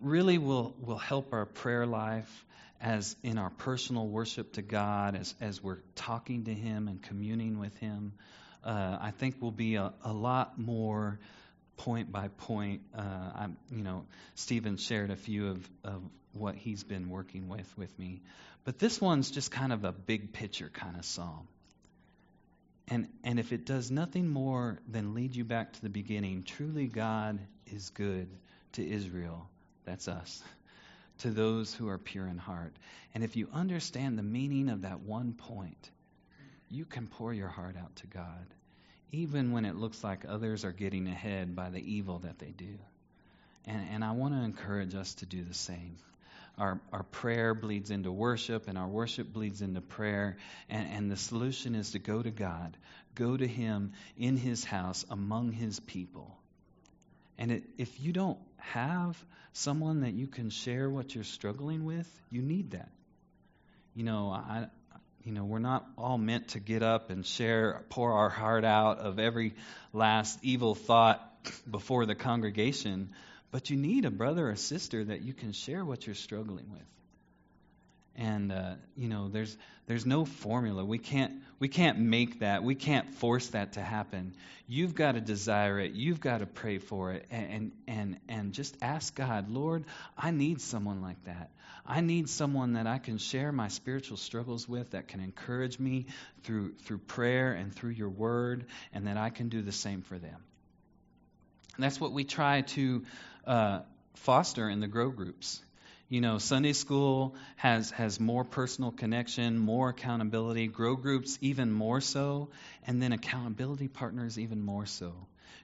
really 0.00 0.38
will, 0.38 0.74
will 0.80 0.98
help 0.98 1.32
our 1.32 1.44
prayer 1.44 1.86
life 1.86 2.46
as 2.80 3.14
in 3.22 3.38
our 3.38 3.50
personal 3.50 4.06
worship 4.06 4.54
to 4.54 4.62
God, 4.62 5.14
as, 5.14 5.34
as 5.40 5.62
we're 5.62 5.78
talking 5.94 6.44
to 6.44 6.54
Him 6.54 6.88
and 6.88 7.02
communing 7.02 7.58
with 7.58 7.76
Him. 7.78 8.14
Uh, 8.64 8.98
I 9.00 9.10
think 9.10 9.40
will 9.42 9.50
be 9.50 9.74
a, 9.74 9.92
a 10.02 10.12
lot 10.12 10.58
more 10.58 11.18
point 11.76 12.10
by 12.10 12.28
point. 12.28 12.80
Uh, 12.96 13.02
I'm, 13.34 13.56
you 13.70 13.82
know, 13.82 14.06
Stephen 14.34 14.76
shared 14.78 15.10
a 15.10 15.16
few 15.16 15.48
of, 15.48 15.70
of 15.84 16.02
what 16.32 16.54
he's 16.54 16.82
been 16.82 17.10
working 17.10 17.48
with 17.48 17.70
with 17.76 17.96
me, 17.98 18.20
but 18.64 18.78
this 18.78 19.00
one's 19.00 19.30
just 19.30 19.50
kind 19.50 19.72
of 19.72 19.84
a 19.84 19.92
big 19.92 20.32
picture 20.32 20.70
kind 20.72 20.96
of 20.96 21.04
psalm. 21.04 21.48
And, 22.88 23.08
and 23.24 23.38
if 23.38 23.52
it 23.52 23.64
does 23.64 23.90
nothing 23.90 24.28
more 24.28 24.78
than 24.88 25.14
lead 25.14 25.34
you 25.34 25.44
back 25.44 25.72
to 25.72 25.82
the 25.82 25.88
beginning, 25.88 26.42
truly 26.42 26.86
God 26.86 27.38
is 27.66 27.90
good 27.90 28.28
to 28.72 28.86
Israel. 28.86 29.48
That's 29.84 30.08
us. 30.08 30.42
To 31.18 31.30
those 31.30 31.72
who 31.72 31.88
are 31.88 31.98
pure 31.98 32.26
in 32.26 32.36
heart. 32.36 32.72
And 33.14 33.22
if 33.22 33.36
you 33.36 33.46
understand 33.52 34.18
the 34.18 34.24
meaning 34.24 34.68
of 34.70 34.82
that 34.82 35.02
one 35.02 35.34
point, 35.34 35.90
you 36.68 36.84
can 36.84 37.06
pour 37.06 37.32
your 37.32 37.48
heart 37.48 37.76
out 37.76 37.94
to 37.96 38.08
God, 38.08 38.46
even 39.12 39.52
when 39.52 39.64
it 39.64 39.76
looks 39.76 40.02
like 40.02 40.24
others 40.26 40.64
are 40.64 40.72
getting 40.72 41.06
ahead 41.06 41.54
by 41.54 41.70
the 41.70 41.78
evil 41.78 42.18
that 42.20 42.40
they 42.40 42.50
do. 42.50 42.76
And, 43.66 43.86
and 43.92 44.04
I 44.04 44.12
want 44.12 44.34
to 44.34 44.40
encourage 44.40 44.96
us 44.96 45.14
to 45.16 45.26
do 45.26 45.44
the 45.44 45.54
same 45.54 45.96
our, 46.58 46.80
our 46.92 47.02
prayer 47.02 47.54
bleeds 47.54 47.90
into 47.90 48.12
worship, 48.12 48.68
and 48.68 48.76
our 48.76 48.88
worship 48.88 49.32
bleeds 49.32 49.62
into 49.62 49.80
prayer. 49.80 50.36
And, 50.68 50.88
and 50.92 51.10
the 51.10 51.16
solution 51.16 51.74
is 51.74 51.92
to 51.92 51.98
go 51.98 52.22
to 52.22 52.30
God, 52.30 52.76
go 53.14 53.36
to 53.36 53.46
Him 53.46 53.92
in 54.16 54.36
His 54.36 54.64
house 54.64 55.04
among 55.10 55.52
His 55.52 55.80
people. 55.80 56.38
And 57.38 57.50
it, 57.50 57.64
if 57.78 58.00
you 58.00 58.12
don't 58.12 58.38
have 58.58 59.16
someone 59.52 60.00
that 60.02 60.12
you 60.12 60.26
can 60.26 60.50
share 60.50 60.88
what 60.88 61.14
you're 61.14 61.24
struggling 61.24 61.84
with, 61.84 62.08
you 62.30 62.42
need 62.42 62.72
that. 62.72 62.90
You 63.94 64.04
know, 64.04 64.30
I, 64.30 64.66
you 65.24 65.32
know, 65.32 65.44
we're 65.44 65.58
not 65.58 65.86
all 65.96 66.18
meant 66.18 66.48
to 66.48 66.60
get 66.60 66.82
up 66.82 67.10
and 67.10 67.24
share, 67.24 67.84
pour 67.90 68.12
our 68.12 68.28
heart 68.28 68.64
out 68.64 68.98
of 68.98 69.18
every 69.18 69.54
last 69.92 70.38
evil 70.42 70.74
thought 70.74 71.20
before 71.70 72.06
the 72.06 72.14
congregation. 72.14 73.10
But 73.52 73.68
you 73.68 73.76
need 73.76 74.06
a 74.06 74.10
brother 74.10 74.50
or 74.50 74.56
sister 74.56 75.04
that 75.04 75.22
you 75.22 75.34
can 75.34 75.52
share 75.52 75.84
what 75.84 76.06
you're 76.06 76.16
struggling 76.16 76.70
with. 76.72 76.82
And 78.16 78.50
uh, 78.50 78.74
you 78.96 79.08
know, 79.08 79.28
there's 79.28 79.56
there's 79.86 80.04
no 80.04 80.24
formula. 80.24 80.84
We 80.84 80.98
can't 80.98 81.42
we 81.58 81.68
can't 81.68 81.98
make 81.98 82.40
that. 82.40 82.62
We 82.62 82.74
can't 82.74 83.14
force 83.14 83.48
that 83.48 83.74
to 83.74 83.82
happen. 83.82 84.34
You've 84.66 84.94
got 84.94 85.12
to 85.12 85.20
desire 85.20 85.78
it. 85.78 85.92
You've 85.92 86.20
got 86.20 86.38
to 86.38 86.46
pray 86.46 86.78
for 86.78 87.12
it, 87.12 87.26
and 87.30 87.72
and 87.86 88.18
and 88.28 88.52
just 88.52 88.76
ask 88.82 89.14
God, 89.14 89.50
Lord, 89.50 89.84
I 90.16 90.30
need 90.30 90.60
someone 90.60 91.00
like 91.00 91.24
that. 91.24 91.50
I 91.86 92.00
need 92.00 92.28
someone 92.28 92.74
that 92.74 92.86
I 92.86 92.98
can 92.98 93.18
share 93.18 93.50
my 93.50 93.68
spiritual 93.68 94.16
struggles 94.16 94.68
with, 94.68 94.90
that 94.90 95.08
can 95.08 95.20
encourage 95.20 95.78
me 95.78 96.06
through 96.42 96.74
through 96.84 96.98
prayer 96.98 97.52
and 97.52 97.74
through 97.74 97.90
Your 97.90 98.10
Word, 98.10 98.66
and 98.92 99.06
that 99.06 99.16
I 99.16 99.30
can 99.30 99.48
do 99.48 99.62
the 99.62 99.72
same 99.72 100.02
for 100.02 100.18
them. 100.18 100.36
And 101.76 101.84
that's 101.84 101.98
what 101.98 102.12
we 102.12 102.24
try 102.24 102.60
to 102.60 103.04
uh, 103.46 103.80
foster 104.14 104.68
in 104.68 104.80
the 104.80 104.88
grow 104.88 105.10
groups. 105.10 105.60
You 106.08 106.20
know, 106.20 106.38
Sunday 106.38 106.74
school 106.74 107.34
has 107.56 107.90
has 107.92 108.20
more 108.20 108.44
personal 108.44 108.90
connection, 108.90 109.58
more 109.58 109.88
accountability. 109.88 110.66
Grow 110.66 110.94
groups 110.96 111.38
even 111.40 111.72
more 111.72 112.02
so, 112.02 112.50
and 112.86 113.00
then 113.00 113.12
accountability 113.12 113.88
partners 113.88 114.38
even 114.38 114.62
more 114.62 114.84
so. 114.84 115.14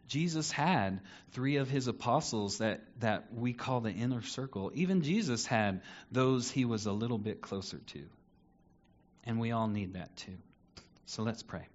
Jesus 0.09 0.51
had 0.51 1.01
three 1.33 1.57
of 1.57 1.69
his 1.69 1.87
apostles 1.87 2.59
that, 2.59 2.81
that 3.01 3.33
we 3.35 3.53
call 3.53 3.81
the 3.81 3.93
inner 3.93 4.23
circle. 4.23 4.73
Even 4.75 5.03
Jesus 5.03 5.45
had 5.45 5.83
those 6.11 6.51
he 6.51 6.65
was 6.65 6.87
a 6.87 6.93
little 6.93 7.19
bit 7.19 7.43
closer 7.43 7.79
to. 7.79 8.05
And 9.25 9.39
we 9.39 9.53
all 9.53 9.69
need 9.69 9.95
that 9.95 10.17
too. 10.17 10.39
So 11.05 11.23
let's 11.23 11.43
pray. 11.43 11.67